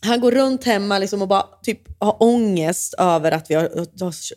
han 0.00 0.20
går 0.20 0.32
runt 0.32 0.64
hemma 0.64 0.98
liksom 0.98 1.22
och 1.22 1.28
bara 1.28 1.44
typ 1.62 1.80
har 1.98 2.22
ångest 2.22 2.94
över 2.98 3.32
att 3.32 3.50
vi 3.50 3.54
har, 3.54 3.70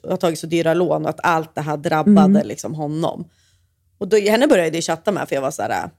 har 0.10 0.18
tagit 0.18 0.40
så 0.40 0.48
dyra 0.48 0.74
lån 0.74 1.04
och 1.04 1.10
att 1.10 1.20
allt 1.24 1.56
det 1.56 1.62
här 1.62 1.78
drabbade 1.78 2.44
liksom 2.44 2.74
honom. 2.74 3.28
Och 3.98 4.08
då, 4.08 4.18
henne 4.18 4.48
började 4.48 4.78
jag 4.78 4.84
chatta 4.84 5.12
med 5.12 5.28
för 5.30 5.36
jag 5.36 5.42
var 5.42 5.52
så 5.52 5.62
här, 5.62 5.70
ja, 5.72 5.90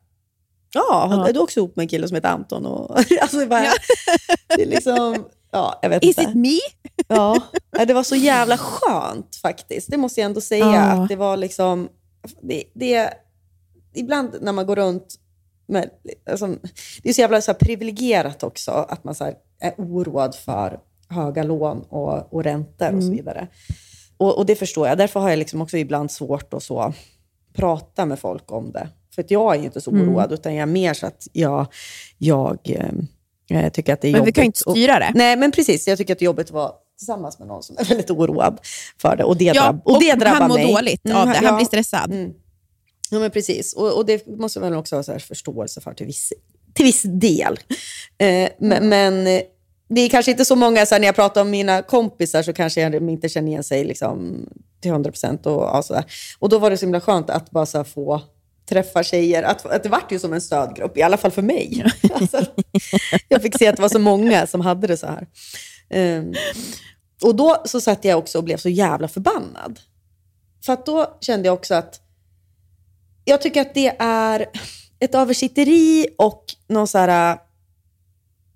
Ja. 0.74 1.28
är 1.28 1.32
du 1.32 1.40
också 1.40 1.60
ihop 1.60 1.76
med 1.76 1.82
en 1.84 1.88
kille 1.88 2.08
som 2.08 2.14
heter 2.14 2.28
Anton? 2.28 2.66
Och, 2.66 2.98
alltså, 3.20 3.36
det, 3.38 3.46
bara, 3.46 3.64
det 4.56 4.62
är 4.62 4.66
liksom, 4.66 5.24
ja, 5.52 5.78
jag 5.82 5.88
vet 5.88 6.04
Is 6.04 6.18
inte. 6.18 6.30
it 6.30 6.36
me? 6.36 6.58
Ja, 7.08 7.40
det 7.86 7.94
var 7.94 8.02
så 8.02 8.16
jävla 8.16 8.58
skönt 8.58 9.36
faktiskt. 9.36 9.90
Det 9.90 9.96
måste 9.96 10.20
jag 10.20 10.26
ändå 10.26 10.40
säga. 10.40 10.64
Ja. 10.66 10.80
Att 11.02 11.08
det 11.08 11.16
var 11.16 11.36
liksom, 11.36 11.88
det, 12.42 12.64
det, 12.74 13.10
ibland 13.94 14.36
när 14.40 14.52
man 14.52 14.66
går 14.66 14.76
runt 14.76 15.14
med, 15.72 15.90
alltså, 16.30 16.46
det 17.02 17.08
är 17.08 17.12
så 17.12 17.20
jävla 17.20 17.40
så 17.40 17.52
här 17.52 17.58
privilegierat 17.58 18.42
också 18.42 18.70
att 18.70 19.04
man 19.04 19.14
så 19.14 19.24
här, 19.24 19.34
är 19.60 19.74
oroad 19.78 20.34
för 20.34 20.78
höga 21.08 21.42
lån 21.42 21.82
och, 21.88 22.32
och 22.34 22.44
räntor 22.44 22.94
och 22.96 23.02
så 23.04 23.10
vidare. 23.10 23.48
Och, 24.16 24.38
och 24.38 24.46
det 24.46 24.54
förstår 24.56 24.88
jag. 24.88 24.98
Därför 24.98 25.20
har 25.20 25.30
jag 25.30 25.38
liksom 25.38 25.60
också 25.62 25.76
ibland 25.76 26.10
svårt 26.10 26.54
att 26.54 26.62
så 26.62 26.92
prata 27.54 28.06
med 28.06 28.18
folk 28.18 28.52
om 28.52 28.72
det. 28.72 28.88
För 29.14 29.24
jag 29.28 29.56
är 29.56 29.62
inte 29.64 29.80
så 29.80 29.90
oroad, 29.90 30.32
utan 30.32 30.54
jag 30.54 30.62
är 30.62 30.66
mer 30.66 30.94
så 30.94 31.06
att 31.06 31.26
jag, 31.32 31.66
jag 32.18 32.58
eh, 33.50 33.68
tycker 33.72 33.92
att 33.92 34.00
det 34.00 34.08
är 34.08 34.12
Men 34.12 34.18
jobbigt. 34.18 34.28
vi 34.28 34.32
kan 34.32 34.42
ju 34.44 34.46
inte 34.46 34.64
och- 34.66 34.72
styra 34.72 34.98
det. 34.98 35.12
Nej, 35.14 35.36
men 35.36 35.52
precis. 35.52 35.88
Jag 35.88 35.98
tycker 35.98 36.12
att 36.12 36.18
det 36.18 36.22
är 36.22 36.26
jobbigt 36.26 36.46
att 36.46 36.50
vara 36.52 36.72
tillsammans 36.98 37.38
med 37.38 37.48
någon 37.48 37.62
som 37.62 37.76
är 37.78 37.84
väldigt 37.84 38.10
oroad 38.10 38.58
för 38.98 39.16
det. 39.16 39.24
Och 39.24 39.36
det, 39.36 39.44
Ja, 39.44 39.52
drabb- 39.62 39.80
och 39.84 40.00
det 40.00 40.12
drabbar 40.14 40.40
han 40.40 40.48
mår 40.48 40.56
mig. 40.56 40.72
dåligt 40.74 41.04
Mm, 41.06 41.16
av 41.16 41.26
det. 41.26 41.32
Han 41.34 41.44
ja. 41.44 41.56
blir 41.56 41.66
stressad. 41.66 42.12
Mm. 42.12 42.32
Ja, 43.12 43.18
men 43.18 43.30
precis. 43.30 43.72
Och, 43.72 43.96
och 43.96 44.06
det 44.06 44.26
måste 44.26 44.60
man 44.60 44.74
också 44.74 44.96
ha 44.96 45.02
så 45.02 45.18
förståelse 45.18 45.80
för 45.80 45.94
till 45.94 46.06
viss, 46.06 46.32
till 46.74 46.84
viss 46.84 47.02
del. 47.02 47.58
Eh, 48.18 48.50
men, 48.58 48.88
men 48.88 49.26
eh, 49.26 49.42
det 49.88 50.00
är 50.00 50.08
kanske 50.08 50.30
inte 50.30 50.44
så 50.44 50.56
många, 50.56 50.86
så 50.86 50.94
här, 50.94 51.00
när 51.00 51.08
jag 51.08 51.14
pratar 51.14 51.40
om 51.40 51.50
mina 51.50 51.82
kompisar 51.82 52.42
så 52.42 52.52
kanske 52.52 52.80
jag 52.80 53.10
inte 53.10 53.28
känner 53.28 53.48
igen 53.48 53.64
sig 53.64 53.84
liksom, 53.84 54.46
till 54.80 54.90
100 54.90 55.10
procent. 55.10 55.46
Och, 55.46 55.62
ja, 55.62 55.82
så 55.82 55.94
där. 55.94 56.04
och 56.38 56.48
då 56.48 56.58
var 56.58 56.70
det 56.70 56.76
så 56.76 56.86
himla 56.86 57.00
skönt 57.00 57.30
att 57.30 57.50
bara 57.50 57.66
här, 57.74 57.84
få 57.84 58.20
träffa 58.68 59.02
tjejer. 59.02 59.42
Att, 59.42 59.66
att 59.66 59.82
det 59.82 59.88
vart 59.88 60.12
ju 60.12 60.18
som 60.18 60.32
en 60.32 60.40
stödgrupp, 60.40 60.98
i 60.98 61.02
alla 61.02 61.16
fall 61.16 61.30
för 61.30 61.42
mig. 61.42 61.84
alltså, 62.14 62.44
jag 63.28 63.42
fick 63.42 63.58
se 63.58 63.66
att 63.66 63.76
det 63.76 63.82
var 63.82 63.88
så 63.88 63.98
många 63.98 64.46
som 64.46 64.60
hade 64.60 64.86
det 64.86 64.96
så 64.96 65.06
här. 65.06 65.26
Ehm, 65.90 66.34
och 67.24 67.34
då 67.34 67.62
så 67.64 67.80
satt 67.80 68.04
jag 68.04 68.18
också 68.18 68.38
och 68.38 68.44
blev 68.44 68.56
så 68.56 68.68
jävla 68.68 69.08
förbannad. 69.08 69.80
För 70.64 70.78
då 70.86 71.18
kände 71.20 71.48
jag 71.48 71.54
också 71.54 71.74
att 71.74 72.01
jag 73.24 73.40
tycker 73.42 73.60
att 73.60 73.74
det 73.74 73.96
är 73.98 74.46
ett 75.00 75.14
översitteri 75.14 76.06
och 76.18 76.44
någon 76.68 76.88
så 76.88 76.98
här, 76.98 77.38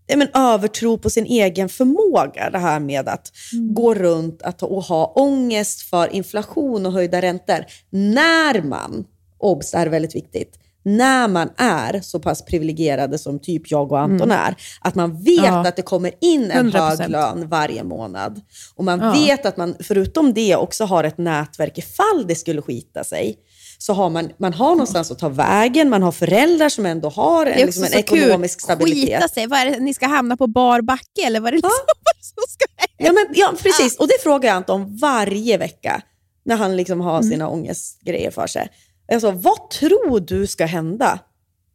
ja, 0.06 0.16
men 0.16 0.28
övertro 0.34 0.98
på 0.98 1.10
sin 1.10 1.26
egen 1.26 1.68
förmåga. 1.68 2.50
Det 2.50 2.58
här 2.58 2.80
med 2.80 3.08
att 3.08 3.32
gå 3.74 3.94
runt 3.94 4.42
att, 4.42 4.62
och 4.62 4.82
ha 4.84 5.12
ångest 5.16 5.80
för 5.82 6.14
inflation 6.14 6.86
och 6.86 6.92
höjda 6.92 7.22
räntor. 7.22 7.64
När 7.90 8.62
man, 8.62 9.04
obs, 9.38 9.70
det 9.70 9.78
här 9.78 9.86
är 9.86 9.90
väldigt 9.90 10.14
viktigt, 10.14 10.58
när 10.82 11.28
man 11.28 11.48
är 11.56 12.00
så 12.00 12.20
pass 12.20 12.44
privilegierade 12.44 13.18
som 13.18 13.38
typ 13.38 13.70
jag 13.70 13.92
och 13.92 14.00
Anton 14.00 14.30
är, 14.30 14.54
att 14.80 14.94
man 14.94 15.22
vet 15.22 15.44
Ja. 15.44 15.68
att 15.68 15.76
det 15.76 15.82
kommer 15.82 16.12
in 16.20 16.50
en 16.50 16.70
100%. 16.72 16.98
hög 16.98 17.10
lön 17.10 17.48
varje 17.48 17.84
månad. 17.84 18.40
Och 18.74 18.84
man 18.84 19.00
Ja. 19.00 19.12
vet 19.12 19.46
att 19.46 19.56
man 19.56 19.74
förutom 19.80 20.34
det 20.34 20.56
också 20.56 20.84
har 20.84 21.04
ett 21.04 21.18
nätverk 21.18 21.78
ifall 21.78 22.26
det 22.28 22.34
skulle 22.34 22.62
skita 22.62 23.04
sig. 23.04 23.36
Så 23.78 23.92
har 23.92 24.10
man, 24.10 24.32
man 24.38 24.52
har 24.52 24.70
någonstans 24.70 25.10
att 25.10 25.18
ta 25.18 25.28
vägen, 25.28 25.88
man 25.88 26.02
har 26.02 26.12
föräldrar 26.12 26.68
som 26.68 26.86
ändå 26.86 27.08
har 27.08 27.46
en, 27.46 27.66
liksom 27.66 27.84
en 27.84 28.02
kul. 28.02 28.18
ekonomisk 28.18 28.60
stabilitet. 28.60 29.04
Skita 29.04 29.28
sig. 29.28 29.46
Vad 29.46 29.58
är 29.58 29.70
det, 29.70 29.80
ni 29.80 29.94
ska 29.94 30.06
hamna 30.06 30.36
på 30.36 30.46
bar 30.46 30.80
backe 30.80 31.26
eller 31.26 31.40
vad 31.40 31.48
är 31.48 31.52
det 31.52 31.56
liksom, 31.56 31.70
det 32.04 32.24
som 32.26 32.42
ska 32.48 32.64
Ja, 32.98 33.12
men, 33.12 33.26
ja, 33.34 33.52
precis. 33.62 33.96
Och 33.98 34.08
det 34.08 34.22
frågar 34.22 34.48
jag 34.48 34.56
Anton 34.56 34.96
varje 34.96 35.58
vecka 35.58 36.02
när 36.44 36.56
han 36.56 36.76
liksom 36.76 37.00
har 37.00 37.22
sina 37.22 37.48
ångestgrejer 37.48 38.30
för 38.30 38.46
sig. 38.46 38.68
Alltså, 39.12 39.30
vad 39.30 39.70
tror 39.70 40.20
du 40.20 40.46
ska 40.46 40.66
hända? 40.66 41.18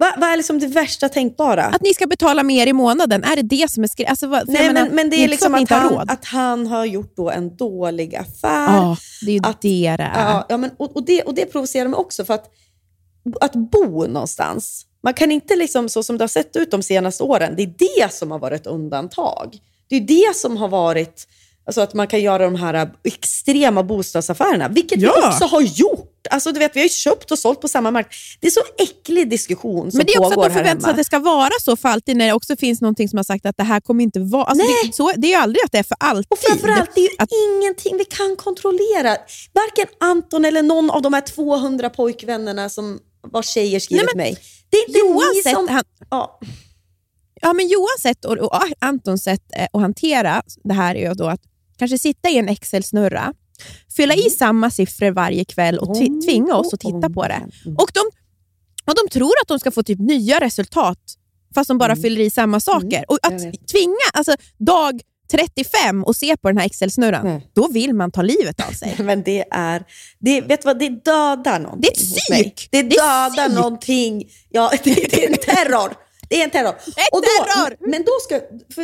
Va, 0.01 0.13
vad 0.17 0.29
är 0.29 0.37
liksom 0.37 0.59
det 0.59 0.67
värsta 0.67 1.09
tänkbara? 1.09 1.63
Att 1.63 1.81
ni 1.81 1.93
ska 1.93 2.07
betala 2.07 2.43
mer 2.43 2.67
i 2.67 2.73
månaden, 2.73 3.23
är 3.23 3.35
det 3.35 3.41
det 3.41 3.71
som 3.71 3.83
är 3.83 3.87
skri- 3.87 4.05
alltså, 4.05 4.27
Nej, 4.27 4.43
menar, 4.47 4.73
men, 4.85 4.95
men 4.95 5.09
det 5.09 5.15
är 5.15 5.23
så 5.25 5.27
liksom 5.31 5.55
att 5.55 5.69
han, 5.69 5.89
råd. 5.93 6.11
att 6.11 6.25
han 6.25 6.67
har 6.67 6.85
gjort 6.85 7.13
då 7.15 7.29
en 7.29 7.55
dålig 7.55 8.15
affär. 8.15 8.73
Ja, 8.75 8.97
det 9.25 9.31
är 9.31 9.33
ju 9.33 9.39
att- 9.43 9.61
det 9.61 9.69
det 9.97 10.03
är. 10.03 10.43
Ja, 10.49 10.57
men, 10.57 10.69
och, 10.77 10.95
och, 10.95 11.05
det, 11.05 11.21
och 11.21 11.33
det 11.33 11.45
provocerar 11.45 11.87
mig 11.87 11.97
också 11.97 12.25
för 12.25 12.33
att, 12.33 12.49
att 13.41 13.53
bo 13.55 14.07
någonstans. 14.07 14.85
Man 15.03 15.13
kan 15.13 15.31
inte, 15.31 15.55
liksom, 15.55 15.89
så 15.89 16.03
som 16.03 16.17
det 16.17 16.23
har 16.23 16.27
sett 16.27 16.55
ut 16.55 16.71
de 16.71 16.83
senaste 16.83 17.23
åren, 17.23 17.53
det 17.57 17.63
är 17.63 17.73
det 17.77 18.13
som 18.13 18.31
har 18.31 18.39
varit 18.39 18.67
undantag. 18.67 19.57
Det 19.89 19.95
är 19.95 20.01
det 20.01 20.35
som 20.35 20.57
har 20.57 20.67
varit, 20.67 21.27
alltså 21.65 21.81
att 21.81 21.93
man 21.93 22.07
kan 22.07 22.21
göra 22.21 22.43
de 22.45 22.55
här 22.55 22.91
extrema 23.03 23.83
bostadsaffärerna, 23.83 24.67
vilket 24.67 24.99
vi 24.99 25.03
Ja. 25.05 25.27
också 25.29 25.45
har 25.45 25.61
gjort. 25.61 26.07
Alltså, 26.29 26.51
du 26.51 26.59
vet, 26.59 26.75
vi 26.75 26.79
har 26.79 26.85
ju 26.85 26.89
köpt 26.89 27.31
och 27.31 27.39
sålt 27.39 27.61
på 27.61 27.67
samma 27.67 27.91
marknad. 27.91 28.13
Det 28.39 28.47
är 28.47 28.51
så 28.51 28.61
äcklig 28.77 29.29
diskussion 29.29 29.91
som 29.91 29.97
Men 29.97 30.05
det 30.05 30.13
är 30.13 30.19
också 30.19 30.29
pågår 30.31 30.45
att 30.45 30.51
de 30.53 30.57
förväntar 30.57 30.81
sig 30.83 30.91
att 30.91 30.97
det 30.97 31.03
ska 31.03 31.19
vara 31.19 31.49
så 31.61 31.75
för 31.75 31.89
alltid 31.89 32.17
när 32.17 32.27
det 32.27 32.33
också 32.33 32.55
finns 32.55 32.81
någonting 32.81 33.09
som 33.09 33.17
har 33.17 33.23
sagt 33.23 33.45
att 33.45 33.57
det 33.57 33.63
här 33.63 33.79
kommer 33.79 34.03
inte 34.03 34.19
vara... 34.19 34.43
Alltså 34.43 34.65
det, 34.85 34.93
så, 34.95 35.11
det 35.17 35.27
är 35.27 35.29
ju 35.31 35.35
aldrig 35.35 35.65
att 35.65 35.71
det 35.71 35.77
är 35.77 35.83
för 35.83 35.97
alltid. 35.99 36.27
Och 36.29 36.37
framförallt, 36.39 36.95
det 36.95 37.01
är 37.01 37.03
ju 37.03 37.15
Att- 37.19 37.29
ingenting 37.49 37.97
vi 37.97 38.05
kan 38.05 38.35
kontrollera. 38.35 39.17
Varken 39.53 39.87
Anton 39.99 40.45
eller 40.45 40.63
någon 40.63 40.89
av 40.91 41.01
de 41.01 41.13
här 41.13 41.21
200 41.21 41.89
pojkvännerna 41.89 42.69
som 42.69 42.99
var 43.31 43.41
tjejer 43.41 43.81
Nej, 43.89 44.05
men 44.05 44.17
mig. 44.17 44.37
Det 44.69 44.77
är 44.77 44.87
inte 44.87 44.99
Johan 44.99 45.31
ni 45.45 45.51
som... 45.53 45.67
han, 45.67 45.83
Ja. 46.09 46.39
ja, 47.41 47.53
men 47.53 47.67
Johans 47.67 48.01
sätt 48.01 48.25
och, 48.25 48.37
och 48.37 48.51
Antons 48.79 49.23
sätt 49.23 49.41
eh, 49.57 49.67
att 49.73 49.81
hantera 49.81 50.41
det 50.63 50.73
här 50.73 50.95
är 50.95 51.07
ju 51.09 51.13
då 51.13 51.27
att 51.27 51.41
kanske 51.81 51.97
sitta 51.97 52.29
i 52.29 52.37
en 52.37 52.49
Excel-snurra, 52.49 53.33
fylla 53.95 54.13
Mm. 54.13 54.25
i 54.27 54.29
samma 54.29 54.71
siffror 54.71 55.11
varje 55.11 55.45
kväll 55.45 55.77
och 55.79 55.87
tvi- 55.95 56.21
tvinga 56.25 56.55
oss 56.55 56.73
att 56.73 56.79
titta 56.79 57.09
på 57.09 57.23
det. 57.27 57.33
Mm. 57.65 57.75
Och 57.77 57.91
de, 57.93 57.99
och 58.85 58.95
de 58.95 59.09
tror 59.13 59.33
att 59.41 59.47
de 59.47 59.59
ska 59.59 59.71
få 59.71 59.83
typ 59.83 59.99
nya 59.99 60.39
resultat 60.39 60.99
fast 61.55 61.67
de 61.67 61.77
bara 61.77 61.95
fyller 61.95 62.21
i 62.21 62.29
samma 62.29 62.59
saker. 62.59 63.05
Och 63.07 63.17
Mm. 63.25 63.37
att 63.49 63.67
tvinga, 63.67 64.07
alltså 64.13 64.35
dag 64.57 65.01
35 65.31 66.03
och 66.03 66.15
se 66.15 66.37
på 66.37 66.47
den 66.49 66.57
här 66.57 66.65
Excel-snurran, 66.65 67.23
Nej. 67.25 67.47
då 67.53 67.67
vill 67.67 67.93
man 67.93 68.11
ta 68.11 68.21
livet 68.21 68.67
av 68.67 68.71
sig. 68.71 68.95
Men 68.99 69.23
det 69.23 69.45
är... 69.51 69.83
Det, 70.19 70.41
vet 70.41 70.61
du 70.61 70.65
vad, 70.65 70.79
det 70.79 70.89
dödar 70.89 71.59
någonting 71.59 71.81
Det 71.81 71.87
är 71.87 72.41
ett 72.41 72.43
psyk. 72.47 72.67
Det, 72.71 72.81
Det 72.81 72.95
är 72.95 73.29
dödar 73.29 73.45
psyk. 73.47 73.55
någonting. 73.57 74.23
Ja, 74.49 74.71
det, 74.83 74.93
det 74.93 75.25
är 75.25 75.29
en 75.31 75.37
terror. 75.37 75.93
Det 76.31 76.39
är 76.41 76.43
en 76.43 76.49
terror. 76.49 76.69
är 76.69 77.15
Och 77.15 77.21
då, 77.21 77.45
terror. 77.45 77.77
Men 77.91 78.03
då 78.03 78.11
ska... 78.21 78.35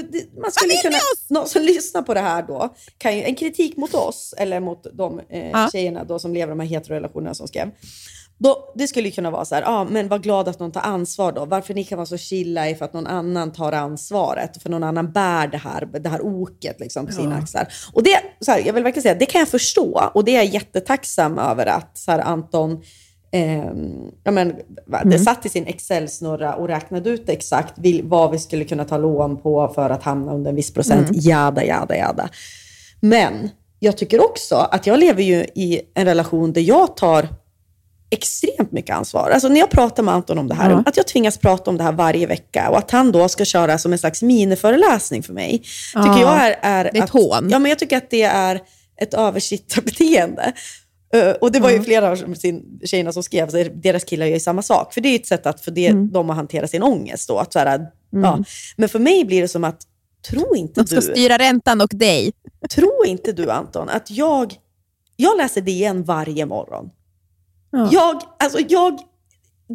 Det, 0.01 0.41
man 0.41 0.51
skulle 0.51 0.73
kunna, 0.73 0.97
någon 1.29 1.47
som 1.47 1.61
lyssnar 1.61 2.01
på 2.01 2.13
det 2.13 2.19
här 2.19 2.43
då, 2.43 2.75
kan 2.97 3.17
ju, 3.17 3.23
en 3.23 3.35
kritik 3.35 3.77
mot 3.77 3.93
oss, 3.93 4.33
eller 4.37 4.59
mot 4.59 4.87
de 4.93 5.19
eh, 5.29 5.49
Ja. 5.49 5.69
tjejerna 5.71 6.03
då 6.03 6.19
som 6.19 6.33
lever 6.33 6.47
i 6.47 6.55
de 6.55 6.59
här 6.59 6.67
heterorelationerna 6.67 7.33
som 7.33 7.47
skrev. 7.47 7.71
Då, 8.39 8.73
det 8.75 8.87
skulle 8.87 9.07
ju 9.07 9.11
kunna 9.15 9.31
vara 9.31 9.45
så 9.45 9.55
här, 9.55 9.63
ah, 9.65 9.83
men 9.83 10.07
var 10.07 10.19
glad 10.19 10.47
att 10.47 10.59
någon 10.59 10.71
tar 10.71 10.81
ansvar 10.81 11.31
då. 11.31 11.45
Varför 11.45 11.73
ni 11.73 11.83
kan 11.83 11.97
vara 11.97 12.05
så 12.05 12.17
chilla 12.17 12.69
är 12.69 12.75
för 12.75 12.85
att 12.85 12.93
någon 12.93 13.07
annan 13.07 13.53
tar 13.53 13.71
ansvaret. 13.71 14.61
För 14.63 14.69
någon 14.69 14.83
annan 14.83 15.11
bär 15.11 15.47
det 15.47 15.57
här, 15.57 15.85
det 15.85 16.09
här 16.09 16.21
oket 16.21 16.79
liksom 16.79 17.05
på 17.05 17.13
sina 17.13 17.35
axlar. 17.35 17.67
Och 17.93 18.03
det, 18.03 18.19
så 18.39 18.51
här, 18.51 18.63
jag 18.65 18.73
vill 18.73 18.83
verkligen 18.83 19.03
säga, 19.03 19.15
det 19.15 19.25
kan 19.25 19.39
jag 19.39 19.47
förstå. 19.49 20.11
Och 20.13 20.25
det 20.25 20.31
är 20.31 20.35
jag 20.35 20.45
jättetacksam 20.45 21.39
över 21.39 21.65
att 21.65 21.97
så 21.97 22.11
här, 22.11 22.19
Anton 22.19 22.81
eh, 23.31 23.65
ja, 24.23 24.31
men, 24.31 24.55
det 25.05 25.19
satt 25.19 25.45
i 25.45 25.49
sin 25.49 25.65
Excel-snurra 25.67 26.53
och 26.55 26.67
räknade 26.67 27.09
ut 27.09 27.29
exakt 27.29 27.73
vil, 27.77 28.01
vad 28.03 28.31
vi 28.31 28.39
skulle 28.39 28.63
kunna 28.65 28.85
ta 28.85 28.97
lån 28.97 29.37
på 29.41 29.71
för 29.75 29.89
att 29.89 30.03
hamna 30.03 30.33
under 30.33 30.49
en 30.49 30.55
viss 30.55 30.73
procent. 30.73 31.07
Jada, 31.11 31.63
jada, 31.65 31.97
jada. 31.97 32.29
Men 32.99 33.49
jag 33.79 33.97
tycker 33.97 34.25
också 34.25 34.55
att 34.55 34.87
jag 34.87 34.99
lever 34.99 35.23
ju 35.23 35.35
i 35.55 35.81
en 35.93 36.05
relation 36.05 36.53
där 36.53 36.61
jag 36.61 36.97
tar 36.97 37.27
extremt 38.09 38.71
mycket 38.71 38.95
ansvar. 38.95 39.29
Alltså 39.33 39.47
när 39.49 39.59
jag 39.59 39.69
pratar 39.69 40.03
med 40.03 40.13
Anton 40.13 40.37
om 40.37 40.47
det 40.47 40.55
här, 40.55 40.69
Ja. 40.69 40.83
att 40.85 40.97
jag 40.97 41.07
tvingas 41.07 41.37
prata 41.37 41.71
om 41.71 41.77
det 41.77 41.83
här 41.83 41.91
varje 41.91 42.27
vecka 42.27 42.69
och 42.69 42.77
att 42.77 42.91
han 42.91 43.11
då 43.11 43.29
ska 43.29 43.45
köra 43.45 43.77
som 43.77 43.91
en 43.93 43.99
slags 43.99 44.21
miniföreläsning 44.21 45.23
för 45.23 45.33
mig, 45.33 45.51
tycker 45.93 46.07
Ja. 46.07 46.19
jag 46.21 46.45
är, 46.45 46.57
är 46.61 46.83
Det 46.83 46.89
är 46.89 46.95
ett 46.97 47.03
att, 47.03 47.09
hån. 47.09 47.49
Ja, 47.51 47.59
men 47.59 47.69
jag 47.69 47.79
tycker 47.79 47.97
att 47.97 48.09
det 48.09 48.23
är 48.23 48.61
ett 49.01 49.13
översittarbeteende. 49.13 50.53
Uh, 51.15 51.31
och 51.31 51.51
det 51.51 51.59
var 51.59 51.69
ju 51.69 51.81
flera 51.83 52.11
av 52.11 52.33
sin, 52.33 52.79
tjejerna 52.83 53.11
som 53.11 53.23
skrev, 53.23 53.49
så 53.49 53.63
deras 53.73 54.03
killar 54.03 54.25
gör 54.25 54.33
ju 54.33 54.39
samma 54.39 54.61
sak. 54.61 54.93
För 54.93 55.01
det 55.01 55.09
är 55.09 55.15
ett 55.15 55.25
sätt 55.25 55.45
att 55.45 55.61
för 55.61 55.71
det, 55.71 55.87
Mm. 55.87 56.11
dem 56.11 56.29
att 56.29 56.35
hantera 56.35 56.67
sin 56.67 56.83
ångest. 56.83 57.27
Då, 57.27 57.37
att 57.37 57.53
så 57.53 57.59
här, 57.59 57.87
ja. 58.09 58.43
Men 58.77 58.89
för 58.89 58.99
mig 58.99 59.25
blir 59.25 59.41
det 59.41 59.47
som 59.47 59.63
att, 59.63 59.81
tro 60.29 60.55
inte 60.55 60.81
De 60.81 60.87
ska 60.87 60.95
du, 60.95 61.01
styra 61.01 61.37
räntan 61.37 61.81
och 61.81 61.89
dig. 61.93 62.33
tro 62.69 63.03
inte 63.07 63.31
du 63.31 63.51
Anton, 63.51 63.89
att 63.89 64.11
jag, 64.11 64.53
jag 65.15 65.37
läser 65.37 65.61
DN 65.61 66.03
varje 66.03 66.45
morgon. 66.45 66.89
Ja. 67.71 67.89
Jag, 67.91 68.21
alltså 68.39 68.59
jag 68.69 68.99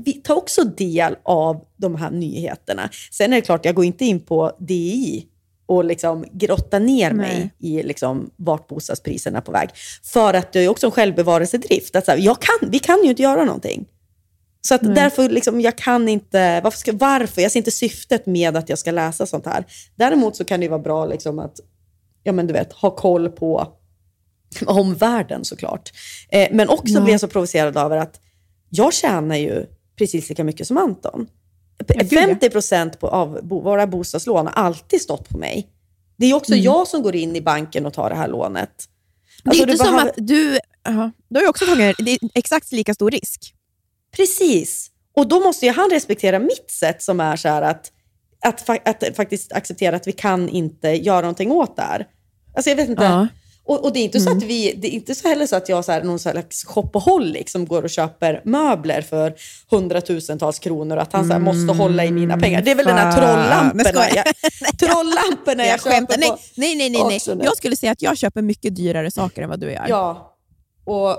vi 0.04 0.12
tar 0.12 0.34
också 0.34 0.64
del 0.64 1.16
av 1.22 1.64
de 1.76 1.94
här 1.96 2.10
nyheterna. 2.10 2.90
Sen 3.10 3.32
är 3.32 3.36
det 3.36 3.42
klart, 3.42 3.64
jag 3.64 3.74
går 3.74 3.84
inte 3.84 4.04
in 4.04 4.20
på 4.20 4.56
DI 4.58 5.26
och 5.66 5.84
liksom 5.84 6.24
grottar 6.32 6.80
ner 6.80 7.12
mig 7.12 7.52
Nej. 7.58 7.78
i 7.78 7.82
liksom 7.82 8.30
vart 8.36 8.68
bostadspriserna 8.68 9.38
är 9.38 9.42
på 9.42 9.52
väg. 9.52 9.68
För 10.02 10.34
att 10.34 10.52
det 10.52 10.60
är 10.60 10.68
också 10.68 10.86
en 10.86 10.92
självbevarelsedrift. 10.92 11.96
Att 11.96 12.04
så 12.04 12.10
här, 12.10 12.18
jag 12.18 12.40
kan, 12.40 12.70
vi 12.70 12.78
kan 12.78 13.02
ju 13.04 13.10
inte 13.10 13.22
göra 13.22 13.44
någonting. 13.44 13.86
Så 14.60 14.74
att 14.74 14.94
därför, 14.94 15.28
liksom, 15.28 15.60
jag 15.60 15.78
kan 15.78 16.08
inte, 16.08 16.60
varför, 16.60 16.78
ska, 16.78 16.92
varför? 16.92 17.42
Jag 17.42 17.52
ser 17.52 17.60
inte 17.60 17.70
syftet 17.70 18.26
med 18.26 18.56
att 18.56 18.68
jag 18.68 18.78
ska 18.78 18.90
läsa 18.90 19.26
sånt 19.26 19.46
här. 19.46 19.64
Däremot 19.96 20.36
så 20.36 20.44
kan 20.44 20.60
det 20.60 20.68
vara 20.68 20.78
bra 20.80 21.06
liksom, 21.06 21.38
att 21.38 21.60
ja, 22.22 22.32
men 22.32 22.46
du 22.46 22.52
vet, 22.52 22.72
ha 22.72 22.90
koll 22.90 23.28
på 23.28 23.72
omvärlden 24.66 25.44
såklart. 25.44 25.92
Eh, 26.28 26.48
men 26.52 26.68
också 26.68 26.94
Ja. 26.94 27.00
blir 27.00 27.12
jag 27.12 27.20
så 27.20 27.28
provocerad 27.28 27.76
över 27.76 27.96
att 27.96 28.20
jag 28.68 28.92
tjänar 28.92 29.36
ju 29.36 29.66
precis 29.98 30.28
lika 30.28 30.44
mycket 30.44 30.66
som 30.66 30.78
Anton. 30.78 31.26
Ja, 31.88 31.94
gud, 32.02 32.12
ja. 32.12 32.20
50 32.20 32.50
procent 32.50 32.96
av 33.04 33.38
våra 33.42 33.86
bostadslån 33.86 34.46
har 34.46 34.52
alltid 34.54 35.00
stått 35.00 35.28
på 35.28 35.38
mig. 35.38 35.68
Det 36.16 36.26
är 36.26 36.34
också 36.34 36.52
Mm. 36.52 36.64
jag 36.64 36.88
som 36.88 37.02
går 37.02 37.16
in 37.16 37.36
i 37.36 37.40
banken 37.40 37.86
och 37.86 37.92
tar 37.94 38.10
det 38.10 38.16
här 38.16 38.28
lånet. 38.28 38.70
Det 39.44 39.48
är 39.48 39.50
Alltså, 39.50 39.62
inte 39.62 39.72
du 39.72 39.78
som 39.78 39.86
behöver- 39.86 40.10
att 40.10 40.14
du... 40.26 40.58
Aha. 40.88 41.10
Du 41.28 41.36
har 41.36 41.42
ju 41.42 41.48
också 41.48 41.66
tagit 41.66 41.96
det 41.98 42.10
är 42.12 42.18
exakt 42.34 42.72
lika 42.72 42.94
stor 42.94 43.10
risk. 43.10 43.54
Precis. 44.16 44.90
Och 45.16 45.28
då 45.28 45.40
måste 45.40 45.66
ju 45.66 45.72
han 45.72 45.90
respektera 45.90 46.38
mitt 46.38 46.70
sätt 46.70 47.02
som 47.02 47.20
är 47.20 47.36
så 47.36 47.48
att, 47.48 47.92
att, 48.44 48.68
att 48.88 49.16
faktiskt 49.16 49.52
acceptera 49.52 49.96
att 49.96 50.06
vi 50.06 50.12
kan 50.12 50.48
inte 50.48 50.88
göra 50.88 51.20
någonting 51.20 51.50
åt 51.52 51.76
det 51.76 51.82
här. 51.82 52.06
Alltså 52.56 52.70
jag 52.70 52.76
vet 52.76 52.88
inte. 52.88 53.04
Ja. 53.04 53.28
Och, 53.64 53.84
och 53.84 53.92
det 53.92 53.98
är 54.00 54.04
inte 54.04 54.20
så 54.20 54.30
Mm. 54.30 54.38
att 54.38 54.44
vi, 54.44 54.74
det 54.78 54.88
är 54.88 54.90
inte 54.90 55.14
så 55.14 55.28
heller 55.28 55.46
så 55.46 55.56
att 55.56 55.68
jag 55.68 55.88
är 55.88 56.02
någon 56.02 56.18
slags 56.18 56.64
shopaholic 56.64 57.50
som 57.52 57.66
går 57.66 57.82
och 57.82 57.90
köper 57.90 58.42
möbler 58.44 59.02
för 59.02 59.34
hundratusentals 59.70 60.58
kronor 60.58 60.96
och 60.96 61.02
att 61.02 61.12
han 61.12 61.26
så 61.26 61.32
här, 61.32 61.40
måste 61.40 61.72
hålla 61.82 62.04
i 62.04 62.10
mina 62.12 62.38
pengar. 62.38 62.62
Det 62.62 62.70
är 62.70 62.74
väl 62.74 62.86
den 62.86 62.96
här 62.96 63.02
Mm. 63.02 63.84
Fan. 63.84 63.92
Trollamporna 63.94 64.02
jag, 64.14 64.24
trollamporna 64.78 65.64
jag, 65.66 65.72
Jag 65.72 65.82
köper 65.82 66.18
Nej, 66.18 66.30
nej, 66.56 66.76
nej. 66.76 66.90
nej, 66.90 67.20
nej. 67.26 67.44
Jag 67.44 67.56
skulle 67.56 67.76
säga 67.76 67.92
att 67.92 68.02
jag 68.02 68.18
köper 68.18 68.42
mycket 68.42 68.76
dyrare 68.76 69.10
saker 69.10 69.42
än 69.42 69.48
vad 69.48 69.60
du 69.60 69.72
gör. 69.72 69.86
Ja, 69.88 70.36
och 70.84 71.16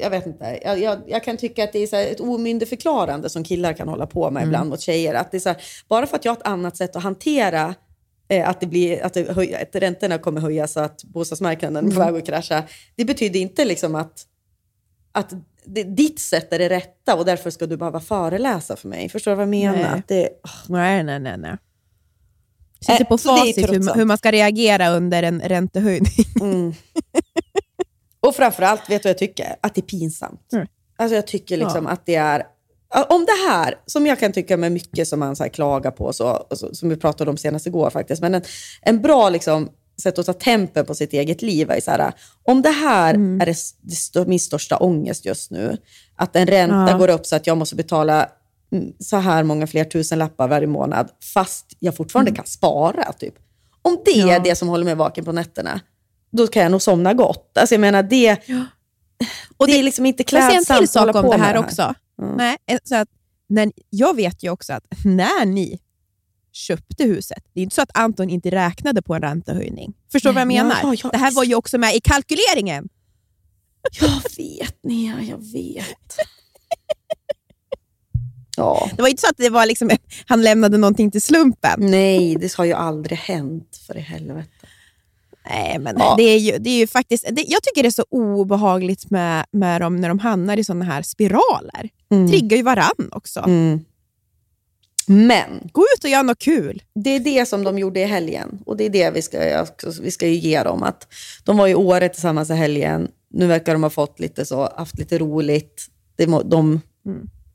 jag 0.00 0.10
vet 0.10 0.26
inte. 0.26 0.60
Jag, 0.64 0.78
jag, 0.80 0.98
jag 1.06 1.24
kan 1.24 1.36
tycka 1.36 1.64
att 1.64 1.72
det 1.72 1.78
är 1.78 1.86
så 1.86 1.96
ett 1.96 2.20
omyndigförklarande 2.20 3.30
som 3.30 3.44
killar 3.44 3.72
kan 3.72 3.88
hålla 3.88 4.06
på 4.06 4.30
med 4.30 4.42
ibland 4.42 4.70
mot 4.70 4.80
tjejer. 4.80 5.14
Att 5.14 5.30
det 5.30 5.36
är 5.36 5.40
så 5.40 5.48
här, 5.48 5.62
bara 5.88 6.06
för 6.06 6.16
att 6.16 6.24
jag 6.24 6.32
har 6.32 6.36
ett 6.36 6.46
annat 6.46 6.76
sätt 6.76 6.96
att 6.96 7.02
hantera 7.02 7.74
att, 8.30 8.60
det 8.60 8.66
blir, 8.66 9.02
att, 9.02 9.14
det 9.14 9.32
höj, 9.32 9.54
att 9.54 9.76
räntorna 9.76 10.18
kommer 10.18 10.40
höjas 10.40 10.72
så 10.72 10.80
att 10.80 11.04
bostadsmarknaden 11.04 11.86
är 11.86 11.94
på 11.94 12.00
väg 12.00 12.14
att 12.14 12.26
krascha. 12.26 12.62
Det 12.96 13.04
betyder 13.04 13.40
inte 13.40 13.64
liksom 13.64 13.94
att, 13.94 14.26
att 15.12 15.32
det, 15.64 15.82
ditt 15.82 16.20
sätt 16.20 16.52
är 16.52 16.58
det 16.58 16.68
rätta 16.68 17.16
och 17.16 17.24
därför 17.24 17.50
ska 17.50 17.66
du 17.66 17.76
behöva 17.76 18.00
föreläsa 18.00 18.76
för 18.76 18.88
mig. 18.88 19.08
Förstår 19.08 19.30
du 19.30 19.34
vad 19.34 19.42
jag 19.42 19.48
menar? 19.48 19.92
Nej. 19.92 20.02
Det, 20.06 20.28
Nej, 20.68 21.04
nej, 21.04 21.20
nej. 21.20 21.38
nej. 21.38 21.56
Sitter 22.80 23.00
Äh, 23.00 23.08
på 23.08 23.18
facit 23.18 23.58
hur, 23.58 23.94
hur 23.94 24.04
man 24.04 24.18
ska 24.18 24.32
reagera 24.32 24.90
under 24.90 25.22
en 25.22 25.40
räntehöjning. 25.40 26.24
Mm. 26.40 26.72
och 28.20 28.36
framförallt, 28.36 28.90
vet 28.90 29.02
du 29.02 29.08
vad 29.08 29.10
jag 29.10 29.18
tycker? 29.18 29.56
Att 29.60 29.74
det 29.74 29.80
är 29.80 29.82
pinsamt. 29.82 30.52
Mm. 30.52 30.66
Alltså 30.96 31.14
jag 31.14 31.26
tycker 31.26 31.56
liksom 31.56 31.86
att 31.86 32.06
det 32.06 32.14
är... 32.14 32.42
Om 33.08 33.24
det 33.24 33.48
här, 33.50 33.74
som 33.86 34.06
jag 34.06 34.20
kan 34.20 34.32
tycka 34.32 34.56
med 34.56 34.72
mycket 34.72 35.08
som 35.08 35.20
man 35.20 35.36
så 35.36 35.48
klagar 35.48 35.90
på, 35.90 36.12
så, 36.12 36.46
som 36.72 36.88
vi 36.88 36.96
pratade 36.96 37.30
om 37.30 37.36
senast 37.36 37.66
igår 37.66 37.90
faktiskt, 37.90 38.22
men 38.22 38.34
en, 38.34 38.42
en 38.82 39.02
bra 39.02 39.28
liksom, 39.30 39.68
sätt 40.02 40.18
att 40.18 40.26
ta 40.26 40.32
tempen 40.32 40.86
på 40.86 40.94
sitt 40.94 41.12
eget 41.12 41.42
liv 41.42 41.70
är 41.70 41.80
så 41.80 41.90
här, 41.90 42.12
om 42.42 42.62
det 42.62 42.70
här 42.70 43.14
Mm. 43.14 43.40
är 43.40 43.46
det, 43.46 43.56
det 44.12 44.26
min 44.28 44.40
största 44.40 44.76
ångest 44.76 45.24
just 45.24 45.50
nu, 45.50 45.76
att 46.16 46.36
en 46.36 46.46
ränta 46.46 46.86
Ja. 46.90 46.98
går 46.98 47.10
upp 47.10 47.26
så 47.26 47.36
att 47.36 47.46
jag 47.46 47.56
måste 47.56 47.76
betala 47.76 48.28
mm, 48.72 48.92
så 48.98 49.16
här 49.16 49.42
många 49.42 49.66
fler 49.66 49.84
tusen 49.84 50.18
lappar 50.18 50.48
varje 50.48 50.66
månad, 50.66 51.08
fast 51.34 51.66
jag 51.78 51.96
fortfarande 51.96 52.30
kan 52.32 52.46
spara. 52.46 53.12
Typ. 53.12 53.34
Om 53.82 53.98
det 54.04 54.14
Mm. 54.14 54.28
Ja. 54.28 54.34
är 54.34 54.40
det 54.40 54.56
som 54.56 54.68
håller 54.68 54.84
mig 54.84 54.94
vaken 54.94 55.24
på 55.24 55.32
nätterna, 55.32 55.80
då 56.32 56.46
kan 56.46 56.62
jag 56.62 56.72
nog 56.72 56.82
somna 56.82 57.14
gott. 57.14 57.58
Alltså 57.58 57.74
jag 57.74 57.80
menar, 57.80 58.02
det, 58.02 58.36
Och 59.56 59.66
det 59.66 59.78
är 59.78 59.82
liksom 59.82 60.06
inte 60.06 60.22
klädsamt 60.24 60.80
att 60.80 60.94
hålla 60.94 61.12
på 61.12 61.18
om 61.18 61.30
det 61.30 61.38
med 61.38 61.46
här 61.46 61.58
också? 61.58 61.94
Mm. 62.20 62.36
Nej, 62.36 62.56
eh, 62.66 62.78
så 62.84 62.96
att, 62.96 63.08
när, 63.46 63.72
jag 63.90 64.16
vet 64.16 64.42
ju 64.42 64.50
också 64.50 64.72
att 64.72 64.84
när 65.04 65.46
ni 65.46 65.80
köpte 66.52 67.04
huset, 67.04 67.44
det 67.52 67.60
är 67.60 67.62
inte 67.62 67.74
så 67.74 67.82
att 67.82 67.98
Anton 67.98 68.30
inte 68.30 68.50
räknade 68.50 69.02
på 69.02 69.14
en 69.14 69.22
räntehöjning. 69.22 69.94
Förstår 70.12 70.30
du 70.30 70.34
vad 70.34 70.40
jag 70.40 70.48
menar? 70.48 70.76
ja, 70.82 70.94
ja, 71.02 71.10
det 71.12 71.18
här 71.18 71.32
var 71.32 71.44
ju 71.44 71.54
också 71.54 71.78
med 71.78 71.94
i 71.94 72.00
kalkyleringen. 72.00 72.88
Jag 74.00 74.22
vet, 74.36 74.76
Nea, 74.82 75.22
jag 75.22 75.52
vet. 75.52 75.86
Ja. 78.56 78.90
Det 78.96 79.02
var 79.02 79.08
inte 79.08 79.20
så 79.20 79.28
att 79.28 79.36
det 79.36 79.50
var 79.50 79.66
liksom, 79.66 79.90
han 80.26 80.42
lämnade 80.42 80.78
någonting 80.78 81.10
till 81.10 81.22
slumpen. 81.22 81.90
Nej, 81.90 82.36
det 82.40 82.54
har 82.54 82.64
ju 82.64 82.72
aldrig 82.72 83.18
hänt, 83.18 83.80
för 83.86 83.96
i 83.96 84.00
helvete. 84.00 84.59
Nej, 85.50 85.78
men 85.78 85.96
Ja. 85.98 86.14
det, 86.16 86.22
är 86.22 86.38
ju, 86.38 86.58
det 86.58 86.70
är 86.70 86.78
ju 86.78 86.86
faktiskt, 86.86 87.24
det, 87.32 87.44
jag 87.48 87.62
tycker 87.62 87.82
det 87.82 87.88
är 87.88 87.90
så 87.90 88.04
obehagligt 88.10 89.10
med, 89.10 89.44
med 89.52 89.80
dem 89.80 89.96
när 89.96 90.08
de 90.08 90.18
hamnar 90.18 90.56
i 90.56 90.64
sådana 90.64 90.84
här 90.84 91.02
spiraler. 91.02 91.88
Triggar 92.30 92.56
ju 92.56 92.62
varann 92.62 93.08
också. 93.12 93.40
Mm. 93.40 93.84
Men 95.06 95.68
Gå 95.72 95.82
ut 95.96 96.04
och 96.04 96.10
gör 96.10 96.22
något 96.22 96.38
kul. 96.38 96.82
det 96.94 97.10
är 97.10 97.20
det 97.20 97.46
som 97.48 97.64
de 97.64 97.78
gjorde 97.78 98.00
i 98.00 98.04
helgen. 98.04 98.58
Och 98.66 98.76
det 98.76 98.84
är 98.84 98.90
det 98.90 99.10
vi 99.10 99.22
ska, 99.22 99.66
vi 100.02 100.10
ska 100.10 100.26
ge 100.26 100.62
dem. 100.62 100.82
Att 100.82 101.06
de 101.44 101.56
var 101.56 101.68
i 101.68 101.74
Åre 101.74 102.08
tillsammans 102.08 102.50
i 102.50 102.54
helgen. 102.54 103.08
Nu 103.30 103.46
verkar 103.46 103.72
de 103.72 103.82
ha 103.82 103.90
fått 103.90 104.20
lite 104.20 104.44
så, 104.46 104.72
haft 104.76 104.98
lite 104.98 105.18
roligt. 105.18 105.86
Må, 106.26 106.42
de, 106.42 106.80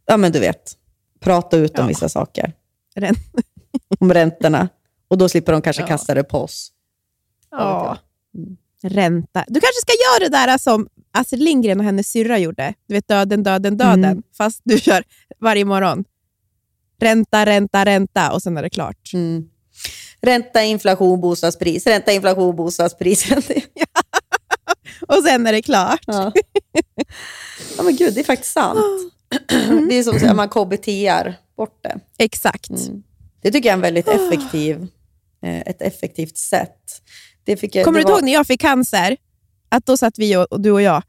ja 0.05 0.17
men 0.17 0.31
du 0.31 0.39
vet, 0.39 0.73
prata 1.19 1.57
ut 1.57 1.79
om 1.79 1.83
Ja. 1.83 1.87
vissa 1.87 2.09
saker. 2.09 2.53
Rän- 2.95 3.15
Om 3.99 4.13
räntorna. 4.13 4.69
Och 5.07 5.17
då 5.17 5.29
slipper 5.29 5.51
de 5.51 5.61
kanske 5.61 5.81
Ja. 5.81 5.87
kasta 5.87 6.13
det 6.13 6.23
på 6.23 6.37
oss. 6.39 6.71
Ja. 7.57 7.97
Ränta. 8.83 9.45
Du 9.47 9.59
kanske 9.59 9.81
ska 9.81 9.93
göra 9.93 10.29
det 10.29 10.37
där 10.37 10.57
som 10.57 10.87
Astrid 11.13 11.41
Lindgren 11.41 11.79
och 11.79 11.85
hennes 11.85 12.07
syrra 12.11 12.37
gjorde. 12.37 12.73
Du 12.87 12.93
vet 12.93 13.07
döden, 13.07 13.43
döden, 13.43 13.77
döden. 13.77 14.03
Mm. 14.05 14.23
Fast 14.37 14.61
du 14.63 14.79
kör 14.79 15.03
varje 15.39 15.65
morgon. 15.65 16.03
Ränta, 16.99 17.45
ränta, 17.45 17.85
ränta 17.85 18.31
och 18.31 18.41
sen 18.41 18.57
är 18.57 18.61
det 18.61 18.69
klart. 18.69 19.13
Mm. 19.13 19.49
Ränta, 20.21 20.63
inflation, 20.63 21.21
bostadspris. 21.21 21.87
Ränta, 21.87 22.11
inflation, 22.11 22.55
bostadspris. 22.55 23.31
Och 25.07 25.23
sen 25.23 25.47
är 25.47 25.51
det 25.51 25.61
klart. 25.61 26.03
ja. 26.07 26.31
ja 27.77 27.83
men 27.83 27.95
gud, 27.95 28.13
det 28.13 28.19
är 28.19 28.23
faktiskt 28.23 28.53
sant. 28.53 28.79
Det 29.89 29.95
är 29.95 30.03
som 30.03 30.29
att 30.29 30.35
man 30.35 30.49
KBTR 30.49 31.33
bort 31.57 31.83
det. 31.83 31.99
Exakt. 32.17 32.69
Mm. 32.69 33.03
Det 33.41 33.51
tycker 33.51 33.69
jag 33.69 33.73
är 33.73 33.77
en 33.77 33.81
väldigt 33.81 34.07
effektiv, 34.07 34.87
eh, 35.43 35.59
ett 35.59 35.81
effektivt 35.81 36.37
sätt. 36.37 37.01
Det 37.45 37.57
fick 37.57 37.75
jag, 37.75 37.85
Kommer 37.85 37.99
det 37.99 38.03
du 38.05 38.11
var- 38.11 38.17
ihåg 38.19 38.25
när 38.25 38.33
jag 38.33 38.47
fick 38.47 38.61
cancer? 38.61 39.17
Att 39.69 39.85
då 39.85 39.97
satt 39.97 40.19
vi 40.19 40.35
och, 40.37 40.43
och 40.51 40.61
du 40.61 40.71
och 40.71 40.81
jag. 40.81 41.03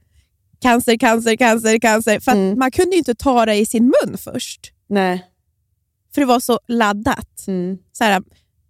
Cancer, 0.62 0.97
cancer, 0.97 1.37
cancer, 1.37 1.78
cancer. 1.78 2.20
För 2.20 2.32
Mm. 2.32 2.59
man 2.59 2.70
kunde 2.70 2.91
ju 2.93 2.99
inte 2.99 3.14
ta 3.14 3.47
det 3.47 3.55
i 3.55 3.66
sin 3.66 3.84
mun 3.84 4.18
först. 4.18 4.72
Nej. 4.89 5.24
För 6.14 6.20
det 6.20 6.26
var 6.26 6.41
så 6.41 6.61
laddat. 6.68 7.45
Mm. 7.47 7.78
Så 7.93 8.05
här, 8.05 8.22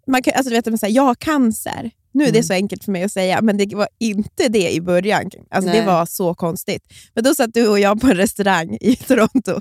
man 0.06 0.22
kan, 0.22 0.34
alltså, 0.36 0.50
du 0.50 0.56
vet, 0.56 0.66
man 0.66 0.78
säger, 0.78 0.94
jag 0.96 1.02
har 1.02 1.14
cancer. 1.14 1.90
Nu 2.14 2.24
är 2.24 2.32
det 2.32 2.38
Mm. 2.38 2.42
så 2.44 2.52
enkelt 2.52 2.84
för 2.84 2.92
mig 2.92 3.02
att 3.04 3.12
säga, 3.12 3.42
men 3.42 3.56
det 3.56 3.74
var 3.74 3.88
inte 4.00 4.48
det 4.48 4.70
i 4.72 4.80
början. 4.80 5.30
Alltså, 5.50 5.72
det 5.72 5.82
var 5.82 6.06
så 6.06 6.34
konstigt. 6.34 6.82
Men 7.14 7.24
då 7.24 7.34
satt 7.34 7.54
du 7.54 7.68
och 7.68 7.78
jag 7.80 8.00
på 8.00 8.06
en 8.06 8.16
restaurang 8.16 8.78
i 8.80 8.96
Toronto. 9.08 9.60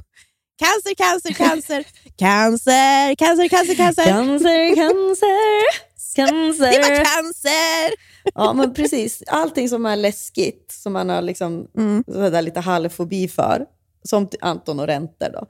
Cancer, 0.59 0.95
cancer, 0.95 1.33
cancer, 1.33 1.83
cancer, 2.17 3.15
cancer, 3.15 3.47
cancer, 3.47 3.75
cancer. 3.75 4.05
Cancer, 4.05 4.75
cancer, 4.75 5.84
cancer. 6.15 6.71
Det 6.71 6.79
var 6.79 6.95
cancer! 7.05 7.93
Ja, 8.35 8.53
men 8.53 8.73
precis. 8.73 9.23
Allting 9.27 9.69
som 9.69 9.85
är 9.85 9.95
läskigt, 9.95 10.71
som 10.71 10.93
man 10.93 11.09
har 11.09 11.21
liksom, 11.21 11.67
Mm. 11.77 12.03
sådär 12.07 12.41
lite 12.41 12.59
halvfobi 12.59 13.27
för, 13.27 13.65
som 14.03 14.29
Anton 14.41 14.79
och 14.79 14.87
räntor, 14.87 15.29
då, 15.33 15.45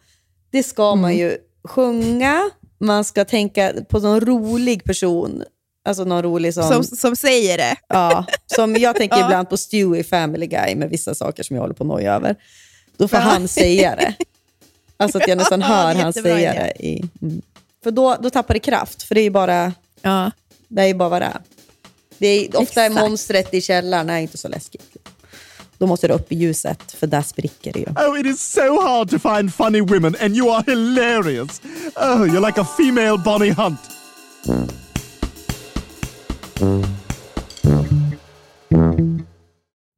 det 0.52 0.64
ska 0.64 0.96
man 0.96 1.12
Mm. 1.12 1.18
ju 1.22 1.38
sjunga, 1.64 2.50
man 2.80 3.04
ska 3.04 3.26
tänka 3.26 3.74
på 3.90 4.00
någon 4.00 4.22
rolig 4.22 4.84
person, 4.84 5.44
alltså 5.86 6.04
någon 6.04 6.24
rolig 6.24 6.54
som... 6.54 6.64
Som, 6.64 6.84
som 6.84 7.16
säger 7.16 7.58
det. 7.58 7.76
Ja, 7.88 8.26
som 8.46 8.76
jag 8.76 8.96
tänker 8.98 9.18
Ja. 9.18 9.26
ibland 9.26 9.50
på 9.50 9.58
Stewie 9.58 10.04
Family 10.04 10.48
Guy 10.48 10.76
med 10.76 10.90
vissa 10.90 11.16
saker 11.16 11.44
som 11.44 11.56
jag 11.56 11.62
håller 11.64 11.76
på 11.76 11.84
att 11.84 11.88
noja 11.88 12.14
över. 12.16 12.36
Då 12.98 13.08
får 13.08 13.20
Ja. 13.20 13.24
han 13.26 13.48
säga 13.48 13.96
det. 13.96 14.14
Alltså 14.98 15.18
att 15.18 15.28
jag 15.28 15.38
nästan 15.38 15.60
Ja, 15.62 15.68
hör 15.68 15.96
han 15.96 16.14
säga 16.14 16.54
det. 16.54 16.74
I, 16.86 17.04
mm. 17.22 17.42
För 17.84 17.92
då, 17.92 18.16
då 18.22 18.30
tappar 18.30 18.54
det 18.54 18.60
kraft, 18.60 19.04
för 19.04 19.16
det 19.16 19.22
är 19.22 19.24
ju 19.24 19.30
bara, 19.30 19.74
Ja. 20.02 20.32
det 20.68 20.82
är 20.82 20.88
ju 20.88 20.94
bara 20.94 21.10
vad 21.10 21.22
det 21.22 21.26
är. 21.26 21.42
Det 22.18 22.28
är 22.28 22.58
ofta 22.58 22.82
är 22.82 22.86
Exakt. 22.90 23.10
monstret 23.10 23.54
i 23.54 23.62
källaren 23.62 24.10
är 24.10 24.20
inte 24.20 24.38
så 24.38 24.48
läskigt. 24.48 24.98
Då 25.78 25.88
måste 25.88 26.08
det 26.08 26.14
upp 26.14 26.32
i 26.32 26.36
ljuset, 26.36 26.92
för 26.92 27.08
där 27.08 27.22
spricker 27.22 27.74
det 27.74 27.80
ju. 27.80 27.86
Oh, 27.86 28.20
it 28.20 28.26
is 28.26 28.42
so 28.42 28.82
hard 28.82 29.10
to 29.10 29.20
find 29.20 29.54
funny 29.54 29.82
women, 29.82 30.16
and 30.22 30.38
you 30.38 30.52
are 30.56 30.64
hilarious. 30.68 31.62
Oh, 31.96 32.26
you're 32.28 32.46
like 32.48 32.62
a 32.62 32.66
female 32.78 33.18
Bonnie 33.18 33.52
Hunt. 33.52 33.80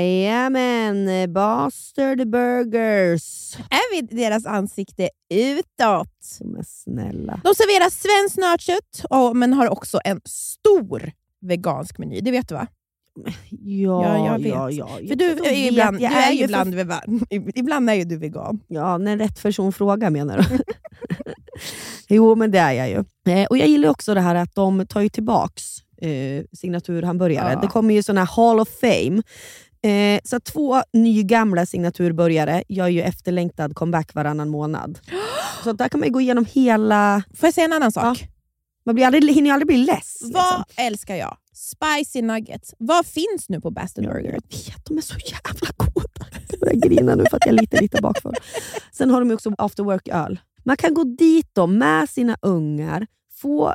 Jajamän, 0.00 1.32
Bastard 1.32 2.28
Burgers. 2.30 3.56
Är 3.56 3.94
vi 3.94 4.00
deras 4.16 4.46
ansikte 4.46 5.08
utåt? 5.34 6.38
Men 6.40 6.64
snälla. 6.64 7.40
De 7.44 7.54
serverar 7.54 7.90
svenskt 7.90 8.36
nötkött, 8.38 9.04
och- 9.10 9.36
men 9.36 9.52
har 9.52 9.68
också 9.68 10.00
en 10.04 10.20
stor 10.24 11.12
vegansk 11.40 11.98
meny. 11.98 12.20
Det 12.20 12.30
vet 12.30 12.48
du 12.48 12.54
va? 12.54 12.66
Ja, 13.50 14.16
Ja, 14.16 14.26
jag 14.26 14.38
vet. 14.38 14.46
ja, 14.46 14.70
ja. 14.70 14.86
För 15.08 15.14
du 15.16 15.30
är 15.30 15.34
vet, 15.34 15.72
ibland, 15.72 15.98
du 15.98 16.04
är 16.04 16.30
ju 16.32 16.38
ju 16.38 16.44
ibland, 16.44 16.74
vegan. 16.74 17.20
ibland 17.54 17.90
är 17.90 17.94
ju 17.94 18.04
du 18.04 18.16
vegan. 18.16 18.60
Ja, 18.68 18.98
när 18.98 19.16
rätt 19.16 19.42
person 19.42 19.72
frågar 19.72 20.10
menar 20.10 20.38
du? 20.38 20.58
jo, 22.14 22.34
men 22.34 22.50
det 22.50 22.58
är 22.58 22.72
jag 22.72 22.88
ju. 22.88 23.04
Eh, 23.32 23.46
och 23.46 23.58
Jag 23.58 23.68
gillar 23.68 23.88
också 23.88 24.14
det 24.14 24.20
här 24.20 24.34
att 24.34 24.54
de 24.54 24.86
tar 24.86 25.00
ju 25.00 25.08
tillbaks 25.08 25.62
eh, 26.00 26.44
signaturhamburgare. 26.52 27.52
Ja. 27.52 27.60
Det 27.60 27.66
kommer 27.66 27.94
ju 27.94 28.02
såna 28.02 28.24
här 28.24 28.36
Hall 28.36 28.60
of 28.60 28.68
Fame. 28.80 29.22
Eh, 29.82 30.20
så 30.24 30.40
två 30.40 30.82
nygamla 30.92 31.66
signaturburgare 31.66 32.62
gör 32.68 32.88
ju 32.88 33.02
efterlängtad 33.02 33.74
comeback 33.74 34.14
varannan 34.14 34.48
månad. 34.48 34.98
Så 35.64 35.72
där 35.72 35.88
kan 35.88 36.00
man 36.00 36.12
gå 36.12 36.20
igenom 36.20 36.44
hela... 36.44 37.22
Får 37.34 37.46
jag 37.46 37.54
säga 37.54 37.64
en 37.64 37.72
annan 37.72 37.92
sak? 37.92 38.28
Man 38.84 38.94
blir 38.94 39.06
aldrig, 39.06 39.34
hinner 39.34 39.52
aldrig 39.52 39.66
bli 39.66 39.76
less. 39.76 40.18
Vad 40.32 40.64
älskar 40.76 41.16
jag? 41.16 41.36
Spicy 41.52 42.22
nuggets. 42.22 42.74
Vad 42.78 43.06
finns 43.06 43.48
nu 43.48 43.60
på 43.60 43.70
Bastard 43.70 44.04
Burger? 44.04 44.24
Jag 44.24 44.32
vet, 44.32 44.84
de 44.84 44.96
är 44.98 45.02
så 45.02 45.14
jävla 45.14 45.68
goda. 45.76 46.26
Jag 46.50 46.60
börjar 46.60 46.74
grina 46.74 47.14
nu 47.14 47.24
för 47.30 47.36
att 47.36 47.46
jag 47.46 47.54
är 47.54 47.60
lite, 47.60 47.80
lite 47.80 48.02
bakfull. 48.02 48.34
Sen 48.92 49.10
har 49.10 49.20
de 49.20 49.34
också 49.34 49.52
after 49.58 49.82
work-öl. 49.82 50.40
Man 50.64 50.76
kan 50.76 50.94
gå 50.94 51.04
dit 51.04 51.50
då 51.52 51.66
med 51.66 52.08
sina 52.10 52.36
ungar, 52.42 53.06
få, 53.32 53.74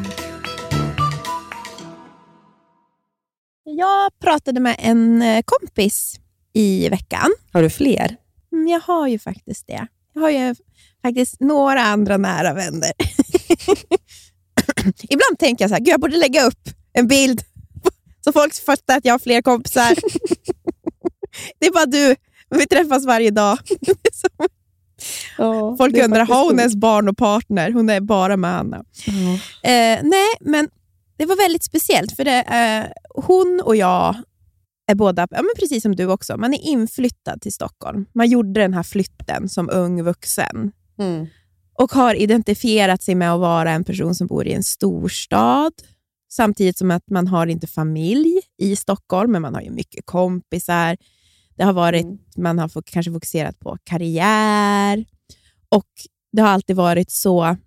Jag 3.63 4.19
pratade 4.19 4.59
med 4.59 4.75
en 4.79 5.21
eh, 5.21 5.41
kompis 5.45 6.19
i 6.53 6.89
veckan. 6.89 7.29
Har 7.53 7.61
du 7.61 7.69
fler? 7.69 8.15
Mm, 8.53 8.67
Jag 8.67 8.79
har 8.79 9.07
ju 9.07 9.19
faktiskt 9.19 9.67
det. 9.67 9.87
Jag 10.13 10.21
har 10.21 10.29
ju 10.29 10.55
faktiskt 11.01 11.39
några 11.39 11.81
andra 11.81 12.17
nära 12.17 12.53
vänner. 12.53 12.91
Ibland 15.09 15.39
tänker 15.39 15.63
jag 15.63 15.69
så 15.69 15.75
här, 15.75 15.83
jag 15.85 15.99
borde 15.99 16.17
lägga 16.17 16.43
upp 16.43 16.69
en 16.93 17.07
bild 17.07 17.41
så 18.25 18.33
folk 18.33 18.53
fattar 18.65 18.97
att 18.97 19.05
jag 19.05 19.13
har 19.13 19.19
fler 19.19 19.41
kompisar. 19.41 19.89
det 21.59 21.65
är 21.65 21.71
bara 21.71 21.85
du. 21.85 22.15
Vi 22.49 22.67
träffas 22.67 23.05
varje 23.05 23.31
dag. 23.31 23.57
Så 25.37 25.77
folk 25.77 25.97
undrar, 25.97 26.25
har 26.25 26.45
hon 26.45 26.59
ens 26.59 26.75
barn 26.75 27.09
och 27.09 27.17
partner? 27.17 27.71
Hon 27.71 27.89
är 27.89 27.99
bara 28.01 28.37
med 28.37 28.55
Anna. 28.57 28.77
Eh, 29.63 29.99
nej, 30.03 30.27
men 30.41 30.69
det 31.21 31.25
var 31.27 31.35
väldigt 31.35 31.63
speciellt. 31.63 32.15
För 32.15 32.23
det, 32.25 32.41
eh, 32.41 32.91
hon 33.23 33.61
och 33.65 33.75
jag 33.75 34.15
är 34.91 34.95
båda, 34.95 35.27
ja, 35.31 35.41
men 35.41 35.51
precis 35.59 35.83
som 35.83 35.95
du 35.95 36.05
också, 36.05 36.37
man 36.37 36.53
är 36.53 36.61
inflyttad 36.61 37.41
till 37.41 37.53
Stockholm. 37.53 38.05
Man 38.13 38.29
gjorde 38.29 38.61
den 38.61 38.73
här 38.73 38.83
flytten 38.83 39.49
som 39.49 39.69
ung 39.69 40.03
vuxen 40.03 40.71
Mm. 40.99 41.27
och 41.73 41.91
har 41.91 42.15
identifierat 42.15 43.03
sig 43.03 43.15
med 43.15 43.33
att 43.33 43.39
vara 43.39 43.71
en 43.71 43.83
person 43.83 44.15
som 44.15 44.27
bor 44.27 44.47
i 44.47 44.53
en 44.53 44.63
storstad. 44.63 45.73
Samtidigt 46.31 46.77
som 46.77 46.91
att 46.91 47.09
man 47.09 47.27
har 47.27 47.47
inte 47.47 47.67
familj 47.67 48.41
i 48.57 48.75
Stockholm, 48.75 49.31
men 49.31 49.41
man 49.41 49.53
har 49.53 49.61
ju 49.61 49.71
mycket 49.71 50.05
kompisar. 50.05 50.97
Det 51.55 51.63
har 51.63 51.73
varit, 51.73 52.05
Man 52.37 52.59
har 52.59 52.81
kanske 52.85 53.11
fokuserat 53.11 53.59
på 53.59 53.77
karriär 53.83 55.05
och 55.69 55.89
det 56.31 56.41
har 56.41 56.49
alltid 56.49 56.75
varit 56.75 57.11
så... 57.11 57.57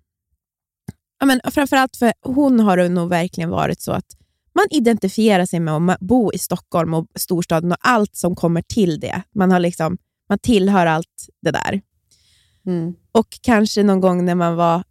Ja, 1.19 1.25
men 1.25 1.41
framförallt 1.51 1.95
för 1.95 2.13
hon 2.21 2.59
har 2.59 2.77
det 2.77 2.89
nog 2.89 3.09
verkligen 3.09 3.49
varit 3.49 3.81
så 3.81 3.91
att 3.91 4.17
man 4.55 4.65
identifierar 4.71 5.45
sig 5.45 5.59
med 5.59 5.91
att 5.93 5.99
bo 5.99 6.33
i 6.33 6.37
Stockholm 6.37 6.93
och 6.93 7.07
storstaden 7.15 7.71
och 7.71 7.77
allt 7.79 8.15
som 8.15 8.35
kommer 8.35 8.61
till 8.61 8.99
det. 8.99 9.21
Man, 9.35 9.51
har 9.51 9.59
liksom, 9.59 9.97
man 10.29 10.39
tillhör 10.39 10.85
allt 10.85 11.29
det 11.41 11.51
där. 11.51 11.81
Mm. 12.65 12.93
Och 13.11 13.39
kanske 13.41 13.83
någon 13.83 14.01
gång 14.01 14.25
när 14.25 14.35
man 14.35 14.55
var 14.55 14.83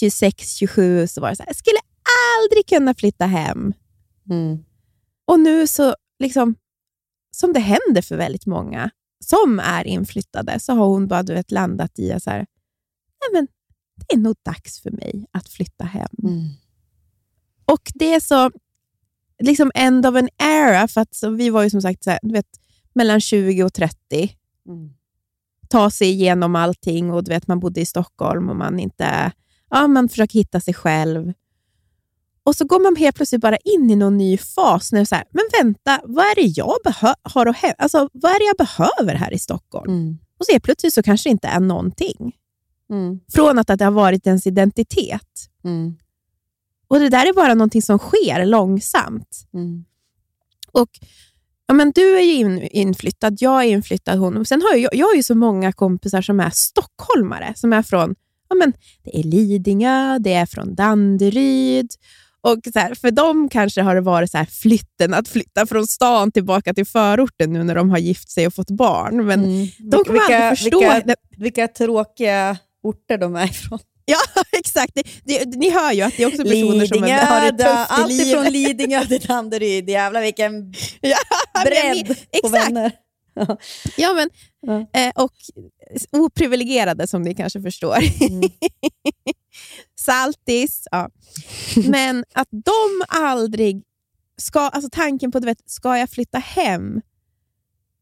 26-27 0.00 1.06
så 1.06 1.20
var 1.20 1.30
det 1.30 1.36
så 1.36 1.42
här, 1.42 1.48
jag 1.48 1.56
skulle 1.56 1.78
aldrig 2.38 2.66
kunna 2.66 2.94
flytta 2.94 3.26
hem. 3.26 3.72
Mm. 4.30 4.64
Och 5.26 5.40
nu 5.40 5.66
så, 5.66 5.94
liksom, 6.18 6.54
som 7.30 7.52
det 7.52 7.60
händer 7.60 8.02
för 8.02 8.16
väldigt 8.16 8.46
många 8.46 8.90
som 9.24 9.58
är 9.58 9.84
inflyttade, 9.86 10.60
så 10.60 10.72
har 10.72 10.86
hon 10.86 11.06
bara 11.08 11.22
du 11.22 11.34
vet, 11.34 11.50
landat 11.50 11.98
i 11.98 12.12
att 12.12 12.22
så 12.22 12.30
här, 12.30 12.46
Nej, 13.20 13.32
men 13.32 13.48
det 13.96 14.14
är 14.14 14.18
nog 14.18 14.36
dags 14.42 14.80
för 14.80 14.90
mig 14.90 15.26
att 15.30 15.48
flytta 15.48 15.84
hem. 15.84 16.08
Mm. 16.22 16.48
Och 17.64 17.92
det 17.94 18.14
är 18.14 18.20
så 18.20 18.50
liksom 19.42 19.70
end 19.74 20.06
of 20.06 20.14
an 20.16 20.28
era, 20.38 20.88
för 20.88 21.00
att 21.00 21.14
så, 21.14 21.30
vi 21.30 21.50
var 21.50 21.62
ju 21.62 21.70
som 21.70 21.82
sagt 21.82 22.04
så 22.04 22.10
här, 22.10 22.18
du 22.22 22.32
vet, 22.32 22.60
mellan 22.94 23.20
20 23.20 23.64
och 23.64 23.72
30. 23.72 23.96
Mm. 24.68 24.90
Ta 25.68 25.90
sig 25.90 26.08
igenom 26.08 26.56
allting 26.56 27.12
och 27.12 27.24
du 27.24 27.28
vet, 27.28 27.46
man 27.46 27.60
bodde 27.60 27.80
i 27.80 27.86
Stockholm 27.86 28.48
och 28.48 28.56
man 28.56 28.78
inte... 28.78 29.32
Ja, 29.70 29.86
man 29.86 30.08
försöker 30.08 30.38
hitta 30.38 30.60
sig 30.60 30.74
själv. 30.74 31.32
Och 32.42 32.56
så 32.56 32.64
går 32.64 32.80
man 32.80 32.96
helt 32.96 33.16
plötsligt 33.16 33.40
bara 33.40 33.56
in 33.56 33.90
i 33.90 33.96
någon 33.96 34.16
ny 34.16 34.38
fas. 34.38 34.92
När 34.92 35.04
så 35.04 35.14
här, 35.14 35.24
men 35.30 35.44
vänta, 35.62 36.00
vad 36.04 36.24
är 36.24 36.34
det 36.34 36.46
jag, 36.56 36.76
har 37.22 37.46
att 37.46 37.56
alltså, 37.78 38.08
vad 38.12 38.32
är 38.32 38.46
jag 38.46 38.56
behöver 38.56 39.14
här 39.14 39.32
i 39.32 39.38
Stockholm? 39.38 39.92
Mm. 39.92 40.18
Och 40.38 40.46
så 40.46 40.52
helt 40.52 40.64
plötsligt 40.64 40.94
så 40.94 41.02
kanske 41.02 41.28
det 41.28 41.32
inte 41.32 41.48
är 41.48 41.60
någonting. 41.60 42.36
Mm. 42.90 43.20
Från 43.32 43.58
att, 43.58 43.70
att 43.70 43.78
det 43.78 43.84
har 43.84 43.92
varit 43.92 44.26
ens 44.26 44.46
identitet. 44.46 45.28
Mm. 45.64 45.96
Och 46.88 46.98
det 47.00 47.08
där 47.08 47.26
är 47.28 47.32
bara 47.32 47.54
någonting 47.54 47.82
som 47.82 47.98
sker 47.98 48.46
långsamt. 48.46 49.46
Mm. 49.54 49.84
Och 50.72 50.88
ja, 51.66 51.74
men 51.74 51.92
Du 51.94 52.16
är 52.18 52.22
ju 52.22 52.32
in, 52.34 52.62
inflyttad, 52.62 53.36
jag 53.40 53.64
är 53.64 53.68
inflyttad. 53.68 54.18
Hon. 54.18 54.44
Sen 54.44 54.62
har 54.62 54.74
jag, 54.78 54.94
jag 54.94 55.06
har 55.06 55.14
ju 55.14 55.22
så 55.22 55.34
många 55.34 55.72
kompisar 55.72 56.22
som 56.22 56.40
är 56.40 56.50
stockholmare, 56.50 57.52
som 57.56 57.72
är 57.72 57.82
från 57.82 58.14
ja, 58.48 58.54
men 58.56 58.72
det 59.04 59.18
är 59.18 59.22
Lidingö, 59.22 60.18
det 60.18 60.32
är 60.32 60.46
från 60.46 60.74
Danderyd. 60.74 61.90
Och 62.40 62.58
så 62.72 62.78
här, 62.78 62.94
för 62.94 63.10
dem 63.10 63.48
kanske 63.48 63.82
har 63.82 63.94
det 63.94 64.00
varit 64.00 64.30
så 64.30 64.38
här 64.38 64.44
flytten, 64.44 65.14
att 65.14 65.28
flytta 65.28 65.66
från 65.66 65.86
stan 65.86 66.32
tillbaka 66.32 66.74
till 66.74 66.86
förorten 66.86 67.52
nu 67.52 67.62
när 67.64 67.74
de 67.74 67.90
har 67.90 67.98
gift 67.98 68.30
sig 68.30 68.46
och 68.46 68.54
fått 68.54 68.70
barn. 68.70 69.26
Men 69.26 69.44
Mm. 69.44 69.66
de 69.78 70.04
kommer 70.04 70.12
Vilka- 70.20 70.36
aldrig 70.36 70.58
förstå. 70.58 70.80
vilka-. 70.80 71.14
Vilka 71.38 71.68
tråkiga 71.68 72.56
orter 72.88 73.18
de 73.18 73.36
är 73.36 73.44
ifrån. 73.50 73.78
Ja, 74.08 74.42
exakt. 74.52 74.94
Det, 74.94 75.02
det, 75.24 75.56
ni 75.58 75.70
hör 75.70 75.92
ju 75.92 76.02
att 76.02 76.16
det 76.16 76.22
är 76.22 76.26
också 76.26 76.42
personer 76.42 76.86
som 76.86 76.96
Lidingö, 77.00 77.24
har 77.24 77.40
det 77.40 77.50
tufft 77.50 77.60
i 77.60 77.86
allt 77.88 78.08
livet. 78.08 78.26
ifrån 78.26 78.44
Lidingö 78.44 79.06
till 79.06 79.20
Danderyd. 79.20 79.88
Jävlar 79.90 80.20
vilken 80.22 80.72
Ja, 81.00 81.16
bredd 81.64 82.06
men- 82.32 82.40
på 82.42 82.48
vänner. 82.48 82.92
Ja, 83.96 84.14
men, 84.14 84.30
Ja. 84.60 85.00
eh, 85.00 85.12
och 85.14 85.32
oprivilegierade 86.12 87.06
som 87.06 87.22
ni 87.22 87.34
kanske 87.34 87.62
förstår. 87.62 87.96
Mm. 88.20 88.50
Saltis. 89.98 90.88
Ja. 90.90 91.10
Men 91.88 92.24
att 92.34 92.48
de 92.50 93.04
aldrig 93.08 93.82
ska, 94.36 94.60
alltså 94.60 94.88
tanken 94.92 95.32
på, 95.32 95.38
du 95.38 95.46
vet, 95.46 95.70
ska 95.70 95.98
jag 95.98 96.10
flytta 96.10 96.38
hem? 96.38 97.00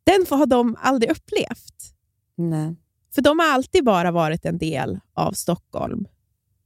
Den 0.05 0.27
får, 0.27 0.37
har 0.37 0.47
de 0.47 0.77
aldrig 0.81 1.11
upplevt. 1.13 1.75
Nej. 2.37 2.77
För 3.15 3.23
de 3.23 3.39
har 3.39 3.47
alltid 3.47 3.85
bara 3.85 4.11
varit 4.11 4.45
en 4.45 4.59
del 4.59 4.99
av 5.15 5.33
Stockholm 5.33 6.07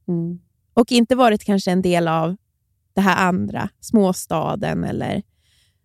Mm. 0.07 0.39
och 0.73 0.91
inte 0.91 1.15
varit 1.15 1.43
kanske 1.43 1.71
en 1.71 1.81
del 1.81 2.07
av 2.07 2.35
det 2.93 3.01
här 3.01 3.27
andra, 3.27 3.69
småstaden 3.79 4.83
eller 4.83 5.23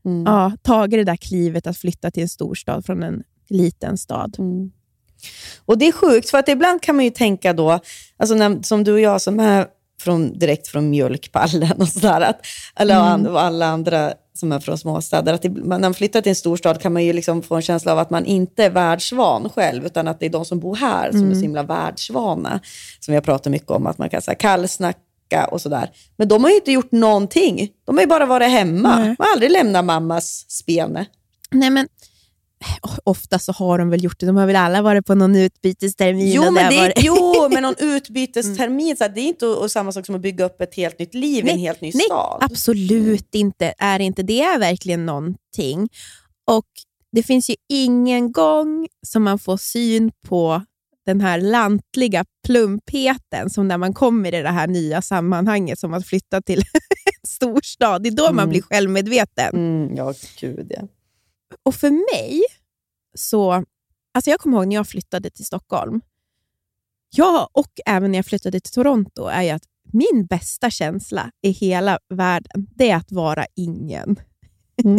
Mm. 0.04 0.22
ja, 0.26 0.52
tagit 0.62 1.00
det 1.00 1.04
där 1.04 1.16
klivet 1.16 1.66
att 1.66 1.76
flytta 1.76 2.10
till 2.10 2.22
en 2.22 2.28
storstad 2.28 2.86
från 2.86 3.02
en 3.02 3.22
liten 3.48 3.98
stad. 3.98 4.36
Mm. 4.38 4.70
Och 5.64 5.78
Det 5.78 5.84
är 5.88 5.92
sjukt, 5.92 6.30
för 6.30 6.38
att 6.38 6.48
ibland 6.48 6.82
kan 6.82 6.96
man 6.96 7.04
ju 7.04 7.10
tänka 7.10 7.52
då, 7.52 7.80
alltså 8.16 8.34
när, 8.34 8.62
som 8.62 8.84
du 8.84 8.92
och 8.92 9.00
jag 9.00 9.20
som 9.20 9.40
är 9.40 9.66
från, 10.00 10.38
direkt 10.38 10.68
från 10.68 10.90
mjölkpallen 10.90 11.72
och 11.80 11.88
sådär, 11.88 12.20
att, 12.20 12.40
eller 12.76 13.14
Mm. 13.14 13.32
och 13.32 13.40
alla 13.42 13.66
andra 13.66 14.12
som 14.36 14.52
är 14.52 14.60
från 14.60 14.78
småstäder, 14.78 15.32
att 15.34 15.42
det, 15.42 15.48
när 15.48 15.78
man 15.78 15.94
flyttar 15.94 16.20
till 16.20 16.30
en 16.30 16.36
storstad 16.36 16.80
kan 16.80 16.92
man 16.92 17.04
ju 17.04 17.12
liksom 17.12 17.42
få 17.42 17.54
en 17.54 17.62
känsla 17.62 17.92
av 17.92 17.98
att 17.98 18.10
man 18.10 18.24
inte 18.24 18.64
är 18.64 18.70
världsvan 18.70 19.48
själv, 19.50 19.86
utan 19.86 20.08
att 20.08 20.20
det 20.20 20.26
är 20.26 20.30
de 20.30 20.44
som 20.44 20.60
bor 20.60 20.76
här 20.76 21.10
som 21.10 21.20
är 21.20 21.24
Mm. 21.24 21.34
så 21.34 21.40
himla 21.42 21.62
världsvana. 21.62 22.60
Som 23.00 23.12
vi 23.12 23.16
har 23.16 23.22
pratat 23.22 23.52
mycket 23.52 23.70
om, 23.70 23.86
att 23.86 23.98
man 23.98 24.10
kan 24.10 24.22
säga 24.22 24.34
kallsnacka 24.34 25.46
och 25.50 25.60
sådär. 25.60 25.90
Men 26.16 26.28
de 26.28 26.42
har 26.44 26.50
ju 26.50 26.56
inte 26.56 26.72
gjort 26.72 26.92
någonting. 26.92 27.68
De 27.86 27.96
har 27.96 28.02
ju 28.02 28.08
bara 28.08 28.26
varit 28.26 28.50
hemma. 28.50 28.96
Nej. 28.96 29.14
De 29.18 29.24
har 29.24 29.32
aldrig 29.32 29.50
lämnat 29.50 29.84
mammas 29.84 30.44
spene. 30.48 31.06
Nej, 31.50 31.70
men 31.70 31.88
ofta 33.04 33.38
så 33.38 33.52
har 33.52 33.78
de 33.78 33.90
väl 33.90 34.04
gjort 34.04 34.20
det. 34.20 34.26
De 34.26 34.36
har 34.36 34.46
väl 34.46 34.56
alla 34.56 34.82
varit 34.82 35.06
på 35.06 35.14
någon 35.14 35.36
utbytestermin. 35.36 36.32
Jo, 36.32 36.50
men, 36.50 36.70
det, 36.70 36.76
varit- 36.78 36.92
jo, 37.04 37.48
men 37.52 37.62
någon 37.62 37.74
utbytestermin, 37.78 38.96
så 38.96 39.04
att 39.04 39.14
det 39.14 39.20
är 39.20 39.28
inte 39.28 39.46
och 39.46 39.70
samma 39.70 39.92
sak 39.92 40.06
som 40.06 40.14
att 40.14 40.20
bygga 40.20 40.44
upp 40.44 40.60
ett 40.60 40.74
helt 40.74 40.98
nytt 40.98 41.14
liv 41.14 41.46
i 41.46 41.50
en 41.50 41.58
helt 41.58 41.80
ny 41.80 41.90
nej, 41.94 42.04
stad. 42.06 42.38
Absolut 42.40 43.34
inte. 43.34 43.74
Är 43.78 44.00
inte. 44.00 44.22
Det 44.22 44.40
är 44.40 44.58
verkligen 44.58 45.06
någonting. 45.06 45.88
Och 46.50 46.66
Det 47.12 47.22
finns 47.22 47.50
ju 47.50 47.54
ingen 47.68 48.32
gång 48.32 48.88
som 49.06 49.22
man 49.22 49.38
får 49.38 49.56
syn 49.56 50.10
på 50.28 50.62
den 51.06 51.20
här 51.20 51.40
lantliga 51.40 52.24
plumpheten 52.46 53.50
som 53.50 53.68
när 53.68 53.78
man 53.78 53.94
kommer 53.94 54.34
i 54.34 54.42
det 54.42 54.48
här 54.50 54.66
nya 54.66 55.02
sammanhanget 55.02 55.78
som 55.78 55.94
att 55.94 56.06
flytta 56.06 56.42
till 56.42 56.58
en 57.06 57.28
storstad. 57.28 58.02
Det 58.02 58.08
är 58.08 58.10
då 58.10 58.22
man 58.24 58.38
Mm. 58.38 58.48
blir 58.48 58.62
självmedveten. 58.62 59.54
Mm, 59.54 59.96
ja, 59.96 60.14
gud 60.40 60.66
ja. 60.76 60.82
Och 61.62 61.74
för 61.74 61.90
mig, 61.90 62.42
så, 63.14 63.52
alltså 64.14 64.30
jag 64.30 64.40
kommer 64.40 64.56
ihåg 64.58 64.66
när 64.66 64.76
jag 64.76 64.88
flyttade 64.88 65.30
till 65.30 65.44
Stockholm, 65.44 66.00
jag 67.16 67.48
och 67.52 67.80
även 67.86 68.10
när 68.10 68.18
jag 68.18 68.26
flyttade 68.26 68.60
till 68.60 68.72
Toronto, 68.72 69.26
är 69.26 69.42
ju 69.42 69.50
att 69.50 69.64
min 69.92 70.26
bästa 70.26 70.70
känsla 70.70 71.30
i 71.42 71.50
hela 71.50 71.98
världen, 72.08 72.66
det 72.76 72.90
är 72.90 72.96
att 72.96 73.12
vara 73.12 73.46
ingen. 73.56 74.16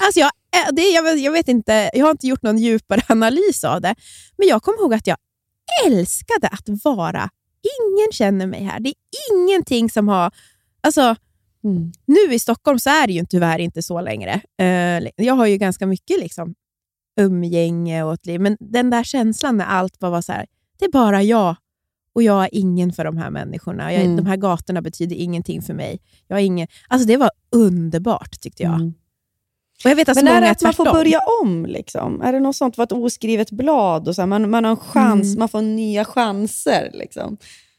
alltså 0.00 0.20
jag, 0.20 0.30
äh, 0.56 0.72
det, 0.72 0.82
jag, 0.82 1.18
jag 1.18 1.32
vet 1.32 1.48
inte, 1.48 1.90
jag 1.92 2.04
har 2.04 2.10
inte 2.10 2.26
gjort 2.26 2.42
någon 2.42 2.58
djupare 2.58 3.02
analys 3.08 3.64
av 3.64 3.80
det, 3.80 3.94
men 4.38 4.48
jag 4.48 4.62
kommer 4.62 4.78
ihåg 4.78 4.94
att 4.94 5.06
jag 5.06 5.16
älskade 5.86 6.48
att 6.48 6.84
vara 6.84 7.30
Ingen 7.62 8.12
känner 8.12 8.46
mig 8.46 8.62
här. 8.62 8.80
Det 8.80 8.88
är 8.88 8.94
ingenting 9.32 9.90
som 9.90 10.08
har... 10.08 10.32
Alltså, 10.80 11.16
Nu 12.06 12.34
i 12.34 12.38
Stockholm 12.38 12.78
så 12.78 12.90
är 12.90 13.06
det 13.06 13.12
ju 13.12 13.24
tyvärr 13.26 13.58
inte 13.58 13.82
så 13.82 14.00
längre. 14.00 14.40
Eh, 14.60 15.08
jag 15.16 15.34
har 15.34 15.46
ju 15.46 15.56
ganska 15.56 15.86
mycket 15.86 16.18
liksom, 16.20 16.54
umgänge 17.20 18.02
och 18.02 18.14
ett 18.14 18.26
liv, 18.26 18.40
men 18.40 18.56
den 18.60 18.90
där 18.90 19.04
känslan 19.04 19.56
när 19.56 19.64
allt 19.64 19.98
bara 19.98 20.10
var 20.10 20.22
så 20.22 20.32
här, 20.32 20.46
det 20.78 20.84
är 20.84 20.90
bara 20.90 21.22
jag 21.22 21.56
och 22.14 22.22
jag 22.22 22.44
är 22.44 22.48
ingen 22.52 22.92
för 22.92 23.04
de 23.04 23.16
här 23.16 23.30
människorna. 23.30 23.92
Jag, 23.92 24.02
Mm. 24.04 24.16
De 24.16 24.26
här 24.26 24.36
gatorna 24.36 24.82
betyder 24.82 25.16
ingenting 25.16 25.62
för 25.62 25.74
mig. 25.74 26.00
Jag 26.28 26.38
är 26.38 26.44
ingen, 26.44 26.68
alltså 26.88 27.06
det 27.08 27.16
var 27.16 27.30
underbart 27.52 28.40
tyckte 28.40 28.62
jag. 28.62 28.92
Och 29.84 29.90
jag 29.90 29.96
vet 29.96 30.08
att 30.08 30.16
Men 30.16 30.28
är 30.28 30.40
det 30.40 30.50
att 30.50 30.62
man 30.62 30.74
får 30.74 30.84
börja 30.84 31.20
om? 31.42 31.66
Liksom? 31.66 32.22
Är 32.22 32.32
det 32.32 32.40
något 32.40 32.56
sånt, 32.56 32.76
var 32.78 32.84
ett 32.84 32.92
oskrivet 32.92 33.50
blad? 33.50 34.08
Och 34.08 34.14
så 34.14 34.22
här, 34.22 34.26
man, 34.26 34.50
man 34.50 34.64
har 34.64 34.70
en 34.70 34.76
chans, 34.76 35.26
Mm. 35.26 35.38
man 35.38 35.48
får 35.48 35.62
nya 35.62 36.04
chanser. 36.04 36.90
Liksom. 36.94 37.36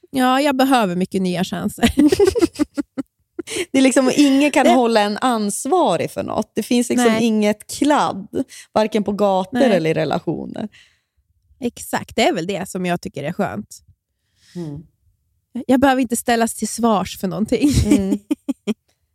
Ja, 0.09 0.41
jag 0.41 0.55
behöver 0.57 0.95
mycket 0.95 1.21
nya 1.21 1.43
chanser. 1.43 1.93
Det 3.71 3.77
är 3.77 3.81
liksom, 3.81 4.11
ingen 4.17 4.51
kan 4.51 4.67
hålla 4.67 5.01
en 5.01 5.17
ansvarig 5.21 6.11
för 6.11 6.23
något. 6.23 6.51
Det 6.55 6.63
finns 6.63 6.89
liksom 6.89 7.07
Nej. 7.11 7.23
inget 7.23 7.67
kladd, 7.71 8.27
varken 8.73 9.03
på 9.03 9.11
gator 9.11 9.59
Nej. 9.59 9.71
eller 9.71 9.89
i 9.89 9.93
relationer. 9.93 10.67
Exakt, 11.59 12.15
det 12.15 12.27
är 12.27 12.33
väl 12.33 12.47
det 12.47 12.69
som 12.69 12.85
jag 12.85 13.01
tycker 13.01 13.23
är 13.23 13.33
skönt. 13.33 13.79
Mm. 14.55 14.83
Jag 15.67 15.79
behöver 15.79 16.01
inte 16.01 16.15
ställas 16.15 16.53
till 16.55 16.67
svars 16.67 17.19
för 17.19 17.27
någonting. 17.27 17.69
Mm. 17.85 18.19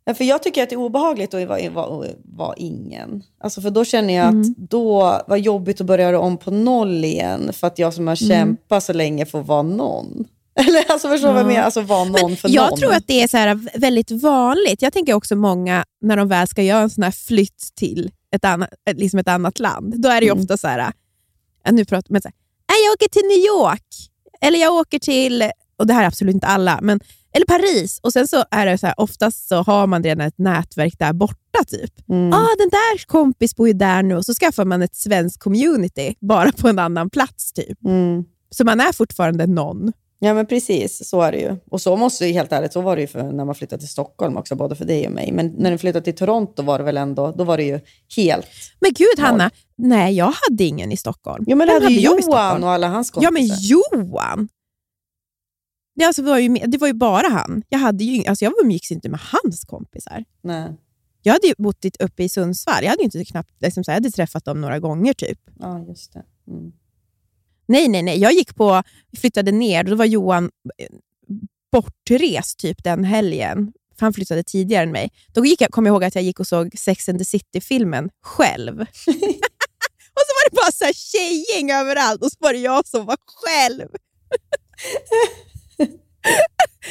Ja, 0.05 0.13
för 0.15 0.23
jag 0.23 0.43
tycker 0.43 0.63
att 0.63 0.69
det 0.69 0.75
är 0.75 0.79
obehagligt 0.79 1.33
att 1.33 1.47
vara, 1.47 1.69
vara, 1.69 2.07
vara 2.23 2.55
ingen. 2.57 3.23
Alltså 3.39 3.61
för 3.61 3.69
då 3.69 3.85
känner 3.85 4.13
jag 4.13 4.27
Mm. 4.27 4.41
att 4.41 4.57
då 4.57 5.21
var 5.27 5.37
jobbigt 5.37 5.81
att 5.81 5.87
börja 5.87 6.19
om 6.19 6.37
på 6.37 6.51
noll 6.51 7.05
igen. 7.05 7.53
För 7.53 7.67
att 7.67 7.79
jag 7.79 7.93
som 7.93 8.07
har 8.07 8.23
Mm. 8.23 8.29
kämpat 8.37 8.83
så 8.83 8.93
länge 8.93 9.25
får 9.25 9.41
vara 9.43 9.61
någon. 9.61 10.27
Eller 10.67 10.91
alltså 10.91 11.07
förstår 11.09 11.27
du 11.27 11.33
vad 11.33 11.41
jag 11.41 11.47
menar? 11.47 11.61
Alltså 11.61 11.81
vara 11.81 12.03
någon 12.03 12.35
för 12.37 12.49
jag 12.49 12.69
någon. 12.69 12.79
tror 12.79 12.93
att 12.93 13.07
det 13.07 13.21
är 13.23 13.27
så 13.27 13.37
här 13.37 13.79
väldigt 13.79 14.11
vanligt. 14.11 14.81
Jag 14.81 14.93
tänker 14.93 15.13
också 15.13 15.35
många, 15.35 15.85
när 16.01 16.17
de 16.17 16.27
väl 16.27 16.47
ska 16.47 16.63
göra 16.63 16.81
en 16.81 16.89
sån 16.89 17.03
här 17.03 17.11
flytt 17.11 17.67
till 17.75 18.11
ett 18.35 18.45
annat, 18.45 18.69
ett- 18.89 18.99
liksom 18.99 19.19
ett 19.19 19.27
annat 19.27 19.59
land, 19.59 20.01
då 20.01 20.09
är 20.09 20.19
det 20.21 20.25
ju 20.25 20.31
Mm. 20.31 20.41
ofta 20.43 20.57
så 20.57 20.67
här, 20.67 20.91
ja, 21.65 21.71
nu 21.71 21.85
pratar 21.85 22.07
men 22.13 22.21
så 22.21 22.27
här, 22.27 22.33
"Nej, 22.69 22.77
jag 22.85 22.93
åker 22.93 23.09
till 23.09 23.27
New 23.27 23.45
York, 23.57 23.87
eller 24.41 24.59
jag 24.59 24.73
åker 24.73 24.99
till, 24.99 25.51
och 25.79 25.87
det 25.87 25.93
här 25.93 26.03
är 26.03 26.07
absolut 26.07 26.33
inte 26.35 26.47
alla, 26.47 26.79
men 26.81 26.99
eller 27.33 27.45
Paris. 27.45 27.99
Och 28.03 28.13
sen 28.13 28.27
så 28.27 28.43
är 28.51 28.65
det 28.65 28.77
så 28.77 28.85
här, 28.87 28.99
oftast 28.99 29.47
så 29.47 29.55
har 29.63 29.87
man 29.87 30.03
redan 30.03 30.27
ett 30.27 30.37
nätverk 30.37 30.99
där 30.99 31.13
borta. 31.13 31.35
typ. 31.67 32.09
Mm. 32.09 32.33
ah, 32.33 32.47
den 32.57 32.69
där 32.69 33.05
kompis 33.05 33.55
bor 33.55 33.67
ju 33.67 33.73
där 33.73 34.03
nu 34.03 34.15
och 34.15 34.25
så 34.25 34.33
skaffar 34.33 34.65
man 34.65 34.81
ett 34.81 34.95
svenskt 34.95 35.39
community 35.43 36.15
bara 36.19 36.51
på 36.51 36.67
en 36.67 36.79
annan 36.79 37.09
plats. 37.09 37.53
typ. 37.53 37.85
Mm. 37.85 38.23
Så 38.51 38.63
man 38.63 38.79
är 38.79 38.93
fortfarande 38.93 39.47
någon. 39.47 39.93
Ja, 40.21 40.33
men 40.33 40.45
precis. 40.45 41.09
Så 41.09 41.21
är 41.21 41.31
det 41.31 41.37
ju. 41.37 41.55
Och 41.71 41.81
så 41.81 41.95
måste 41.95 42.25
ju, 42.25 42.33
helt 42.33 42.51
ärligt, 42.51 42.73
så 42.73 42.81
var 42.81 42.95
det 42.95 43.01
ju 43.01 43.07
för 43.07 43.31
när 43.31 43.45
man 43.45 43.55
flyttade 43.55 43.79
till 43.79 43.89
Stockholm 43.89 44.37
också, 44.37 44.55
både 44.55 44.75
för 44.75 44.85
dig 44.85 45.07
och 45.07 45.13
mig. 45.13 45.31
Men 45.31 45.47
när 45.57 45.71
du 45.71 45.77
flyttade 45.77 46.03
till 46.05 46.15
Toronto 46.15 46.63
var 46.63 46.77
det 46.77 46.83
väl 46.83 46.97
ändå, 46.97 47.31
då 47.31 47.43
var 47.43 47.57
det 47.57 47.63
ju 47.63 47.79
helt... 48.15 48.47
Men 48.79 48.91
gud 48.93 49.07
Noll. 49.17 49.25
Hanna, 49.25 49.51
nej 49.75 50.15
jag 50.15 50.33
hade 50.49 50.63
ingen 50.63 50.91
i 50.91 50.97
Stockholm. 50.97 51.45
Jo, 51.47 51.57
men 51.57 51.67
det 51.67 51.73
hade 51.73 51.91
i 51.91 52.01
Johan 52.01 52.63
och 52.63 52.69
alla 52.69 52.87
hans 52.87 53.11
Ja, 53.15 53.31
men 53.31 53.47
kompisar. 53.47 53.67
Johan! 53.67 54.49
Det, 55.95 56.05
alltså 56.05 56.21
var 56.21 56.37
ju, 56.37 56.49
det 56.49 56.77
var 56.77 56.87
ju 56.87 56.93
bara 56.93 57.27
han. 57.27 57.63
Jag, 57.69 57.79
hade 57.79 58.03
ju, 58.03 58.25
alltså 58.25 58.45
jag 58.45 58.53
umgicks 58.63 58.91
inte 58.91 59.09
med 59.09 59.19
hans 59.19 59.65
kompisar. 59.65 60.25
Nej. 60.41 60.77
Jag 61.21 61.33
hade 61.33 61.47
ju 61.47 61.53
bott 61.57 61.85
uppe 61.99 62.23
i 62.23 62.29
Sundsvall. 62.29 62.83
Jag 62.83 62.89
hade 62.89 63.01
ju 63.01 63.05
inte 63.05 63.25
knappt, 63.25 63.61
liksom, 63.61 63.83
så 63.83 63.91
här, 63.91 63.95
jag 63.97 64.03
hade 64.03 64.11
träffat 64.11 64.45
dem 64.45 64.61
några 64.61 64.79
gånger. 64.79 65.13
typ. 65.13 65.39
Ja, 65.59 65.85
just 65.87 66.13
det. 66.13 66.23
Mm. 66.47 66.71
Nej, 67.69 67.87
nej, 67.87 68.01
nej. 68.03 68.19
Jag 68.19 68.33
gick 68.33 68.55
på, 68.55 68.83
flyttade 69.17 69.51
ner 69.51 69.83
och 69.83 69.89
då 69.89 69.95
var 69.95 70.05
Johan 70.05 70.51
eh, 70.77 70.87
bortrest 71.71 72.59
typ 72.59 72.83
den 72.83 73.03
helgen. 73.03 73.71
för 73.99 74.05
han 74.05 74.13
flyttade 74.13 74.43
tidigare 74.43 74.83
än 74.83 74.91
mig. 74.91 75.11
Då 75.33 75.45
gick 75.45 75.61
jag, 75.61 75.71
kom 75.71 75.85
jag 75.85 75.93
ihåg 75.93 76.03
att 76.03 76.15
jag 76.15 76.23
gick 76.23 76.39
och 76.39 76.47
såg 76.47 76.79
Sex 76.79 77.09
and 77.09 77.19
the 77.19 77.25
City-filmen 77.25 78.09
själv. 78.23 78.79
och 78.81 80.23
så 80.25 80.31
var 80.37 80.49
det 80.49 80.55
bara 80.55 80.71
så 80.71 80.85
här 80.85 80.93
tjejgäng 80.93 81.71
överallt 81.71 82.21
och 82.23 82.31
så 82.31 82.37
var 82.39 82.53
det 82.53 82.59
jag 82.59 82.87
som 82.87 83.05
var 83.05 83.17
själv. 83.25 83.87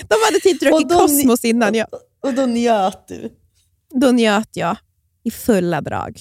De 0.09 0.14
hade 0.26 0.41
typ 0.43 0.61
druckit 0.61 0.93
Cosmos 0.93 1.45
innan. 1.45 1.74
Jag, 1.74 1.87
Och 2.22 2.35
då 2.35 2.47
njöt 2.47 3.09
du. 3.09 3.31
då 4.01 4.11
njöt 4.11 4.57
jag 4.57 4.76
i 5.24 5.31
fulla 5.31 5.81
drag. 5.81 6.20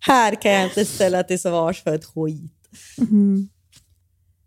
Här 0.00 0.42
kan 0.42 0.52
jag 0.52 0.64
inte 0.64 0.84
ställa 0.84 1.22
till 1.22 1.40
svars 1.40 1.82
för 1.82 1.94
ett 1.94 2.04
skit. 2.04 2.52
Men, 2.98 3.48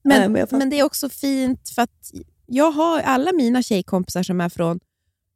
Nej, 0.04 0.20
men, 0.20 0.32
men 0.32 0.40
jag 0.40 0.50
fattar. 0.50 0.66
det 0.66 0.80
är 0.80 0.84
också 0.84 1.10
fint 1.10 1.70
för 1.76 1.82
att 1.82 2.12
jag 2.46 2.72
har 2.72 3.00
alla 3.00 3.32
mina 3.32 3.64
tjejkompisar 3.64 4.24
som 4.24 4.42
är 4.42 4.50
från 4.50 4.80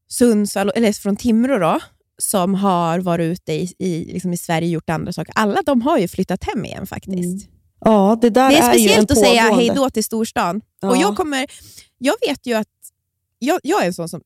Sundsvall, 0.09 0.71
eller 0.75 0.93
från 0.93 1.15
Timrå 1.15 1.57
då, 1.59 1.79
som 2.17 2.55
har 2.55 2.99
varit 2.99 3.23
ute 3.31 3.53
i, 3.53 3.73
i, 3.79 4.13
liksom 4.13 4.33
i 4.33 4.37
Sverige 4.37 4.67
och 4.67 4.71
gjort 4.73 4.89
andra 4.89 5.13
saker. 5.13 5.33
Alla 5.37 5.61
de 5.65 5.81
har 5.81 5.97
ju 5.97 6.07
flyttat 6.07 6.43
hem 6.43 6.65
igen 6.65 6.87
faktiskt. 6.87 7.49
Ja, 7.79 8.17
det 8.21 8.29
där 8.29 8.49
Det 8.49 8.57
är 8.57 8.63
en 8.63 8.69
speciellt 8.71 9.11
att 9.11 9.17
säga 9.17 9.41
hej 9.41 9.71
då 9.75 9.89
till 9.89 10.03
storstan. 10.03 10.61
Ja. 10.81 10.89
Och 10.89 10.97
jag, 10.97 11.17
kommer, 11.17 11.47
jag 11.97 12.15
vet 12.27 12.45
ju 12.45 12.53
att 12.53 12.67
jag, 13.39 13.59
jag 13.63 13.83
är 13.83 13.87
en 13.87 13.93
sån 13.93 14.09
som 14.09 14.21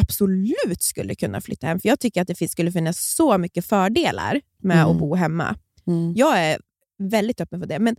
absolut 0.00 0.82
skulle 0.82 1.14
kunna 1.14 1.40
flytta 1.40 1.66
hem, 1.66 1.80
för 1.80 1.88
jag 1.88 2.00
tycker 2.00 2.22
att 2.22 2.28
det 2.28 2.34
finns, 2.34 2.52
skulle 2.52 2.72
finnas 2.72 3.14
så 3.14 3.38
mycket 3.38 3.66
fördelar 3.66 4.40
med 4.62 4.76
Mm. 4.76 4.90
att 4.90 4.98
bo 4.98 5.14
hemma. 5.14 5.56
Mm. 5.86 6.12
Jag 6.16 6.38
är 6.38 6.58
väldigt 7.00 7.40
öppen 7.40 7.60
för 7.60 7.66
det, 7.66 7.78
men 7.78 7.96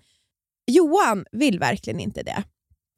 Johan 0.67 1.25
vill 1.31 1.59
verkligen 1.59 1.99
inte 1.99 2.23
det. 2.23 2.43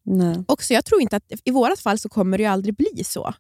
Nej. 0.06 0.44
Och 0.48 0.64
så 0.64 0.74
jag 0.74 0.86
tror 0.86 1.02
inte 1.02 1.16
att 1.16 1.24
i 1.44 1.52
vårat 1.52 1.80
fall 1.80 2.00
så 2.00 2.10
kommer 2.10 2.38
det 2.38 2.44
ju 2.44 2.50
aldrig 2.50 2.76
bli 2.76 3.04
så. 3.04 3.34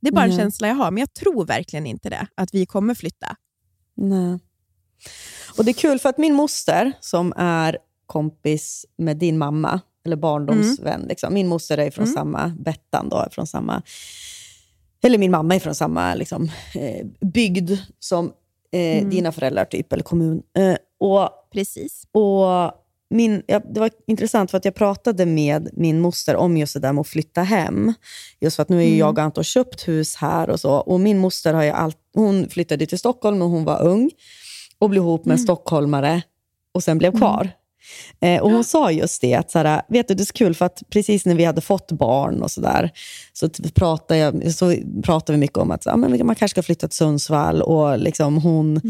Det 0.00 0.08
är 0.08 0.12
bara 0.12 0.24
en 0.24 0.28
Nej. 0.30 0.38
känsla 0.38 0.68
jag 0.68 0.74
har, 0.74 0.90
men 0.90 1.00
jag 1.00 1.14
tror 1.14 1.44
verkligen 1.46 1.86
inte 1.86 2.10
det, 2.10 2.26
att 2.34 2.54
vi 2.54 2.66
kommer 2.66 2.94
flytta. 2.94 3.36
Nej. 3.94 4.38
Och 5.58 5.64
Det 5.64 5.70
är 5.70 5.74
kul 5.74 5.98
för 5.98 6.08
att 6.08 6.18
min 6.18 6.34
moster, 6.34 6.92
som 7.00 7.32
är 7.36 7.78
kompis 8.06 8.86
med 8.96 9.16
din 9.16 9.38
mamma, 9.38 9.80
eller 10.04 10.16
barndomsvän, 10.16 11.00
liksom. 11.08 11.34
min 11.34 11.48
moster 11.48 11.78
är 11.78 11.90
från 11.90 12.04
Mm. 12.04 12.14
samma, 12.14 12.48
Bettan 12.60 13.08
då, 13.08 13.28
från 13.30 13.46
samma, 13.46 13.82
eller 15.02 15.18
min 15.18 15.30
mamma 15.30 15.54
är 15.54 15.60
från 15.60 15.74
samma 15.74 16.14
liksom, 16.14 16.50
eh, 16.74 17.06
bygd 17.20 17.70
som 17.98 18.32
eh, 18.72 18.98
Mm. 18.98 19.10
dina 19.10 19.32
föräldrar, 19.32 19.64
typ, 19.64 19.92
eller 19.92 20.02
kommun. 20.02 20.42
Eh, 20.56 20.76
och 21.00 21.30
Precis. 21.52 22.02
och 22.12 22.72
min, 23.10 23.42
ja, 23.46 23.60
det 23.74 23.80
var 23.80 23.90
intressant 24.06 24.50
för 24.50 24.58
att 24.58 24.64
jag 24.64 24.74
pratade 24.74 25.26
med 25.26 25.68
min 25.72 26.00
moster 26.00 26.36
om 26.36 26.56
just 26.56 26.74
det 26.74 26.80
där 26.80 26.92
med 26.92 27.00
att 27.00 27.08
flytta 27.08 27.42
hem. 27.42 27.92
Just 28.40 28.56
för 28.56 28.62
att 28.62 28.68
nu 28.68 28.82
är 28.82 28.86
Mm. 28.86 28.98
jag 28.98 29.18
och 29.18 29.24
Anton 29.24 29.44
köpt 29.44 29.88
hus 29.88 30.16
här 30.16 30.50
och 30.50 30.60
så. 30.60 30.72
Och 30.72 31.00
min 31.00 31.18
moster 31.18 31.54
har 31.54 31.62
ju 31.62 31.70
all, 31.70 31.92
hon 32.14 32.48
flyttade 32.48 32.86
till 32.86 32.98
Stockholm 32.98 33.38
när 33.38 33.46
hon 33.46 33.64
var 33.64 33.82
ung 33.82 34.10
och 34.78 34.90
blev 34.90 35.02
ihop 35.02 35.24
med 35.24 35.32
en 35.32 35.38
Mm. 35.38 35.44
stockholmare 35.44 36.22
och 36.74 36.82
sen 36.84 36.98
blev 36.98 37.18
kvar. 37.18 37.50
Eh, 38.20 38.42
och 38.42 38.50
hon 38.50 38.64
sa 38.64 38.90
just 38.90 39.20
det, 39.20 39.34
att 39.34 39.50
såhär, 39.50 39.82
vet 39.88 40.08
du, 40.08 40.14
det 40.14 40.22
är 40.22 40.24
så 40.24 40.32
kul 40.32 40.54
för 40.54 40.64
att 40.64 40.82
precis 40.90 41.26
när 41.26 41.34
vi 41.34 41.44
hade 41.44 41.60
fått 41.60 41.92
barn 41.92 42.42
och 42.42 42.50
sådär, 42.50 42.90
så, 43.32 43.48
pratade 43.74 44.20
jag, 44.20 44.54
så 44.54 44.74
pratade 45.02 45.32
vi 45.32 45.40
mycket 45.40 45.58
om 45.58 45.70
att 45.70 45.82
så, 45.82 45.90
ja, 45.90 45.96
men 45.96 46.26
man 46.26 46.34
kanske 46.36 46.48
ska 46.54 46.62
flytta 46.62 46.88
till 46.88 46.96
Sundsvall. 46.96 47.62
Och 47.62 47.98
liksom 47.98 48.36
hon, 48.38 48.80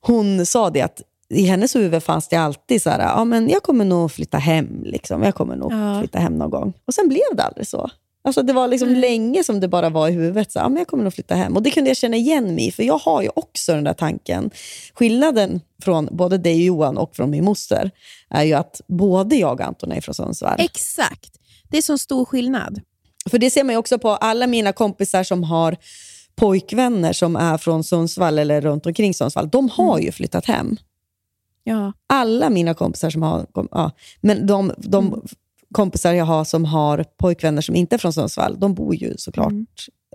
hon 0.00 0.46
sa 0.46 0.70
det 0.70 0.80
att 0.82 1.02
i 1.34 1.46
hennes 1.46 1.76
huvud 1.76 2.02
fanns 2.02 2.28
det 2.28 2.36
alltid 2.36 2.82
så 2.82 2.90
här, 2.90 3.00
ja 3.00 3.24
men 3.24 3.48
jag 3.48 3.62
kommer 3.62 3.84
nog 3.84 4.12
flytta 4.12 4.38
hem. 4.38 4.82
Liksom. 4.84 5.22
Jag 5.22 5.34
kommer 5.34 5.56
nog 5.56 5.72
Ja. 5.72 5.98
flytta 6.00 6.18
hem 6.18 6.32
någon 6.38 6.50
gång. 6.50 6.72
Och 6.86 6.94
sen 6.94 7.08
blev 7.08 7.22
det 7.36 7.42
aldrig 7.42 7.66
så. 7.66 7.90
Alltså 8.26 8.42
det 8.42 8.52
var 8.52 8.68
liksom 8.68 8.88
länge 8.88 9.44
som 9.44 9.60
det 9.60 9.68
bara 9.68 9.88
var 9.90 10.08
i 10.08 10.12
huvudet. 10.12 10.52
Så, 10.52 10.58
ja, 10.58 10.68
men 10.68 10.78
jag 10.78 10.86
kommer 10.86 11.04
nog 11.04 11.14
flytta 11.14 11.34
hem. 11.34 11.56
Och 11.56 11.62
det 11.62 11.70
kunde 11.70 11.90
jag 11.90 11.96
känna 11.96 12.16
igen 12.16 12.54
mig 12.54 12.66
i, 12.66 12.72
för 12.72 12.82
jag 12.82 12.98
har 12.98 13.22
ju 13.22 13.28
också 13.36 13.72
den 13.74 13.84
där 13.84 13.94
tanken. 13.94 14.50
Skillnaden 14.94 15.60
från 15.82 16.08
både 16.12 16.38
dig 16.38 16.54
och 16.54 16.60
Johan 16.60 16.98
och 16.98 17.16
från 17.16 17.30
min 17.30 17.44
moster 17.44 17.90
är 18.30 18.42
ju 18.44 18.52
att 18.54 18.80
både 18.88 19.36
jag 19.36 19.52
och 19.52 19.66
Anton 19.66 19.92
är 19.92 20.00
från 20.00 20.14
Sundsvall. 20.14 20.56
Exakt. 20.60 21.30
Det 21.70 21.78
är 21.78 21.82
så 21.82 21.98
stor 21.98 22.24
skillnad. 22.24 22.80
För 23.30 23.38
det 23.38 23.50
ser 23.50 23.64
man 23.64 23.76
också 23.76 23.98
på 23.98 24.10
alla 24.10 24.46
mina 24.46 24.72
kompisar 24.72 25.22
som 25.24 25.42
har 25.44 25.76
pojkvänner 26.36 27.12
som 27.12 27.36
är 27.36 27.58
från 27.58 27.84
Sundsvall 27.84 28.38
eller 28.38 28.60
runt 28.60 28.86
omkring 28.86 29.14
Sundsvall. 29.14 29.48
De 29.48 29.68
har 29.68 29.98
ju 29.98 30.12
flyttat 30.12 30.46
hem. 30.46 30.76
Ja. 31.64 31.92
Alla 32.06 32.50
mina 32.50 32.74
kompisar 32.74 33.10
som 33.10 33.22
har... 33.22 33.46
Ja, 33.70 33.90
men 34.20 34.46
de, 34.46 34.72
de 34.78 35.22
kompisar 35.74 36.12
jag 36.12 36.24
har 36.24 36.44
som 36.44 36.64
har 36.64 37.04
pojkvänner 37.18 37.62
som 37.62 37.74
inte 37.74 37.96
är 37.96 37.98
från 37.98 38.12
Sundsvall, 38.12 38.60
de 38.60 38.74
bor 38.74 38.94
ju 38.94 39.14
såklart... 39.16 39.52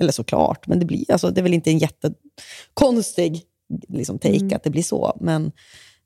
Eller 0.01 0.11
såklart, 0.11 0.67
men 0.67 0.79
det, 0.79 0.85
blir, 0.85 1.11
alltså, 1.11 1.29
det 1.31 1.41
är 1.41 1.43
väl 1.43 1.53
inte 1.53 1.69
en 1.71 1.77
jättekonstig 1.77 3.43
liksom, 3.87 4.19
take 4.19 4.55
att 4.55 4.63
det 4.63 4.69
blir 4.69 4.83
så. 4.83 5.17
Men 5.21 5.51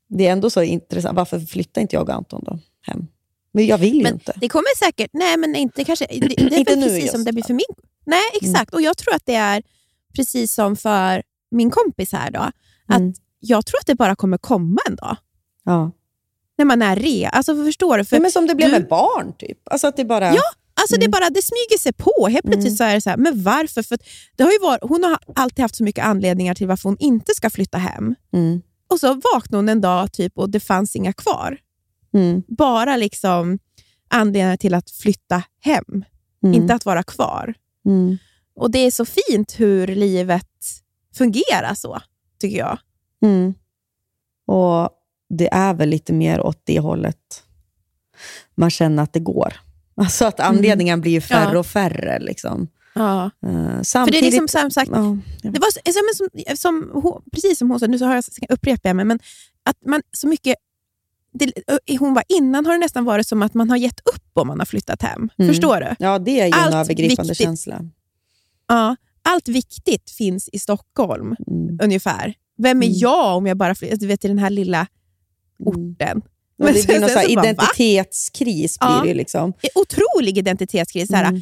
det 0.08 0.26
är 0.26 0.32
ändå 0.32 0.50
så 0.50 0.62
intressant. 0.62 1.16
Varför 1.16 1.40
flyttar 1.40 1.80
inte 1.82 1.96
jag 1.96 2.08
och 2.08 2.14
Anton 2.14 2.44
då 2.44 2.58
hem? 2.82 3.06
Men 3.52 3.66
jag 3.66 3.78
vill 3.78 3.94
ju 3.94 4.02
Men 4.02 4.12
inte. 4.12 4.32
det 4.36 4.48
kommer 4.48 4.78
säkert... 4.78 5.10
Nej, 5.12 5.36
men 5.36 5.56
inte 5.56 5.84
kanske... 5.84 6.06
Det, 6.10 6.20
det 6.20 6.42
är 6.42 6.52
Inte 6.58 6.76
nu 6.76 6.82
precis 6.82 7.00
just. 7.02 7.12
som 7.12 7.24
det 7.24 7.32
blir 7.32 7.44
för 7.44 7.54
min... 7.54 7.64
Nej, 8.06 8.22
exakt. 8.42 8.74
Och 8.74 8.82
jag 8.82 8.96
tror 8.96 9.14
att 9.14 9.26
det 9.26 9.34
är 9.34 9.62
precis 10.16 10.54
som 10.54 10.76
för 10.76 11.22
min 11.50 11.70
kompis 11.70 12.12
här. 12.12 12.30
då. 12.30 12.38
Att 12.38 12.52
Mm. 13.00 13.14
Jag 13.40 13.66
tror 13.66 13.78
att 13.80 13.86
det 13.86 13.94
bara 13.94 14.16
kommer 14.16 14.38
komma 14.38 14.80
en 14.88 14.96
dag. 14.96 15.16
Ja. 15.64 15.90
När 16.58 16.64
man 16.64 16.82
är 16.82 16.96
re. 16.96 17.28
Alltså, 17.28 17.64
förstår 17.64 17.98
du? 17.98 18.04
För 18.04 18.16
Ja, 18.16 18.22
men 18.22 18.30
som 18.30 18.46
det 18.46 18.54
blev 18.54 18.68
du- 18.70 18.72
med 18.78 18.88
barn, 18.88 19.32
typ. 19.38 19.58
Alltså 19.70 19.86
att 19.86 19.96
det 19.96 20.04
bara... 20.04 20.34
Ja, 20.34 20.42
alltså 20.80 20.96
det, 20.96 21.04
är 21.04 21.08
bara, 21.08 21.30
det 21.30 21.42
smyger 21.42 21.78
sig 21.78 21.92
på. 21.92 22.28
Helt 22.28 22.44
plötsligt 22.46 22.76
så 22.76 22.84
är 22.84 22.94
det 22.94 23.00
så 23.00 23.10
här, 23.10 23.16
men 23.16 23.42
varför? 23.42 23.82
För 23.82 23.98
det 24.36 24.42
har 24.44 24.52
ju 24.52 24.58
varit, 24.58 24.82
hon 24.82 25.04
har 25.04 25.18
alltid 25.36 25.62
haft 25.62 25.76
så 25.76 25.84
mycket 25.84 26.04
anledningar 26.04 26.54
till 26.54 26.66
varför 26.66 26.88
hon 26.88 26.98
inte 26.98 27.34
ska 27.34 27.50
flytta 27.50 27.78
hem. 27.78 28.14
Mm. 28.32 28.62
Och 28.90 29.00
så 29.00 29.14
vaknade 29.14 29.56
hon 29.58 29.68
en 29.68 29.80
dag 29.80 30.12
typ, 30.12 30.38
och 30.38 30.50
det 30.50 30.60
fanns 30.60 30.96
inga 30.96 31.12
kvar. 31.12 31.58
Mm. 32.14 32.42
Bara 32.48 32.96
liksom 32.96 33.58
anledningar 34.08 34.56
till 34.56 34.74
att 34.74 34.90
flytta 34.90 35.42
hem, 35.60 36.04
Mm. 36.44 36.54
inte 36.62 36.74
att 36.74 36.84
vara 36.84 37.02
kvar. 37.02 37.54
Mm. 37.86 38.18
Och 38.56 38.70
Det 38.70 38.78
är 38.78 38.90
så 38.90 39.04
fint 39.04 39.60
hur 39.60 39.86
livet 39.86 40.46
fungerar 41.14 41.74
så, 41.74 42.00
tycker 42.40 42.58
jag. 42.58 42.78
Mm. 43.22 43.54
Och 44.46 44.90
det 45.36 45.48
är 45.54 45.74
väl 45.74 45.88
lite 45.88 46.12
mer 46.12 46.40
åt 46.40 46.60
det 46.64 46.78
hållet 46.80 47.42
man 48.54 48.70
känner 48.70 49.02
att 49.02 49.12
det 49.12 49.20
går. 49.20 49.52
Alltså 49.96 50.24
att 50.24 50.40
anledningen 50.40 51.00
blir 51.00 51.12
ju 51.12 51.20
färre 51.20 51.40
Mm. 51.42 51.52
Ja. 51.54 51.58
och 51.60 51.66
färre. 51.66 52.18
Liksom. 52.18 52.68
Ja. 52.94 53.24
Eh, 53.24 53.30
För 53.40 53.78
det 53.78 53.84
samtidigt... 53.84 54.22
är 54.22 54.24
liksom 54.26 54.48
som 54.48 54.70
sagt, 54.70 54.90
ja. 54.94 55.16
Det 55.42 55.58
var 55.58 55.92
som, 55.92 56.56
som, 56.56 56.90
hon- 57.02 57.22
precis 57.32 57.58
som 57.58 57.70
hon 57.70 57.80
sa, 57.80 57.86
nu 57.86 57.98
så 57.98 58.04
har 58.04 58.14
jag, 58.14 58.24
upprepar 58.48 58.88
jag 58.88 58.96
mig, 58.96 59.04
men 59.04 59.18
att 59.64 59.76
man 59.86 60.02
så 60.12 60.28
mycket... 60.28 60.56
Det, 61.32 61.52
hon 61.98 62.14
var 62.14 62.24
innan 62.28 62.66
har 62.66 62.72
det 62.72 62.78
nästan 62.78 63.04
varit 63.04 63.26
som 63.28 63.42
att 63.42 63.54
man 63.54 63.70
har 63.70 63.76
gett 63.76 64.00
upp 64.14 64.30
om 64.38 64.46
man 64.48 64.58
har 64.58 64.66
flyttat 64.66 65.02
hem. 65.02 65.28
Mm. 65.38 65.48
Förstår 65.54 65.76
du? 65.80 65.94
ja, 65.98 66.18
det 66.18 66.40
är 66.40 66.46
ju 66.46 66.52
Allt 66.52 66.74
en 66.74 66.80
övergripande 66.80 67.30
viktigt. 67.30 67.46
känsla. 67.46 67.80
Ja, 68.68 68.96
allt 69.22 69.48
viktigt 69.48 70.10
finns 70.10 70.48
i 70.52 70.58
Stockholm, 70.58 71.36
Mm. 71.46 71.78
ungefär. 71.82 72.34
Vem 72.58 72.82
är 72.82 72.86
Mm. 72.86 72.98
jag 72.98 73.36
om 73.36 73.46
jag 73.46 73.56
bara 73.56 73.74
flyttar 73.74 74.16
till 74.16 74.30
den 74.30 74.38
här 74.38 74.50
lilla 74.50 74.78
Mm. 74.78 74.88
Orten? 75.58 76.18
Och 76.58 76.64
Men 76.64 76.74
det 76.74 76.86
blir 76.86 77.00
någon 77.00 77.08
så 77.08 77.14
så 77.20 77.34
bara, 77.34 77.44
identitetskris. 77.46 78.78
Blir 78.78 79.02
det 79.04 79.14
liksom. 79.14 79.52
Otrolig 79.74 80.38
identitetskris. 80.38 81.08
Så 81.08 81.16
Mm. 81.16 81.40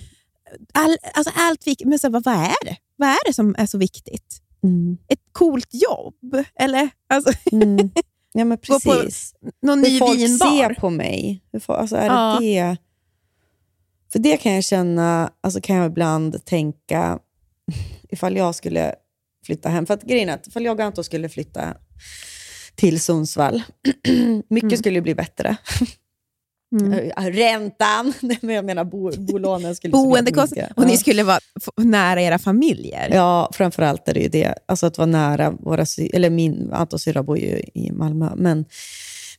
all, 0.75 0.97
alltså 1.15 1.33
allt 1.37 1.67
viktigt, 1.67 1.89
men 1.89 1.99
så, 1.99 2.07
här, 2.07 2.21
vad, 2.25 2.27
är 2.35 2.65
det? 2.65 2.77
Vad 2.97 3.09
är 3.09 3.27
det 3.27 3.33
som 3.33 3.55
är 3.59 3.67
så 3.67 3.79
viktigt? 3.79 4.39
Mm. 4.65 4.97
Ett 5.09 5.19
coolt 5.33 5.69
jobb? 5.73 6.45
Eller 6.61 6.91
alltså, 7.09 7.33
Mm. 7.53 7.91
Ja, 8.35 8.45
men 8.45 8.59
Gå 8.69 8.81
på 8.81 8.91
precis. 8.93 9.35
någon 9.63 9.81
ny 9.81 9.89
hur 9.91 9.99
folk 9.99 10.19
vinbar? 10.21 10.47
ser 10.47 10.75
på 10.75 10.91
mig. 10.91 11.43
Hur 11.53 11.61
folk, 11.61 11.79
alltså 11.79 11.97
är 11.97 12.07
Ja. 12.07 12.37
det 12.41 12.47
det? 12.63 12.77
För 14.13 14.19
det 14.19 14.37
kan 14.37 14.53
jag 14.53 14.65
känna, 14.65 15.31
alltså 15.41 15.61
kan 15.61 15.77
jag 15.77 15.87
ibland 15.87 16.45
tänka, 16.45 17.19
ifall 18.11 18.37
jag 18.37 18.55
skulle 18.55 18.95
flytta 19.47 19.69
hem. 19.69 19.87
För 19.87 19.95
att 19.95 20.03
grejen 20.03 20.29
är 20.29 20.35
att 20.35 20.47
ifall 20.47 20.65
jag 20.65 20.79
och 20.81 20.85
Anton 20.87 21.05
skulle 21.05 21.29
flytta 21.29 21.77
till 22.75 23.01
Sundsvall, 23.01 23.63
mycket 24.49 24.63
Mm. 24.69 24.77
skulle 24.77 24.95
ju 24.95 25.01
bli 25.03 25.15
bättre. 25.15 25.57
Mm. 25.81 25.93
Eh, 27.17 27.25
Räntan, 27.25 28.13
men 28.41 28.55
jag 28.55 28.65
menar 28.65 28.85
bo, 28.85 29.11
bolånen 29.19 29.77
skulle 29.77 29.93
Boendekostnader. 29.93 30.73
Och 30.77 30.87
ni 30.87 30.97
skulle 30.97 31.23
vara 31.23 31.39
nära 31.77 32.23
era 32.23 32.39
familjer. 32.39 33.11
Ja, 33.15 33.51
framförallt 33.53 34.09
är 34.09 34.15
det 34.15 34.21
ju 34.21 34.29
det. 34.29 34.55
Alltså 34.67 34.87
att 34.87 34.99
vara 34.99 35.07
nära 35.07 35.51
våra 35.51 35.85
eller 36.13 36.31
min 36.31 36.71
Antons 36.73 37.03
syrra 37.03 37.23
bor 37.23 37.39
ju 37.39 37.61
i 37.75 37.91
Malmö, 37.93 38.31
men 38.37 38.65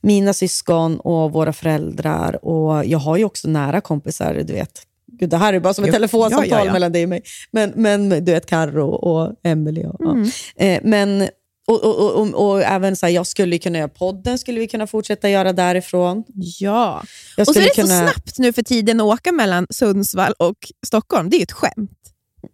mina 0.01 0.33
syskon 0.33 0.99
och 0.99 1.31
våra 1.31 1.53
föräldrar 1.53 2.45
och 2.45 2.85
jag 2.85 2.99
har 2.99 3.17
ju 3.17 3.23
också 3.23 3.47
nära 3.47 3.81
kompisar, 3.81 4.43
du 4.47 4.53
vet. 4.53 4.81
Gud, 5.11 5.29
det 5.29 5.37
här 5.37 5.53
är 5.53 5.59
bara 5.59 5.73
som 5.73 5.83
ett 5.83 5.87
Jo, 5.87 5.93
telefonsamtal 5.93 6.49
ja, 6.49 6.59
ja, 6.59 6.65
ja. 6.65 6.73
mellan 6.73 6.91
dig 6.91 7.03
och 7.03 7.09
mig. 7.09 7.23
Men, 7.51 7.73
men 7.75 8.09
du 8.09 8.19
vet, 8.31 8.45
Carro 8.45 8.89
och 8.89 9.35
Emily. 9.43 9.85
Och, 9.85 10.01
Mm. 10.01 10.29
ja. 10.55 10.65
eh, 10.65 10.79
men, 10.83 11.27
och, 11.67 11.83
och, 11.83 12.21
och, 12.21 12.49
och, 12.49 12.61
även 12.61 12.95
så 12.95 13.05
här, 13.05 13.13
jag 13.13 13.27
skulle 13.27 13.57
kunna 13.57 13.77
göra 13.77 13.87
podden, 13.87 14.37
skulle 14.37 14.59
vi 14.59 14.67
kunna 14.67 14.87
fortsätta 14.87 15.29
göra 15.29 15.53
därifrån. 15.53 16.23
Ja. 16.59 17.03
Och 17.37 17.47
så 17.47 17.59
är 17.59 17.63
det 17.63 17.69
så 17.75 17.81
kunna- 17.81 18.09
snabbt 18.11 18.39
nu 18.39 18.53
för 18.53 18.63
tiden 18.63 18.99
att 18.99 19.05
åka 19.05 19.31
mellan 19.31 19.67
Sundsvall 19.69 20.33
och 20.39 20.57
Stockholm. 20.85 21.29
Det 21.29 21.35
är 21.35 21.39
ju 21.39 21.43
ett 21.43 21.51
skämt. 21.51 21.91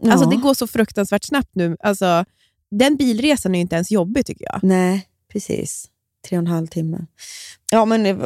Alltså 0.03 0.25
Ja. 0.25 0.29
Det 0.29 0.35
går 0.37 0.53
så 0.53 0.67
fruktansvärt 0.67 1.23
snabbt 1.23 1.55
nu. 1.55 1.77
Alltså, 1.79 2.25
den 2.71 2.95
bilresan 2.95 3.55
är 3.55 3.59
ju 3.59 3.61
inte 3.61 3.75
ens 3.75 3.91
jobbig 3.91 4.25
tycker 4.25 4.45
jag. 4.45 4.59
Nej, 4.63 5.07
precis. 5.31 5.85
Tre 6.27 6.37
och 6.37 6.41
en 6.41 6.47
halv 6.47 6.67
timme. 6.67 7.05
Ja, 7.71 7.85
men 7.85 8.05
eh, 8.05 8.17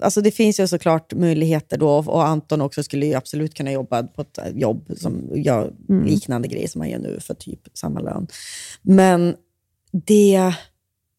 alltså 0.00 0.20
det 0.20 0.30
finns 0.30 0.60
ju 0.60 0.68
såklart 0.68 1.14
möjligheter 1.14 1.78
då 1.78 1.88
och 1.98 2.26
Anton 2.26 2.60
också 2.60 2.82
skulle 2.82 3.06
ju 3.06 3.14
absolut 3.14 3.54
kunna 3.54 3.72
jobba 3.72 4.02
på 4.02 4.22
ett 4.22 4.38
jobb 4.54 4.90
som 4.96 5.28
gör 5.34 5.72
Mm. 5.88 6.04
liknande 6.06 6.48
grejer 6.48 6.68
som 6.68 6.80
han 6.80 6.90
gör 6.90 6.98
nu 6.98 7.18
för 7.20 7.34
typ 7.34 7.60
samma 7.74 8.00
lön. 8.00 8.26
Men 8.82 9.36
det... 9.92 10.54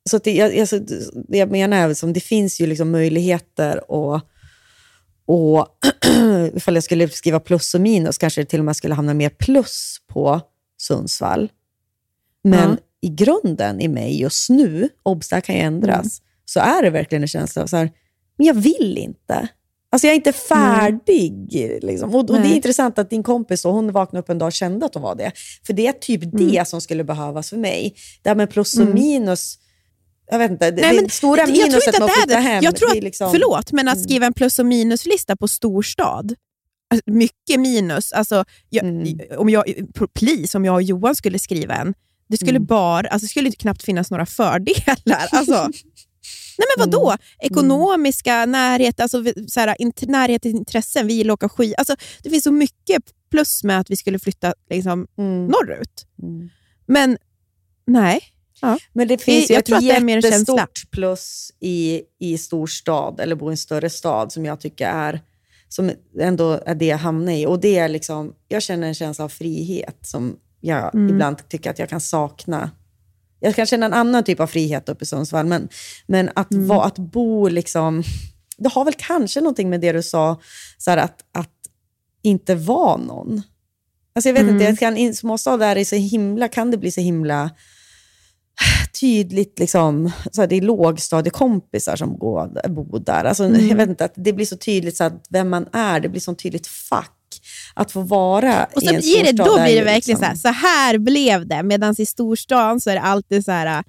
Så 0.09 0.17
att 0.17 0.23
det, 0.23 0.33
jag, 0.35 0.59
alltså, 0.59 0.79
det 1.27 1.37
jag 1.37 1.51
menar 1.51 1.77
är 1.77 1.89
att 1.89 2.13
det 2.13 2.19
finns 2.19 2.61
ju 2.61 2.67
liksom 2.67 2.91
möjligheter 2.91 3.91
och, 3.91 4.21
och 5.25 5.67
ifall 6.53 6.75
jag 6.75 6.83
skulle 6.83 7.09
skriva 7.09 7.39
plus 7.39 7.75
och 7.75 7.81
minus 7.81 8.17
kanske 8.17 8.41
det 8.41 8.45
till 8.45 8.59
och 8.59 8.65
med 8.65 8.75
skulle 8.75 8.93
hamna 8.93 9.13
mer 9.13 9.29
plus 9.29 9.97
på 10.07 10.41
Sundsvall. 10.77 11.51
Men 12.43 12.69
Ja. 12.69 12.77
i 13.01 13.09
grunden 13.09 13.81
i 13.81 13.87
mig 13.87 14.21
just 14.21 14.49
nu, 14.49 14.89
obs, 15.03 15.29
det 15.29 15.35
här 15.35 15.41
kan 15.41 15.55
ju 15.55 15.61
ändras, 15.61 16.19
Mm. 16.19 16.29
så 16.45 16.59
är 16.59 16.83
det 16.83 16.89
verkligen 16.89 17.21
en 17.21 17.27
känsla 17.27 17.61
av 17.63 17.67
så 17.67 17.77
här, 17.77 17.91
men 18.37 18.47
jag 18.47 18.53
vill 18.53 18.97
inte. 18.97 19.47
Alltså 19.91 20.07
jag 20.07 20.11
är 20.11 20.15
inte 20.15 20.31
färdig. 20.33 21.79
Liksom. 21.81 22.09
Och, 22.15 22.19
och 22.29 22.41
Det 22.41 22.47
är 22.47 22.55
intressant 22.55 22.99
att 22.99 23.09
din 23.09 23.23
kompis, 23.23 23.65
och 23.65 23.73
hon 23.73 23.91
vaknade 23.91 24.21
upp 24.23 24.29
en 24.29 24.37
dag 24.37 24.47
och 24.47 24.53
kände 24.53 24.85
att 24.85 24.93
hon 24.93 25.03
var 25.03 25.15
det. 25.15 25.31
För 25.65 25.73
det 25.73 25.87
är 25.87 25.93
typ 25.93 26.23
Mm. 26.23 26.47
det 26.51 26.67
som 26.67 26.81
skulle 26.81 27.03
behövas 27.03 27.49
för 27.49 27.57
mig. 27.57 27.95
Det 28.21 28.29
här 28.29 28.35
med 28.35 28.49
plus 28.49 28.77
och 28.79 28.87
minus, 28.87 29.57
jag 30.31 30.39
vet 30.39 30.51
inte, 30.51 30.71
det, 30.71 30.81
Nej, 30.81 30.95
det 30.95 31.01
men 31.01 31.09
stora 31.09 31.39
jag 31.39 31.47
tror 31.47 31.57
minuset 31.67 31.87
inte 31.87 31.99
med 31.99 32.09
att 32.11 32.21
att 32.21 32.27
det 32.27 32.33
är 32.33 32.37
det. 32.37 32.43
hem. 32.43 32.63
Jag 32.63 32.75
tror 32.75 32.91
att, 32.97 33.03
liksom, 33.03 33.31
Förlåt, 33.31 33.71
men 33.71 33.87
att 33.87 34.03
skriva 34.03 34.25
en 34.25 34.33
plus 34.33 34.59
och 34.59 34.65
minuslista 34.65 35.35
på 35.35 35.47
storstad, 35.47 36.35
alltså, 36.93 37.11
mycket 37.11 37.59
minus. 37.59 38.11
Alltså, 38.11 38.45
jag, 38.69 38.85
om 39.37 39.49
jag, 39.49 39.63
please, 40.19 40.57
om 40.57 40.65
jag 40.65 40.75
och 40.75 40.81
Johan 40.83 41.15
skulle 41.15 41.39
skriva 41.39 41.75
en, 41.75 41.93
det 42.29 42.37
skulle 42.37 42.59
bara, 42.59 43.07
alltså, 43.07 43.25
det 43.25 43.29
skulle 43.29 43.45
inte 43.47 43.57
knappt 43.57 43.83
finnas 43.83 44.11
några 44.11 44.25
fördelar. 44.25 44.97
Alltså, 45.31 45.69
nej 46.59 46.67
men 46.77 46.89
vadå? 46.89 47.15
Ekonomiska, 47.39 48.45
närhet, 48.45 48.99
alltså, 48.99 49.23
så 49.47 49.59
här, 49.59 49.75
int, 49.81 50.01
närhet 50.01 50.41
till 50.41 50.51
intressen, 50.51 51.07
vi 51.07 51.13
gillar 51.13 51.33
att 51.33 51.37
åka 51.43 51.49
skid. 51.49 51.73
Alltså, 51.77 51.95
det 52.23 52.29
finns 52.29 52.43
så 52.43 52.51
mycket 52.51 53.03
plus 53.31 53.63
med 53.63 53.79
att 53.79 53.89
vi 53.89 53.95
skulle 53.95 54.19
flytta 54.19 54.53
liksom, 54.69 55.07
Mm. 55.17 55.45
norrut. 55.47 56.05
Men 56.85 57.17
nej. 57.87 58.19
Ja. 58.61 58.77
Men 58.93 59.07
det 59.07 59.17
finns 59.17 59.47
Det- 59.47 59.53
ju 59.53 59.55
jag 59.55 59.59
ett 59.59 59.65
tror 59.65 59.77
att 59.77 59.83
det 59.83 59.91
är 59.91 60.01
mer 60.01 60.15
en 60.15 60.21
känsla. 60.21 60.37
jättestort 60.57 60.91
plus 60.91 61.51
i, 61.59 62.01
i 62.19 62.37
storstad, 62.37 63.19
eller 63.19 63.35
bo 63.35 63.49
i 63.49 63.53
en 63.53 63.57
större 63.57 63.89
stad, 63.89 64.31
som 64.31 64.45
jag 64.45 64.59
tycker 64.59 64.87
är 64.87 65.21
som 65.69 65.91
ändå 66.19 66.51
är 66.65 66.75
det 66.75 66.85
jag 66.85 66.97
hamnar 66.97 67.33
i. 67.33 67.45
Och 67.45 67.59
det 67.59 67.77
är 67.77 67.89
liksom, 67.89 68.33
jag 68.47 68.63
känner 68.63 68.87
en 68.87 68.93
känsla 68.93 69.25
av 69.25 69.29
frihet 69.29 69.97
som 70.01 70.35
jag 70.61 70.95
Mm. 70.95 71.09
ibland 71.09 71.49
tycker 71.49 71.69
att 71.71 71.79
jag 71.79 71.89
kan 71.89 72.01
sakna. 72.01 72.71
Jag 73.39 73.55
kan 73.55 73.65
känna 73.65 73.85
en 73.85 73.93
annan 73.93 74.23
typ 74.23 74.39
av 74.39 74.47
frihet 74.47 74.89
uppe 74.89 75.03
i 75.03 75.05
Sundsvall, 75.05 75.45
men, 75.45 75.69
men 76.07 76.29
att, 76.35 76.51
Mm. 76.51 76.67
vara, 76.67 76.85
att 76.85 76.97
bo 76.97 77.47
liksom... 77.47 78.03
Det 78.57 78.69
har 78.69 78.85
väl 78.85 78.93
kanske 78.97 79.41
någonting 79.41 79.69
med 79.69 79.81
det 79.81 79.91
du 79.91 80.03
sa, 80.03 80.41
så 80.77 80.91
här, 80.91 80.97
att, 80.97 81.19
att 81.33 81.53
inte 82.21 82.55
vara 82.55 82.97
någon. 82.97 83.41
Alltså 84.15 84.29
jag 84.29 84.33
vet 84.33 84.43
Mm. 84.43 84.53
inte, 84.55 84.65
jag 84.65 84.79
kan, 84.79 84.97
i 84.97 85.03
en 85.03 85.15
småstad 85.15 85.57
där 85.57 85.75
är 85.75 85.83
så 85.85 85.95
himla, 85.95 86.47
kan 86.47 86.71
det 86.71 86.77
bli 86.77 86.91
så 86.91 87.01
himla 87.01 87.49
tydligt, 89.01 89.59
liksom, 89.59 90.11
så 90.31 90.41
här, 90.41 90.47
det 90.47 90.55
är 90.55 90.61
lågstadiekompisar 90.61 91.95
som 91.95 92.17
går, 92.17 92.69
bor 92.69 92.99
där. 92.99 93.23
Alltså, 93.23 93.43
Mm. 93.43 93.67
jag 93.67 93.75
vet 93.75 93.89
inte, 93.89 94.05
att 94.05 94.13
det 94.15 94.33
blir 94.33 94.45
så 94.45 94.57
tydligt 94.57 94.97
så 94.97 95.03
att 95.03 95.25
vem 95.29 95.49
man 95.49 95.67
är, 95.73 95.99
det 95.99 96.09
blir 96.09 96.21
så 96.21 96.35
tydligt 96.35 96.67
fack. 96.67 97.15
Att 97.73 97.91
få 97.91 98.01
vara 98.01 98.67
Och 98.75 98.83
i 98.83 98.85
så 98.85 98.93
en 98.93 99.01
blir 99.01 99.23
det, 99.23 99.31
då 99.31 99.43
blir 99.43 99.63
det 99.63 99.71
ju 99.71 99.83
verkligen 99.83 100.19
liksom, 100.19 100.37
så 100.37 100.47
här, 100.47 100.53
så 100.53 100.67
här 100.67 100.97
blev 100.97 101.47
det. 101.47 101.63
Medan 101.63 101.95
i 101.97 102.05
storstan 102.05 102.81
så 102.81 102.89
är 102.89 102.95
det 102.95 103.01
alltid 103.01 103.45
så 103.45 103.51
här, 103.51 103.83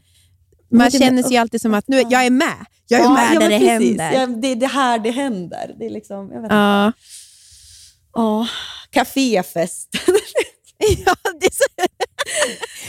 man 0.73 0.91
känner 0.91 1.23
sig 1.23 1.33
ju 1.33 1.39
alltid 1.39 1.61
som 1.61 1.75
att 1.75 1.89
nu, 1.89 1.97
jag 2.11 2.27
är 2.27 2.31
med. 2.31 2.67
Jag 2.87 3.01
är 3.01 3.05
Ja, 3.05 3.13
med 3.15 3.29
ja, 3.35 3.41
men 3.41 3.51
det 3.51 3.59
precis. 3.59 4.01
händer. 4.01 4.13
Ja, 4.13 4.27
det 4.27 4.49
är 4.49 4.57
det 4.57 4.67
här 4.67 4.99
det 4.99 5.11
händer. 5.11 5.75
Det 5.79 5.87
är 5.87 5.91
liksom, 5.91 6.17
jag 6.17 6.43
vet 6.43 6.45
inte. 6.45 6.55
Ja. 6.55 6.93
Ja, 8.13 8.49
kaféfest. 8.91 9.89
ja, 11.07 11.15
det 11.41 11.47
är 11.47 11.53
så... 11.53 11.87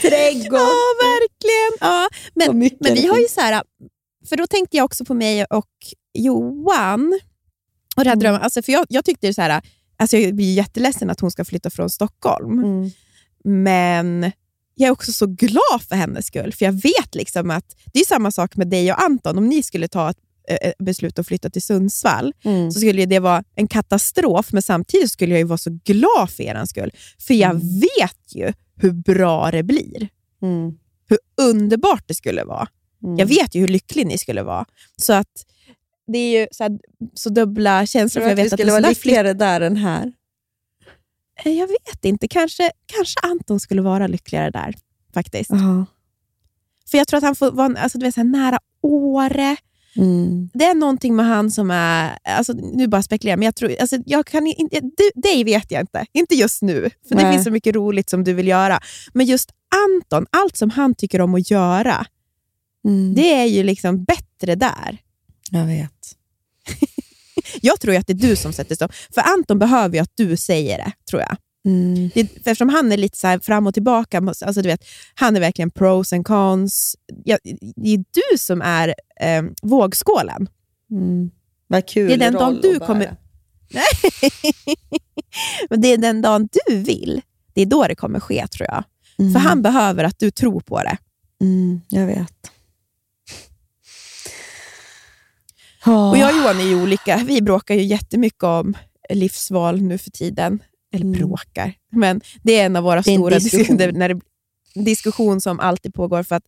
Trädgård. 0.08 0.60
Ja, 0.60 0.94
verkligen. 1.02 1.78
Ja. 1.80 2.08
Men, 2.34 2.58
men 2.80 2.94
vi 2.94 3.06
har 3.06 3.18
ju 3.18 3.28
så 3.28 3.40
här, 3.40 3.62
för 4.28 4.36
då 4.36 4.46
tänkte 4.46 4.76
jag 4.76 4.84
också 4.84 5.04
på 5.04 5.14
mig 5.14 5.44
och 5.44 5.70
Johan. 6.14 7.20
Och 7.96 8.04
det 8.04 8.10
här 8.10 8.16
drömmen, 8.16 8.40
alltså 8.40 8.62
för 8.62 8.72
jag, 8.72 8.86
jag 8.88 9.04
tyckte 9.04 9.26
det 9.26 9.34
så 9.34 9.42
här, 9.42 9.62
alltså 10.02 10.16
jag 10.16 10.34
blir 10.34 10.54
jätteledsen 10.54 11.10
att 11.10 11.20
hon 11.20 11.30
ska 11.30 11.44
flytta 11.44 11.70
från 11.70 11.90
Stockholm. 11.90 12.58
Mm. 12.58 12.90
Men 13.44 14.32
jag 14.74 14.88
är 14.88 14.92
också 14.92 15.12
så 15.12 15.26
glad 15.26 15.82
för 15.88 15.96
hennes 15.96 16.26
skull, 16.26 16.52
för 16.52 16.64
jag 16.64 16.72
vet 16.72 17.14
liksom 17.14 17.50
att 17.50 17.76
det 17.92 18.00
är 18.00 18.04
samma 18.04 18.30
sak 18.30 18.56
med 18.56 18.68
dig 18.68 18.92
och 18.92 19.02
Anton. 19.02 19.38
Om 19.38 19.48
ni 19.48 19.62
skulle 19.62 19.88
ta 19.88 20.10
ett 20.10 20.16
eh, 20.48 20.72
beslut 20.84 21.18
att 21.18 21.26
flytta 21.26 21.50
till 21.50 21.62
Sundsvall, 21.62 22.32
Mm. 22.44 22.70
så 22.70 22.80
skulle 22.80 23.06
det 23.06 23.18
vara 23.18 23.44
en 23.54 23.68
katastrof, 23.68 24.52
men 24.52 24.62
samtidigt 24.62 25.10
skulle 25.10 25.32
jag 25.32 25.38
ju 25.38 25.44
vara 25.44 25.58
så 25.58 25.78
glad 25.84 26.30
för 26.30 26.42
er 26.42 26.64
skull. 26.64 26.90
För 27.18 27.34
jag 27.34 27.54
vet 27.80 28.34
ju 28.34 28.52
hur 28.76 28.92
bra 28.92 29.50
det 29.50 29.62
blir. 29.62 30.08
Mm. 30.42 30.78
Hur 31.08 31.18
underbart 31.50 32.04
det 32.06 32.14
skulle 32.14 32.44
vara. 32.44 32.68
Mm. 33.04 33.16
Jag 33.18 33.26
vet 33.26 33.54
ju 33.54 33.60
hur 33.60 33.68
lycklig 33.68 34.06
ni 34.06 34.18
skulle 34.18 34.42
vara. 34.42 34.64
Så 34.96 35.12
att 35.12 35.46
det 36.06 36.18
är 36.18 36.40
ju 36.40 36.46
så, 36.50 36.62
här, 36.64 36.78
så 37.14 37.30
dubbla 37.30 37.86
känslor. 37.86 38.20
Tror 38.20 38.28
För 38.30 38.36
du 38.36 38.40
jag 38.40 38.46
att 38.46 38.52
vet 38.52 38.58
vi 38.58 38.62
skulle 38.62 38.72
vara 38.80 38.88
lyckligare 38.88 39.32
där 39.32 39.60
än 39.60 39.76
här? 39.76 40.12
Eh, 41.44 41.52
Jag 41.52 41.66
vet 41.66 42.04
inte. 42.04 42.28
Kanske, 42.28 42.70
kanske 42.86 43.20
Anton 43.22 43.60
skulle 43.60 43.82
vara 43.82 44.06
lyckligare 44.06 44.50
där. 44.50 44.74
faktiskt. 45.14 45.50
Ja. 45.50 45.86
För 46.90 46.98
jag 46.98 47.08
tror 47.08 47.18
att 47.18 47.24
han 47.24 47.34
får 47.34 47.50
vara 47.50 47.78
alltså, 47.78 47.98
du 47.98 48.06
vet, 48.06 48.14
så 48.14 48.20
här, 48.20 48.28
nära 48.28 48.58
Åre. 48.82 49.56
Mm. 49.96 50.50
Det 50.54 50.64
är 50.64 50.74
någonting 50.74 51.16
med 51.16 51.26
han 51.26 51.50
som 51.50 51.70
är... 51.70 52.18
Alltså, 52.24 52.52
nu 52.52 52.86
bara 52.88 53.02
spekulerar 53.02 53.36
men 53.36 53.44
jag 53.44 53.54
tror... 53.54 53.76
Alltså, 53.80 53.96
jag 54.06 54.26
kan 54.26 54.46
inte, 54.46 54.80
du, 54.80 55.10
dig 55.22 55.44
vet 55.44 55.70
jag 55.70 55.80
inte. 55.80 56.06
Inte 56.12 56.34
just 56.34 56.62
nu, 56.62 56.90
för 57.08 57.14
det 57.14 57.22
Nej. 57.22 57.32
finns 57.32 57.44
så 57.44 57.50
mycket 57.50 57.74
roligt 57.74 58.10
som 58.10 58.24
du 58.24 58.32
vill 58.32 58.48
göra. 58.48 58.80
Men 59.12 59.26
just 59.26 59.50
Anton, 59.86 60.26
allt 60.30 60.56
som 60.56 60.70
han 60.70 60.94
tycker 60.94 61.20
om 61.20 61.34
att 61.34 61.50
göra, 61.50 62.06
Mm. 62.84 63.14
det 63.14 63.34
är 63.34 63.44
ju 63.44 63.62
liksom 63.62 64.04
bättre 64.04 64.54
där. 64.54 64.98
Jag 65.52 65.66
vet. 65.66 66.16
Jag 67.60 67.80
tror 67.80 67.96
att 67.96 68.06
det 68.06 68.12
är 68.12 68.28
du 68.28 68.36
som 68.36 68.52
sätter 68.52 68.74
stopp. 68.74 68.92
För 69.14 69.20
Anton 69.20 69.58
behöver 69.58 69.94
ju 69.94 70.02
att 70.02 70.12
du 70.14 70.36
säger 70.36 70.78
det, 70.78 70.92
tror 71.10 71.22
jag. 71.22 71.36
Mm. 71.64 72.10
Det, 72.14 72.26
för 72.26 72.50
eftersom 72.50 72.68
han 72.68 72.92
är 72.92 72.96
lite 72.96 73.18
så 73.18 73.38
fram 73.42 73.66
och 73.66 73.74
tillbaka, 73.74 74.18
alltså 74.18 74.62
du 74.62 74.68
vet, 74.68 74.84
han 75.14 75.36
är 75.36 75.40
verkligen 75.40 75.70
pros 75.70 76.12
and 76.12 76.26
cons. 76.26 76.96
Ja, 77.24 77.38
det 77.76 77.94
är 77.94 77.98
du 77.98 78.38
som 78.38 78.62
är 78.62 78.94
eh, 79.20 79.42
vågskålen. 79.62 80.48
Mm. 80.90 81.30
Vad 81.66 81.88
kul 81.88 82.08
Det 82.08 82.14
är 82.14 82.18
den 82.18 82.32
dagen 82.32 82.52
roll 82.52 82.60
du 82.62 82.78
kommer... 82.78 83.16
Men 85.70 85.80
det 85.80 85.88
är 85.88 85.98
den 85.98 86.22
dagen 86.22 86.48
du 86.66 86.76
vill, 86.76 87.20
det 87.52 87.62
är 87.62 87.66
då 87.66 87.86
det 87.86 87.94
kommer 87.94 88.20
ske 88.20 88.46
tror 88.46 88.68
jag. 88.70 88.84
Mm. 89.18 89.32
För 89.32 89.40
han 89.40 89.62
behöver 89.62 90.04
att 90.04 90.18
du 90.18 90.30
tror 90.30 90.60
på 90.60 90.78
det. 90.78 90.96
Mm, 91.40 91.80
jag 91.88 92.06
vet. 92.06 92.50
Och 95.86 96.18
jag 96.18 96.30
och 96.30 96.36
Johan 96.42 96.60
är 96.60 96.64
ju 96.64 96.82
olika. 96.82 97.16
Vi 97.26 97.42
bråkar 97.42 97.74
ju 97.74 97.82
jättemycket 97.82 98.42
om 98.42 98.74
livsval 99.10 99.82
nu 99.82 99.98
för 99.98 100.10
tiden. 100.10 100.62
Eller 100.94 101.04
Mm. 101.04 101.18
bråkar, 101.18 101.74
men 101.92 102.20
det 102.42 102.60
är 102.60 102.66
en 102.66 102.76
av 102.76 102.84
våra 102.84 103.02
stora 103.02 103.34
diskussion. 103.38 103.76
diskussioner. 103.76 103.92
När 103.98 104.08
det, 104.14 104.20
diskussion 104.74 105.40
som 105.40 105.60
alltid 105.60 105.94
pågår. 105.94 106.22
för 106.22 106.36
att 106.36 106.42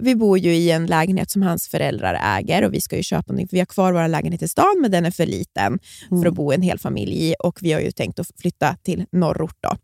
Vi 0.00 0.14
bor 0.14 0.38
ju 0.38 0.54
i 0.54 0.70
en 0.70 0.86
lägenhet 0.86 1.30
som 1.30 1.42
hans 1.42 1.68
föräldrar 1.68 2.38
äger 2.38 2.64
och 2.64 2.74
vi 2.74 2.80
ska 2.80 2.96
ju 2.96 3.02
köpa 3.02 3.32
någonting. 3.32 3.48
För 3.48 3.56
vi 3.56 3.58
har 3.60 3.66
kvar 3.66 3.92
vår 3.92 4.08
lägenhet 4.08 4.42
i 4.42 4.48
stan, 4.48 4.78
men 4.80 4.90
den 4.90 5.04
är 5.06 5.10
för 5.10 5.26
liten 5.26 5.78
Mm. 6.10 6.22
för 6.22 6.28
att 6.28 6.34
bo 6.34 6.52
en 6.52 6.62
hel 6.62 6.78
familj 6.78 7.30
i 7.30 7.34
och 7.38 7.58
vi 7.62 7.72
har 7.72 7.80
ju 7.80 7.90
tänkt 7.90 8.18
att 8.18 8.30
flytta 8.40 8.76
till 8.82 9.04
norrort. 9.12 9.56
Då. 9.60 9.76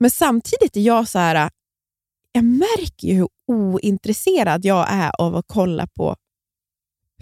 Men 0.00 0.10
samtidigt 0.10 0.76
är 0.76 0.80
jag 0.80 1.08
så 1.08 1.18
här, 1.18 1.50
jag 2.32 2.44
märker 2.44 3.08
ju 3.08 3.14
hur 3.14 3.28
ointresserad 3.46 4.64
jag 4.64 4.86
är 4.90 5.10
av 5.20 5.36
att 5.36 5.44
kolla 5.48 5.86
på 5.86 6.16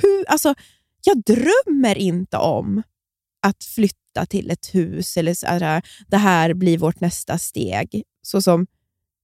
hur, 0.03 0.25
alltså, 0.29 0.55
jag 1.05 1.23
drömmer 1.23 1.99
inte 1.99 2.37
om 2.37 2.83
att 3.43 3.65
flytta 3.65 4.27
till 4.29 4.51
ett 4.51 4.75
hus 4.75 5.17
eller 5.17 5.35
så 5.35 5.47
här, 5.47 5.83
det 6.09 6.17
här 6.17 6.55
blir 6.55 6.79
vårt 6.79 7.01
nästa 7.01 7.39
steg. 7.39 8.03
Så 8.23 8.43
som 8.43 8.67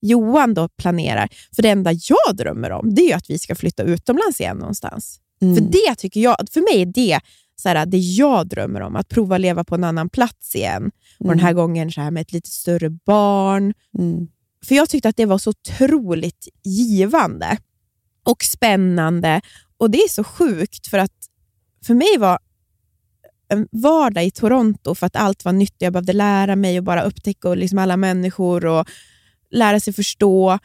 Johan 0.01 0.55
då 0.55 0.69
planerar. 0.69 1.29
För 1.57 1.63
det 1.63 1.71
enda 1.71 1.93
jag 1.93 2.37
drömmer 2.37 2.71
om 2.71 2.95
det 2.95 3.13
är 3.13 3.17
att 3.17 3.31
vi 3.31 3.39
ska 3.39 3.55
flytta 3.55 3.83
utomlands 3.83 4.41
igen 4.41 4.57
någonstans. 4.57 5.21
Mm. 5.43 5.55
För 5.55 5.63
det 5.63 5.95
tycker 5.95 6.21
jag, 6.21 6.37
för 6.51 6.61
mig 6.61 6.83
är 6.83 6.87
det 6.87 7.21
så 7.57 7.69
här, 7.69 7.87
det 7.87 7.99
jag 7.99 8.49
drömmer 8.49 8.81
om. 8.81 8.97
Att 8.97 9.09
prova 9.09 9.39
leva 9.39 9.65
på 9.65 9.75
en 9.75 9.85
annan 9.85 10.09
plats 10.09 10.55
igen. 10.55 10.91
Och 11.19 11.29
den 11.29 11.39
här 11.39 11.53
gången 11.53 11.93
så 11.93 12.01
här 12.01 12.11
med 12.11 12.21
ett 12.21 12.33
lite 12.33 12.51
större 12.51 12.91
barn. 12.91 13.75
Mm. 13.99 14.29
För 14.65 14.75
jag 14.75 14.89
tyckte 14.89 15.09
att 15.09 15.17
det 15.17 15.27
var 15.27 15.39
så 15.39 15.51
otroligt 15.51 16.49
givande 16.65 17.59
och 18.25 18.45
spännande. 18.45 19.41
Och 19.79 19.91
det 19.91 19.99
är 19.99 20.09
så 20.09 20.25
sjukt 20.25 20.87
för 20.87 20.99
att 20.99 21.13
för 21.87 21.95
mig 21.95 22.19
var 22.19 22.39
en 23.49 23.69
vardag 23.73 24.25
i 24.25 24.31
Toronto 24.31 24.95
för 24.95 25.07
att 25.07 25.17
allt 25.17 25.45
var 25.45 25.53
nytt. 25.53 25.75
Jag 25.79 25.93
behövde 25.93 26.13
lära 26.13 26.57
mig 26.57 26.79
och 26.79 26.85
bara 26.85 27.03
upptäcka 27.03 27.49
och 27.49 27.57
liksom 27.57 27.79
alla 27.79 27.97
människor 27.97 28.67
och 28.67 28.89
lära 29.51 29.81
sig 29.81 29.93
förstå. 29.93 30.59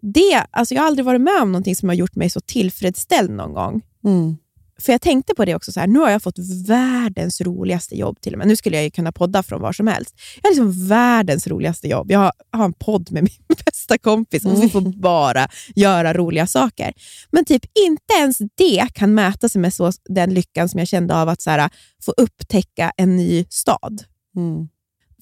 Det, 0.00 0.46
alltså 0.50 0.74
jag 0.74 0.82
har 0.82 0.86
aldrig 0.86 1.04
varit 1.04 1.20
med 1.20 1.42
om 1.42 1.52
någonting 1.52 1.76
som 1.76 1.88
har 1.88 1.96
gjort 1.96 2.14
mig 2.14 2.30
så 2.30 2.40
tillfredsställd 2.40 3.30
någon 3.30 3.52
gång. 3.54 3.82
Mm. 4.04 4.36
För 4.80 4.92
jag 4.92 5.00
tänkte 5.00 5.34
på 5.34 5.44
det 5.44 5.54
också, 5.54 5.72
så 5.72 5.80
här, 5.80 5.86
nu 5.86 5.98
har 5.98 6.10
jag 6.10 6.22
fått 6.22 6.38
världens 6.66 7.40
roligaste 7.40 7.96
jobb 7.96 8.20
till 8.20 8.32
och 8.32 8.38
med. 8.38 8.48
Nu 8.48 8.56
skulle 8.56 8.76
jag 8.76 8.84
ju 8.84 8.90
kunna 8.90 9.12
podda 9.12 9.42
från 9.42 9.60
var 9.60 9.72
som 9.72 9.86
helst. 9.86 10.14
Jag 10.42 10.50
har 10.50 10.54
liksom 10.54 10.88
världens 10.88 11.46
roligaste 11.46 11.88
jobb. 11.88 12.10
Jag 12.10 12.18
har, 12.18 12.32
har 12.52 12.64
en 12.64 12.72
podd 12.72 13.12
med 13.12 13.22
min 13.48 13.56
bästa 13.64 13.98
kompis 13.98 14.44
och 14.44 14.62
vi 14.62 14.68
får 14.68 14.80
bara 14.80 15.48
göra 15.74 16.14
roliga 16.14 16.46
saker. 16.46 16.92
Men 17.30 17.44
typ 17.44 17.64
inte 17.86 18.14
ens 18.20 18.38
det 18.54 18.88
kan 18.94 19.14
mäta 19.14 19.48
sig 19.48 19.60
med 19.60 19.74
så, 19.74 19.92
den 20.04 20.34
lyckan 20.34 20.68
som 20.68 20.78
jag 20.78 20.88
kände 20.88 21.14
av 21.14 21.28
att 21.28 21.42
så 21.42 21.50
här, 21.50 21.70
få 22.02 22.14
upptäcka 22.16 22.92
en 22.96 23.16
ny 23.16 23.44
stad. 23.50 24.04
Mm. 24.36 24.68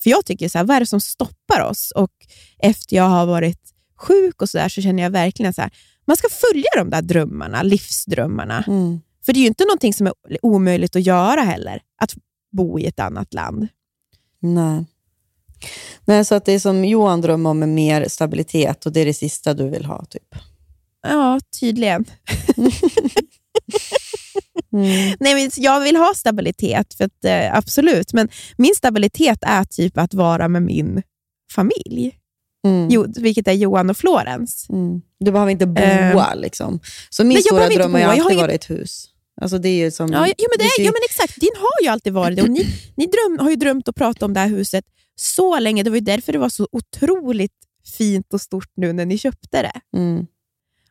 För 0.03 0.11
jag 0.11 0.27
tycker, 0.27 0.49
så 0.49 0.59
här, 0.59 0.65
vad 0.65 0.77
är 0.77 0.81
det 0.81 0.87
som 0.87 1.01
stoppar 1.01 1.61
oss? 1.61 1.93
Och 1.97 2.13
efter 2.59 2.97
jag 2.97 3.09
har 3.09 3.27
varit 3.27 3.61
sjuk 3.99 4.43
och 4.43 4.49
så, 4.51 4.59
där, 4.59 4.69
så 4.69 4.83
känner 4.83 5.03
jag 5.03 5.11
verkligen 5.11 5.51
att 5.51 5.73
man 6.07 6.17
ska 6.17 6.29
följa 6.29 6.69
de 6.77 6.91
där 6.91 7.03
drömmarna, 7.03 7.63
livsdrömmarna. 7.63 8.65
Mm. 8.67 9.01
För 9.27 9.33
det 9.33 9.39
är 9.39 9.43
ju 9.43 9.47
inte 9.47 9.65
någonting 9.65 9.95
som 9.95 10.07
är 10.07 10.15
omöjligt 10.43 10.97
att 10.97 11.07
göra 11.07 11.41
heller, 11.41 11.83
att 12.01 12.15
bo 12.53 12.79
i 12.79 12.87
ett 12.87 13.01
annat 13.01 13.35
land. 13.35 13.69
Nej. 14.41 14.85
Nej, 16.05 16.25
så 16.25 16.35
att 16.35 16.45
det 16.45 16.53
är 16.53 16.59
som 16.59 16.85
Johan 16.85 17.21
drömmer 17.21 17.51
om 17.51 17.59
med 17.59 17.69
mer 17.69 18.09
stabilitet 18.09 18.87
och 18.87 18.93
det 18.93 19.01
är 19.01 19.07
det 19.07 19.15
sista 19.15 19.55
du 19.55 19.69
vill 19.69 19.85
ha. 19.85 20.05
typ. 20.05 20.35
Ja, 21.03 21.41
tydligen. 21.61 22.05
Mm. 24.73 25.17
Nej, 25.21 25.35
men 25.35 25.51
jag 25.57 25.81
vill 25.81 25.97
ha 25.97 26.13
stabilitet, 26.17 26.95
för 26.95 27.05
att, 27.05 27.25
eh, 27.25 27.57
absolut. 27.57 28.13
Men 28.13 28.29
min 28.57 28.75
stabilitet 28.77 29.39
är 29.43 29.65
typ 29.65 29.99
att 29.99 30.15
vara 30.15 30.49
med 30.49 30.63
min 30.63 31.03
familj. 31.53 32.19
Mm. 32.67 32.89
Jo, 32.91 33.07
vilket 33.17 33.49
är 33.49 33.53
Johan 33.53 33.91
och 33.91 33.97
Florens. 33.97 34.67
Mm. 34.71 35.03
Du 35.21 35.33
behöver 35.33 35.53
inte 35.53 35.67
boa. 35.67 36.33
Eh. 36.33 36.37
liksom. 36.37 36.81
Så 37.11 37.25
min 37.25 37.35
Nej, 37.35 37.43
stora 37.43 37.69
dröm 37.69 37.95
har 37.95 38.01
alltid 38.01 38.37
varit 38.37 38.55
ett 38.55 38.71
hus. 38.71 39.07
Alltså 39.45 39.59
det 39.59 39.69
är 39.69 39.85
ju 39.85 39.91
som, 39.91 40.13
Ja, 40.13 40.27
jo, 40.27 40.47
men 40.51 40.59
det, 40.59 40.83
ja, 40.83 40.93
men 40.93 41.01
exakt. 41.05 41.41
Din 41.41 41.51
har 41.57 41.85
ju 41.85 41.89
alltid 41.89 42.13
varit 42.13 42.37
det. 42.37 42.43
Och 42.43 42.51
ni 42.51 42.67
ni 42.97 43.07
dröm, 43.07 43.39
har 43.39 43.51
ju 43.51 43.57
drömt 43.57 43.89
och 43.89 43.97
pratat 43.97 44.23
om 44.23 44.35
det 44.35 44.41
här 44.41 44.49
huset 44.49 44.85
så 45.15 45.59
länge. 45.59 45.83
Det 45.83 45.91
var 45.91 45.97
ju 45.97 46.05
därför 46.05 46.33
det 46.33 46.39
var 46.39 46.49
så 46.49 46.69
otroligt 46.73 47.53
fint 47.99 48.35
och 48.35 48.41
stort 48.41 48.71
nu 48.77 48.93
när 48.93 49.07
ni 49.07 49.19
köpte 49.19 49.63
det. 49.63 49.99
Mm. 49.99 50.27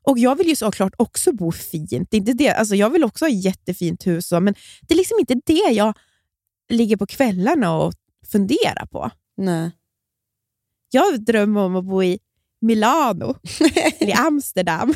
Och 0.02 0.20
Jag 0.20 0.36
vill 0.36 0.48
ju 0.48 0.56
såklart 0.56 0.94
också 0.98 1.32
bo 1.32 1.52
fint. 1.52 1.90
Det 1.90 2.18
är 2.18 2.20
inte 2.20 2.34
det. 2.34 2.50
Alltså, 2.50 2.76
jag 2.76 2.90
vill 2.90 3.04
också 3.04 3.26
ha 3.26 3.30
ett 3.30 3.44
jättefint 3.44 4.08
hus, 4.08 4.32
men 4.32 4.56
det 4.82 4.94
är 4.94 4.98
liksom 4.98 5.20
inte 5.20 5.42
det 5.46 5.72
jag 5.74 5.98
ligger 6.70 6.98
på 6.98 7.06
kvällarna 7.06 7.78
och 7.78 7.94
funderar 8.32 8.86
på. 8.86 9.12
Nej. 9.38 9.72
Jag 10.92 11.24
drömmer 11.26 11.62
om 11.62 11.76
att 11.76 11.86
bo 11.86 12.04
i 12.04 12.20
Milano 12.62 13.36
eller 14.00 14.20
Amsterdam. 14.28 14.94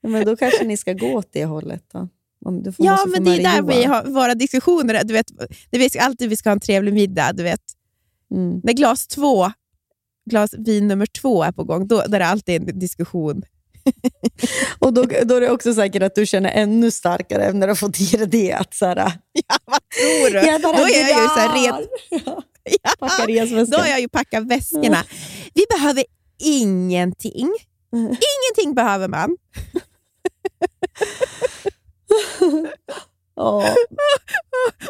Ja, 0.00 0.08
Men 0.08 0.24
då 0.24 0.36
kanske 0.36 0.64
ni 0.64 0.76
ska 0.76 0.92
gå 0.92 1.06
åt 1.06 1.28
det 1.32 1.44
hållet. 1.44 1.84
Då. 1.92 2.08
Om 2.44 2.62
du 2.62 2.72
får, 2.72 2.86
Ja, 2.86 3.04
men 3.06 3.24
det 3.24 3.30
är 3.30 3.42
där 3.42 3.62
vi 3.62 3.84
har 3.84 4.04
våra 4.04 4.34
diskussioner. 4.34 5.04
Du 5.04 5.12
vet, 5.12 5.26
det 5.70 5.90
ska, 5.90 6.00
alltid 6.00 6.30
vi 6.30 6.36
ska 6.36 6.48
ha 6.48 6.54
en 6.54 6.60
trevlig 6.60 6.94
middag. 6.94 7.32
Du 7.32 7.42
vet. 7.42 7.62
Mm. 8.34 8.60
När 8.64 8.72
glas 8.72 9.06
två, 9.06 9.52
glas 10.30 10.54
vin 10.58 10.88
nummer 10.88 11.06
två 11.06 11.42
är 11.42 11.52
på 11.52 11.64
gång, 11.64 11.86
då, 11.86 12.02
då 12.06 12.14
är 12.14 12.18
det 12.18 12.26
alltid 12.26 12.68
en 12.68 12.78
diskussion. 12.78 13.42
Och 14.78 14.92
då, 14.92 15.02
då 15.02 15.34
är 15.34 15.40
det 15.40 15.50
också 15.50 15.74
säkert 15.74 16.02
att 16.02 16.14
du 16.14 16.26
känner 16.26 16.50
ännu 16.50 16.90
starkare 16.90 17.52
när 17.52 17.66
du 17.66 17.70
har 17.70 17.76
fått 17.76 18.00
i 18.00 18.16
dig 18.16 18.26
det. 18.26 18.52
Att 18.52 18.74
så 18.74 18.86
här, 18.86 18.96
Ja, 19.32 19.56
vad 19.64 19.80
tror 19.88 20.30
du? 20.30 20.46
Jag 20.48 20.62
då 20.62 20.68
är 20.68 21.10
jag 21.10 21.22
ju 21.22 21.28
så 21.28 21.40
här 21.40 21.78
ret, 21.80 21.88
Ja, 23.00 23.26
resväskan. 23.26 23.70
Då 23.70 23.78
har 23.78 23.88
jag 23.88 24.00
ju 24.00 24.08
packat 24.08 24.44
väskorna. 24.46 25.04
Vi 25.54 25.64
behöver 25.76 26.04
ingenting. 26.38 27.48
Ingenting 27.92 28.74
behöver 28.74 29.08
man. 29.08 29.36
Ja. 33.34 33.74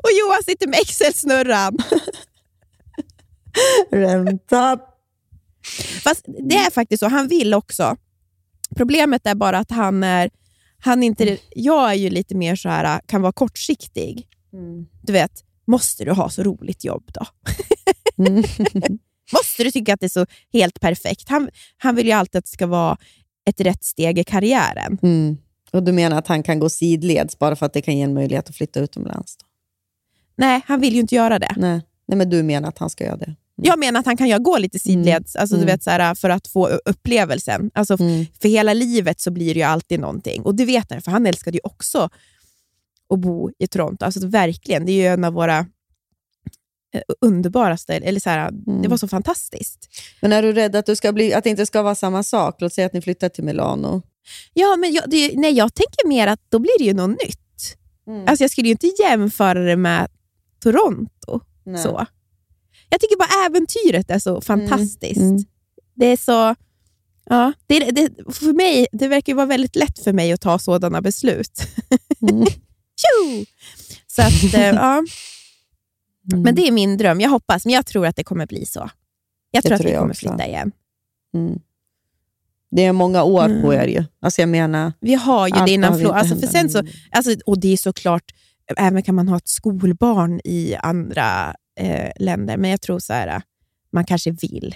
Och 0.03 0.11
Johan 0.21 0.43
sitter 0.45 0.67
med 0.67 0.79
Excel-snurran. 0.79 1.77
Ränta. 3.91 4.79
Fast 6.05 6.25
det 6.49 6.57
är 6.57 6.71
faktiskt 6.71 7.01
så, 7.01 7.09
han 7.09 7.29
vill 7.29 7.55
också. 7.55 7.97
Problemet 8.77 9.27
är 9.27 9.35
bara 9.35 9.59
att 9.59 9.71
han 9.71 10.05
är, 10.05 10.31
han 10.79 11.03
inte, 11.03 11.39
jag 11.51 11.91
är 11.91 11.95
ju 11.95 12.11
lite 12.11 12.35
mer 12.35 12.57
så 12.57 12.69
här, 12.69 13.01
kan 13.07 13.23
vara 13.23 13.33
kortsiktig. 13.33 14.29
Mm. 14.53 14.87
Du 15.03 15.13
vet, 15.13 15.45
måste 15.67 16.05
du 16.05 16.13
ha 16.13 16.31
så 16.31 16.43
roligt 16.43 16.85
jobb 16.85 17.11
då? 17.15 17.27
Mm. 18.27 18.45
Måste 19.33 19.65
du 19.65 19.71
tycka 19.71 19.95
att 19.95 20.01
det 20.01 20.07
är 20.07 20.09
så 20.09 20.27
helt 20.53 20.81
perfekt? 20.81 21.29
Han, 21.29 21.51
han 21.77 21.95
vill 21.95 22.07
ju 22.07 22.13
alltid 22.13 22.39
att 22.39 22.45
det 22.45 22.51
ska 22.51 22.67
vara 22.67 22.97
ett 23.47 23.61
rätt 23.61 23.85
steg 23.85 24.19
i 24.19 24.25
karriären. 24.25 24.99
Mm. 25.03 25.39
Och 25.73 25.83
du 25.83 25.93
menar 25.93 26.19
att 26.19 26.29
han 26.29 26.43
kan 26.43 26.59
gå 26.59 26.69
sidleds 26.69 27.39
bara 27.39 27.57
för 27.57 27.67
att 27.67 27.73
det 27.73 27.83
kan 27.83 27.97
ge 27.97 28.03
en 28.03 28.15
möjlighet 28.15 28.49
att 28.49 28.57
flytta 28.57 28.81
utomlands? 28.81 29.37
Då? 29.37 29.45
Nej, 30.37 30.61
han 30.67 30.81
vill 30.81 30.95
ju 30.95 31.01
inte 31.01 31.15
göra 31.15 31.39
det. 31.39 31.55
Nej. 31.57 31.81
Nej, 32.07 32.19
men 32.19 32.31
du 32.31 32.43
menar 32.43 32.69
att 32.69 32.79
han 32.79 32.91
ska 32.91 33.05
göra 33.05 33.17
det? 33.17 33.35
Jag 33.63 33.79
menar 33.79 34.01
att 34.01 34.07
han 34.07 34.17
kan 34.17 34.43
gå 34.43 34.59
lite 34.59 34.79
sidleds 34.79 35.37
alltså, 35.37 35.57
du 35.57 35.63
Mm. 35.63 35.73
vet, 35.75 35.83
så 35.83 35.91
här, 35.91 36.15
för 36.15 36.31
att 36.31 36.47
få 36.47 36.67
upplevelsen. 36.69 37.71
Alltså, 37.75 37.97
Mm. 38.01 38.27
För 38.43 38.49
hela 38.49 38.75
livet 38.75 39.21
så 39.21 39.31
blir 39.31 39.55
det 39.55 39.61
ju 39.61 39.67
alltid 39.67 40.01
någonting. 40.01 40.43
Och 40.43 40.55
det 40.55 40.65
vet 40.65 40.91
han, 40.91 41.03
för 41.03 41.11
han 41.11 41.27
älskade 41.27 41.57
ju 41.57 41.61
också 41.65 42.09
att 43.15 43.19
bo 43.21 43.51
i 43.59 43.67
Toronto. 43.67 44.05
Alltså, 44.05 44.27
verkligen, 44.27 44.87
det 44.87 44.93
är 44.93 44.97
ju 44.97 45.07
en 45.07 45.25
av 45.25 45.33
våra 45.33 45.59
eh, 46.95 47.01
underbaraste... 47.21 47.95
Eller 47.95 48.21
så 48.21 48.31
här, 48.31 48.49
Mm. 48.49 48.83
Det 48.83 48.89
var 48.89 48.97
så 48.97 49.09
fantastiskt. 49.09 49.89
Men 50.21 50.33
är 50.33 50.43
du 50.43 50.53
rädd 50.53 50.77
att, 50.77 50.87
du 50.87 50.97
ska 50.97 51.13
bli, 51.13 51.35
att 51.35 51.45
det 51.45 51.51
inte 51.51 51.67
ska 51.67 51.83
vara 51.83 51.95
samma 51.95 52.23
sak? 52.23 52.57
Låt 52.61 52.73
säga 52.73 52.87
att 52.87 52.93
ni 52.93 53.01
flyttar 53.03 53.29
till 53.29 53.45
Milano. 53.45 54.03
Ja, 54.55 54.77
men 54.77 54.93
jag, 54.93 55.11
det, 55.11 55.33
nej, 55.37 55.53
jag 55.53 55.75
tänker 55.75 56.09
mer 56.09 56.27
att 56.27 56.41
då 56.49 56.59
blir 56.59 56.79
det 56.79 56.85
ju 56.85 56.95
något 56.95 57.23
nytt. 57.23 57.77
Mm. 58.07 58.25
Alltså, 58.29 58.45
jag 58.45 58.51
skulle 58.51 58.69
ju 58.69 58.73
inte 58.73 58.93
jämföra 59.03 59.61
det 59.61 59.77
med 59.77 60.09
Toronto. 60.63 61.41
Nej. 61.65 61.83
Så. 61.83 62.07
Jag 62.89 63.01
tycker 63.01 63.17
bara 63.17 63.47
äventyret 63.47 64.11
är 64.11 64.19
så 64.19 64.41
fantastiskt. 64.41 65.21
Mm. 65.21 65.45
Det 65.95 66.07
är 66.07 66.17
så... 66.17 66.55
Ja, 67.25 67.53
det, 67.67 67.79
det, 67.79 68.35
för 68.35 68.53
mig, 68.53 68.87
det 68.93 69.09
verkar 69.09 69.33
ju 69.33 69.37
vara 69.37 69.47
väldigt 69.47 69.77
lätt 69.77 69.99
för 69.99 70.13
mig 70.13 70.33
att 70.33 70.41
ta 70.41 70.59
sådana 70.59 71.01
beslut. 71.01 71.63
Mm. 72.31 72.47
Så 74.07 74.23
att, 74.23 74.55
eh, 74.55 74.67
ja. 74.67 75.05
Mm. 76.33 76.43
Men 76.43 76.55
det 76.55 76.69
är 76.69 76.73
min 76.73 76.97
dröm. 76.97 77.21
Jag 77.21 77.31
hoppas, 77.31 77.65
men 77.65 77.75
jag 77.75 77.87
tror 77.87 78.07
att 78.07 78.17
det 78.17 78.25
kommer 78.25 78.47
bli 78.47 78.67
så. 78.67 78.91
Jag 79.51 79.65
tror 79.65 79.75
att 79.75 79.81
tror 79.81 79.89
vi 79.89 79.95
jag 79.95 80.01
kommer 80.01 80.13
också. 80.13 80.29
flytta 80.29 80.47
igen. 80.47 80.73
Mm. 81.35 81.59
Det 82.71 82.85
är 82.85 82.93
många 82.93 83.23
år 83.23 83.63
på 83.63 83.73
Mm. 83.73 83.81
er 83.81 83.87
ju. 83.87 84.05
Alltså 84.23 84.43
jag 84.43 84.49
menar... 84.49 84.93
Vi 85.01 85.15
har 85.15 85.49
ju 85.49 85.65
det 85.67 85.73
innan 85.73 86.01
inte 86.01 86.13
Alltså, 86.15 86.37
för 86.37 86.47
sen 86.47 86.71
så, 86.71 86.83
alltså, 87.11 87.31
och 87.47 87.61
det 87.61 87.73
är 87.73 87.77
såklart, 87.77 88.25
även 88.77 89.03
kan 89.03 89.15
man 89.15 89.29
ha 89.29 89.37
ett 89.37 89.49
skolbarn 89.49 90.41
i 90.45 90.75
andra 90.75 91.55
eh, 91.81 92.11
länder, 92.19 92.57
men 92.57 92.71
jag 92.71 92.81
tror 92.81 92.99
så 92.99 93.13
här, 93.13 93.43
man 93.93 94.05
kanske 94.05 94.31
vill. 94.31 94.75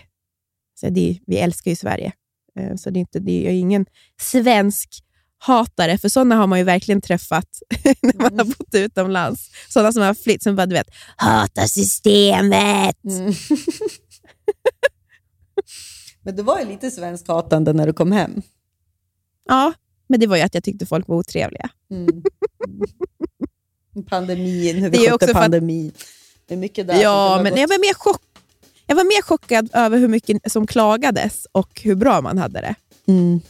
Så 0.81 0.89
det, 0.89 1.19
vi 1.27 1.37
älskar 1.37 1.71
ju 1.71 1.77
Sverige, 1.77 2.13
eh, 2.59 2.77
så 2.77 2.91
det 2.91 2.99
är, 2.99 3.01
inte, 3.01 3.19
det 3.19 3.47
är 3.49 3.53
ingen 3.53 3.87
svensk 4.21 4.89
hatare, 5.39 5.99
för 5.99 6.09
sådana 6.09 6.37
har 6.37 6.47
man 6.47 6.59
ju 6.59 6.65
verkligen 6.65 7.01
träffat 7.01 7.49
när 8.01 8.23
man 8.23 8.39
har 8.39 8.45
bott 8.45 8.75
utomlands. 8.75 9.51
Sådana 9.69 9.93
som 9.93 10.03
har 10.03 10.15
flytt, 10.15 10.43
som 10.43 10.57
bara 10.57 10.67
du 10.67 10.75
vet, 10.75 10.91
hatar 11.17 11.67
systemet. 11.67 13.05
Mm. 13.05 13.27
Men 16.25 16.37
det 16.37 16.43
var 16.43 16.61
ju 16.61 16.67
lite 16.67 16.91
svenskhatande 16.91 17.73
när 17.73 17.87
du 17.87 17.93
kom 17.93 18.13
hem. 18.13 18.43
Ja, 19.49 19.73
men 20.07 20.21
det 20.21 20.27
var 20.27 20.37
ju 20.37 20.43
att 20.43 20.55
jag 20.55 20.65
tyckte 20.65 20.87
folk 20.87 21.09
var 21.09 21.17
otrevliga. 21.17 21.69
Mm. 21.91 22.23
Pandemin, 24.09 24.77
hur 24.77 24.91
Det 24.91 24.99
vi 24.99 25.07
är 25.07 25.11
skötte 25.11 25.15
också 25.15 25.27
för 25.27 25.35
att- 25.35 25.43
pandemin. 25.43 25.93
Det 26.47 26.55
är 26.55 26.59
mycket 26.59 26.87
där 26.87 27.03
Ja, 27.03 27.41
men 27.43 27.53
gått- 27.53 27.61
jag 27.61 27.69
var, 27.69 27.79
mer 27.81 27.95
chock, 27.95 28.23
jag 28.87 28.97
var 28.97 29.05
mer 29.05 29.23
chockad 29.23 29.71
över 29.73 29.99
hur 29.99 30.09
mycket 30.09 30.53
som 30.53 30.67
klagades 30.67 31.47
och 31.53 31.81
hur 31.85 31.95
bra 31.95 32.21
man 32.21 32.39
hade 32.39 32.61
det. 32.61 32.75
Mm. 33.07 33.41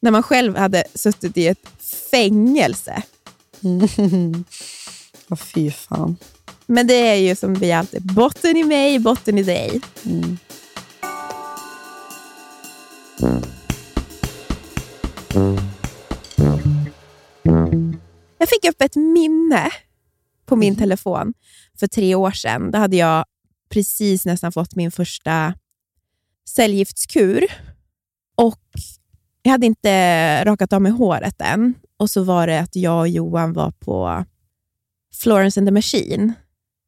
När 0.00 0.10
man 0.10 0.22
själv 0.22 0.56
hade 0.56 0.84
suttit 0.94 1.36
i 1.36 1.46
ett 1.46 1.68
fängelse. 2.10 3.02
Mm. 3.64 4.44
Ja, 5.28 5.36
fy 5.36 5.70
fan. 5.70 6.16
Men 6.66 6.86
det 6.86 6.94
är 6.94 7.14
ju 7.14 7.36
som 7.36 7.54
vi 7.54 7.72
alltid, 7.72 8.02
botten 8.14 8.56
i 8.56 8.64
mig, 8.64 8.98
botten 8.98 9.38
i 9.38 9.42
dig. 9.42 9.80
Mm. 10.04 10.38
Jag 18.38 18.48
fick 18.48 18.64
upp 18.70 18.82
ett 18.82 18.96
minne 18.96 19.70
på 20.46 20.56
min 20.56 20.76
telefon 20.76 21.34
för 21.78 21.86
tre 21.86 22.14
år 22.14 22.30
sedan. 22.30 22.70
Då 22.70 22.78
hade 22.78 22.96
jag 22.96 23.24
precis 23.68 24.26
nästan 24.26 24.52
fått 24.52 24.74
min 24.74 24.90
första 24.90 25.54
cellgiftskur. 26.48 27.44
Och 28.36 28.60
jag 29.42 29.52
hade 29.52 29.66
inte 29.66 30.44
rakat 30.44 30.72
av 30.72 30.82
mig 30.82 30.92
håret 30.92 31.40
än. 31.40 31.74
Och 31.96 32.10
så 32.10 32.22
var 32.22 32.46
det 32.46 32.60
att 32.60 32.76
jag 32.76 33.00
och 33.00 33.08
Johan 33.08 33.52
var 33.52 33.70
på 33.70 34.24
Florence 35.22 35.60
and 35.60 35.68
the 35.68 35.72
Machine. 35.72 36.32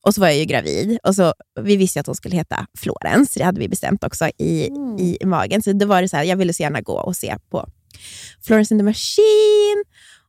Och 0.02 0.14
så 0.14 0.20
var 0.20 0.28
jag 0.28 0.38
ju 0.38 0.44
gravid. 0.44 0.98
Och 1.02 1.14
så, 1.14 1.34
vi 1.60 1.76
visste 1.76 2.00
att 2.00 2.06
hon 2.06 2.14
skulle 2.14 2.36
heta 2.36 2.66
Florence. 2.78 3.38
Det 3.38 3.44
hade 3.44 3.60
vi 3.60 3.68
bestämt 3.68 4.04
också 4.04 4.28
i, 4.38 4.66
i 4.98 5.18
magen. 5.24 5.62
Så 5.62 5.72
det 5.72 5.86
var 5.86 6.02
det 6.02 6.08
så 6.08 6.16
här, 6.16 6.24
jag 6.24 6.36
ville 6.36 6.52
så 6.52 6.62
gärna 6.62 6.80
gå 6.80 6.92
och 6.92 7.16
se 7.16 7.36
på 7.50 7.68
Florence 8.42 8.74
and 8.74 8.80
the 8.80 8.84
Machine. 8.84 9.84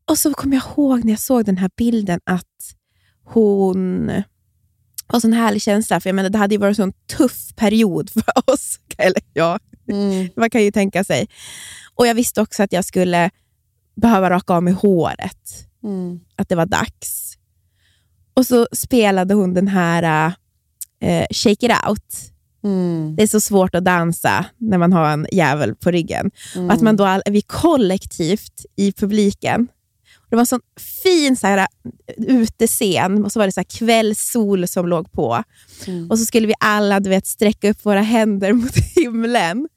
Och 0.10 0.18
så 0.18 0.34
kom 0.34 0.54
jag 0.54 0.64
ihåg 0.64 1.04
när 1.06 1.14
jag 1.14 1.20
såg 1.20 1.46
den 1.46 1.58
här 1.58 1.70
bilden 1.78 2.20
att 2.24 2.44
hon 3.24 4.12
var 5.08 5.26
en 5.26 5.34
härlig 5.34 5.62
känsla. 5.62 6.00
För 6.00 6.10
jag 6.10 6.16
menar, 6.16 6.30
det 6.30 6.38
hade 6.38 6.56
ju 6.56 6.60
varit 6.60 6.80
en 6.80 6.92
sån 6.92 6.94
tuff 7.18 7.56
period 7.56 8.10
för 8.10 8.24
oss. 8.54 8.80
Eller 8.98 9.22
ja, 9.34 9.60
man 10.36 10.50
kan 10.50 10.64
ju 10.64 10.72
tänka 10.72 11.04
sig. 11.04 11.28
Och 11.96 12.08
jag 12.08 12.16
visste 12.16 12.42
också 12.42 12.64
att 12.64 12.72
jag 12.72 12.86
skulle 12.86 13.30
behöva 13.96 14.30
raka 14.30 14.54
av 14.54 14.64
mig 14.64 14.74
håret. 14.74 15.68
Att 16.36 16.50
det 16.50 16.56
var 16.56 16.66
dags. 16.66 17.38
Och 18.34 18.46
så 18.46 18.68
spelade 18.72 19.34
hon 19.34 19.54
den 19.54 19.68
här 19.68 20.34
eh, 21.02 21.26
Shake 21.32 21.66
it 21.66 21.72
out. 21.88 22.16
Det 23.16 23.24
är 23.24 23.28
så 23.28 23.40
svårt 23.40 23.76
att 23.76 23.86
dansa 23.86 24.46
när 24.58 24.78
man 24.78 24.94
har 24.94 25.10
en 25.10 25.28
jävel 25.32 25.76
på 25.76 25.92
ryggen. 25.92 26.32
Och 26.56 26.74
att 26.74 26.82
man 26.82 26.96
då 26.96 27.06
all, 27.06 27.22
vi 27.26 27.42
kollektivt 27.42 28.66
i 28.76 28.92
publiken. 28.92 29.68
Det 30.30 30.36
var 30.36 30.42
en 30.42 30.46
sån 30.46 30.62
fin 31.04 31.36
så 31.36 31.48
här, 31.48 31.68
utescen 32.18 33.26
och 33.26 33.32
så 33.32 33.40
var 33.40 33.46
det 33.46 33.52
så 33.52 33.60
här 33.60 33.78
kvällssol 33.80 34.68
som 34.68 34.88
låg 34.88 35.12
på. 35.12 35.44
Och 36.10 36.20
så 36.20 36.26
skulle 36.26 36.48
vi 36.48 36.54
alla 36.60 37.00
du 37.00 37.10
vet, 37.10 37.28
sträcka 37.28 37.70
upp 37.70 37.86
våra 37.86 38.02
händer 38.02 38.54
mot 38.62 38.76
himlen. 38.96 39.68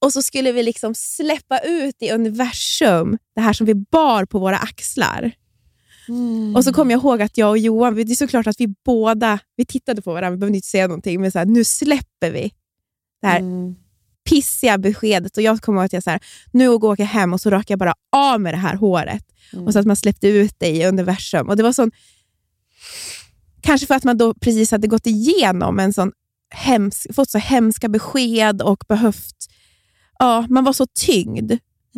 Och 0.00 0.12
så 0.12 0.22
skulle 0.22 0.52
vi 0.52 0.62
liksom 0.62 0.94
släppa 0.94 1.58
ut 1.58 1.96
i 2.02 2.10
universum 2.10 3.18
det 3.34 3.40
här 3.40 3.52
som 3.52 3.66
vi 3.66 3.74
bar 3.74 4.24
på 4.24 4.38
våra 4.38 4.58
axlar. 4.58 5.32
Och 6.56 6.64
så 6.64 6.72
kom 6.72 6.90
jag 6.90 7.00
ihåg 7.00 7.22
att 7.22 7.38
jag 7.38 7.50
och 7.50 7.58
Johan, 7.58 7.94
det 7.94 8.02
är 8.02 8.14
såklart 8.14 8.46
att 8.46 8.60
vi 8.60 8.74
båda 8.84 9.38
vi 9.56 9.66
tittade 9.66 10.02
på 10.02 10.12
varandra, 10.12 10.30
vi 10.30 10.36
behövde 10.36 10.56
inte 10.56 10.68
säga 10.68 10.86
någonting, 10.86 11.20
men 11.20 11.32
så 11.32 11.38
här, 11.38 11.46
nu 11.46 11.64
släpper 11.64 12.30
vi 12.30 12.52
det 13.22 13.26
här 13.26 13.40
pissiga 14.28 14.78
beskedet. 14.78 15.36
Och 15.36 15.42
Jag 15.42 15.60
kommer 15.60 15.78
ihåg 15.80 15.86
att 15.86 15.92
jag 15.92 16.02
så 16.02 16.10
här, 16.10 16.20
nu 16.52 16.78
går 16.78 16.96
jag 16.98 17.06
hem 17.06 17.32
och 17.32 17.40
så 17.40 17.50
rakar 17.50 17.72
jag 17.72 17.78
bara 17.78 17.94
av 18.12 18.40
med 18.40 18.54
det 18.54 18.58
här 18.58 18.76
håret. 18.76 19.24
Och 19.66 19.72
så 19.72 19.78
att 19.78 19.86
man 19.86 19.96
släppte 19.96 20.28
ut 20.28 20.54
det 20.58 20.68
i 20.68 20.86
universum. 20.86 21.48
Och 21.48 21.56
det 21.56 21.62
var 21.62 21.72
sån, 21.72 21.90
Kanske 23.60 23.86
för 23.86 23.94
att 23.94 24.04
man 24.04 24.18
då 24.18 24.34
precis 24.34 24.70
hade 24.70 24.88
gått 24.88 25.06
igenom 25.06 25.78
en 25.78 25.92
sån 25.92 26.12
hemsk, 26.50 27.14
fått 27.14 27.30
så 27.30 27.38
hemska 27.38 27.88
besked 27.88 28.62
och 28.62 28.84
behövt... 28.88 29.36
Ja, 30.18 30.46
man 30.48 30.64
var 30.64 30.72
så 30.72 30.86
tyngd. 30.86 31.52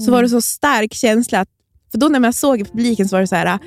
Så 0.05 0.11
var 0.11 0.23
det 0.23 0.29
så 0.29 0.41
stark 0.41 0.95
känsla. 0.95 1.41
Att, 1.41 1.49
för 1.91 1.99
då 1.99 2.09
när 2.09 2.21
man 2.21 2.33
såg 2.33 2.61
i 2.61 2.65
publiken 2.65 3.09
så 3.09 3.17
var 3.17 3.21
det 3.21 3.27
så 3.27 3.37
här, 3.37 3.59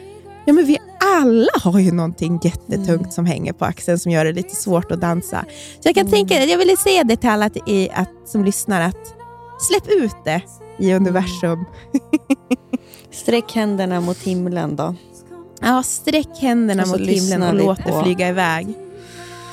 ja 0.45 0.53
men 0.53 0.65
vi 0.65 0.77
alla 1.13 1.51
har 1.53 1.79
ju 1.79 1.91
någonting 1.91 2.39
jättetungt 2.43 3.13
som 3.13 3.25
hänger 3.25 3.53
på 3.53 3.65
axeln 3.65 3.99
som 3.99 4.11
gör 4.11 4.25
det 4.25 4.33
lite 4.33 4.55
svårt 4.55 4.91
att 4.91 5.01
dansa. 5.01 5.45
Så 5.79 5.87
jag 5.89 5.95
kan 5.95 6.09
tänka, 6.09 6.45
jag 6.45 6.57
ville 6.57 6.77
säga 6.77 7.03
det 7.03 7.15
till 7.15 7.29
alla 7.29 7.45
att, 7.45 7.69
i, 7.69 7.89
att, 7.93 8.09
som 8.25 8.43
lyssnar, 8.45 8.81
att 8.81 9.13
släpp 9.59 9.87
ut 9.87 10.15
det 10.25 10.41
i 10.77 10.93
universum. 10.93 11.65
Sträck 13.11 13.51
händerna 13.55 14.01
mot 14.01 14.17
himlen 14.17 14.75
då. 14.75 14.95
Ja, 15.61 15.83
sträck 15.83 16.37
händerna 16.39 16.85
mot 16.85 16.99
himlen 16.99 17.43
och 17.43 17.53
låt 17.55 17.85
det 17.85 18.03
flyga 18.03 18.29
iväg. 18.29 18.67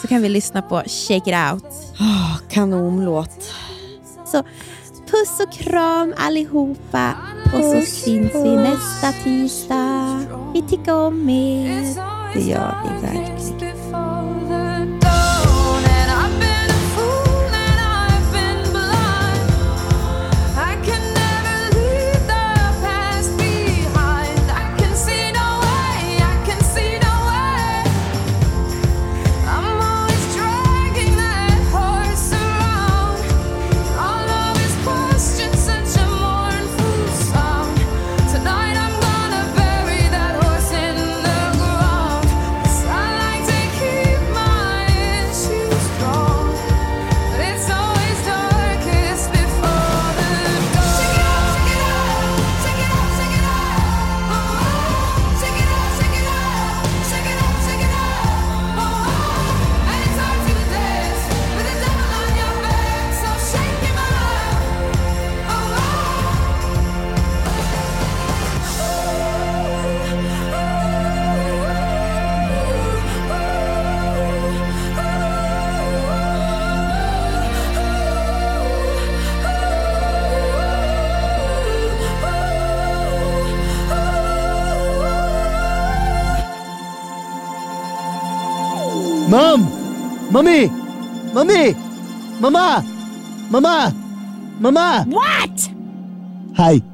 Så 0.02 0.08
kan 0.08 0.22
vi 0.22 0.28
lyssna 0.28 0.62
på 0.62 0.82
Shake 0.86 1.30
it 1.30 1.52
out. 1.52 1.64
Oh, 2.00 2.36
kanonlåt. 2.50 3.54
Så 4.26 4.42
puss 5.10 5.40
och 5.40 5.52
kram 5.52 6.14
allihopa. 6.16 7.14
Och 7.44 7.64
så 7.64 7.80
syns 7.80 8.34
vi 8.34 8.56
nästa 8.56 9.12
tisdag. 9.24 10.20
Vi 10.54 10.62
tycker 10.62 10.94
om 10.94 11.28
er. 11.28 11.94
Det 12.34 12.40
gör 12.40 12.74
vi 12.84 13.06
verkligen. 13.06 13.79
Mom! 89.30 89.66
Mommy! 90.30 90.70
Mommy! 91.34 91.74
Mamma! 92.40 92.84
Mamma! 93.50 93.92
Mamma! 94.60 95.04
What? 95.06 95.70
Hej! 96.56 96.84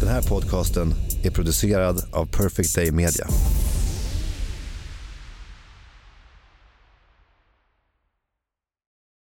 Den 0.00 0.08
här 0.08 0.22
podcasten 0.22 0.94
är 1.24 1.30
producerad 1.30 2.02
av 2.12 2.26
Perfect 2.26 2.74
Day 2.74 2.90
Media. 2.92 3.26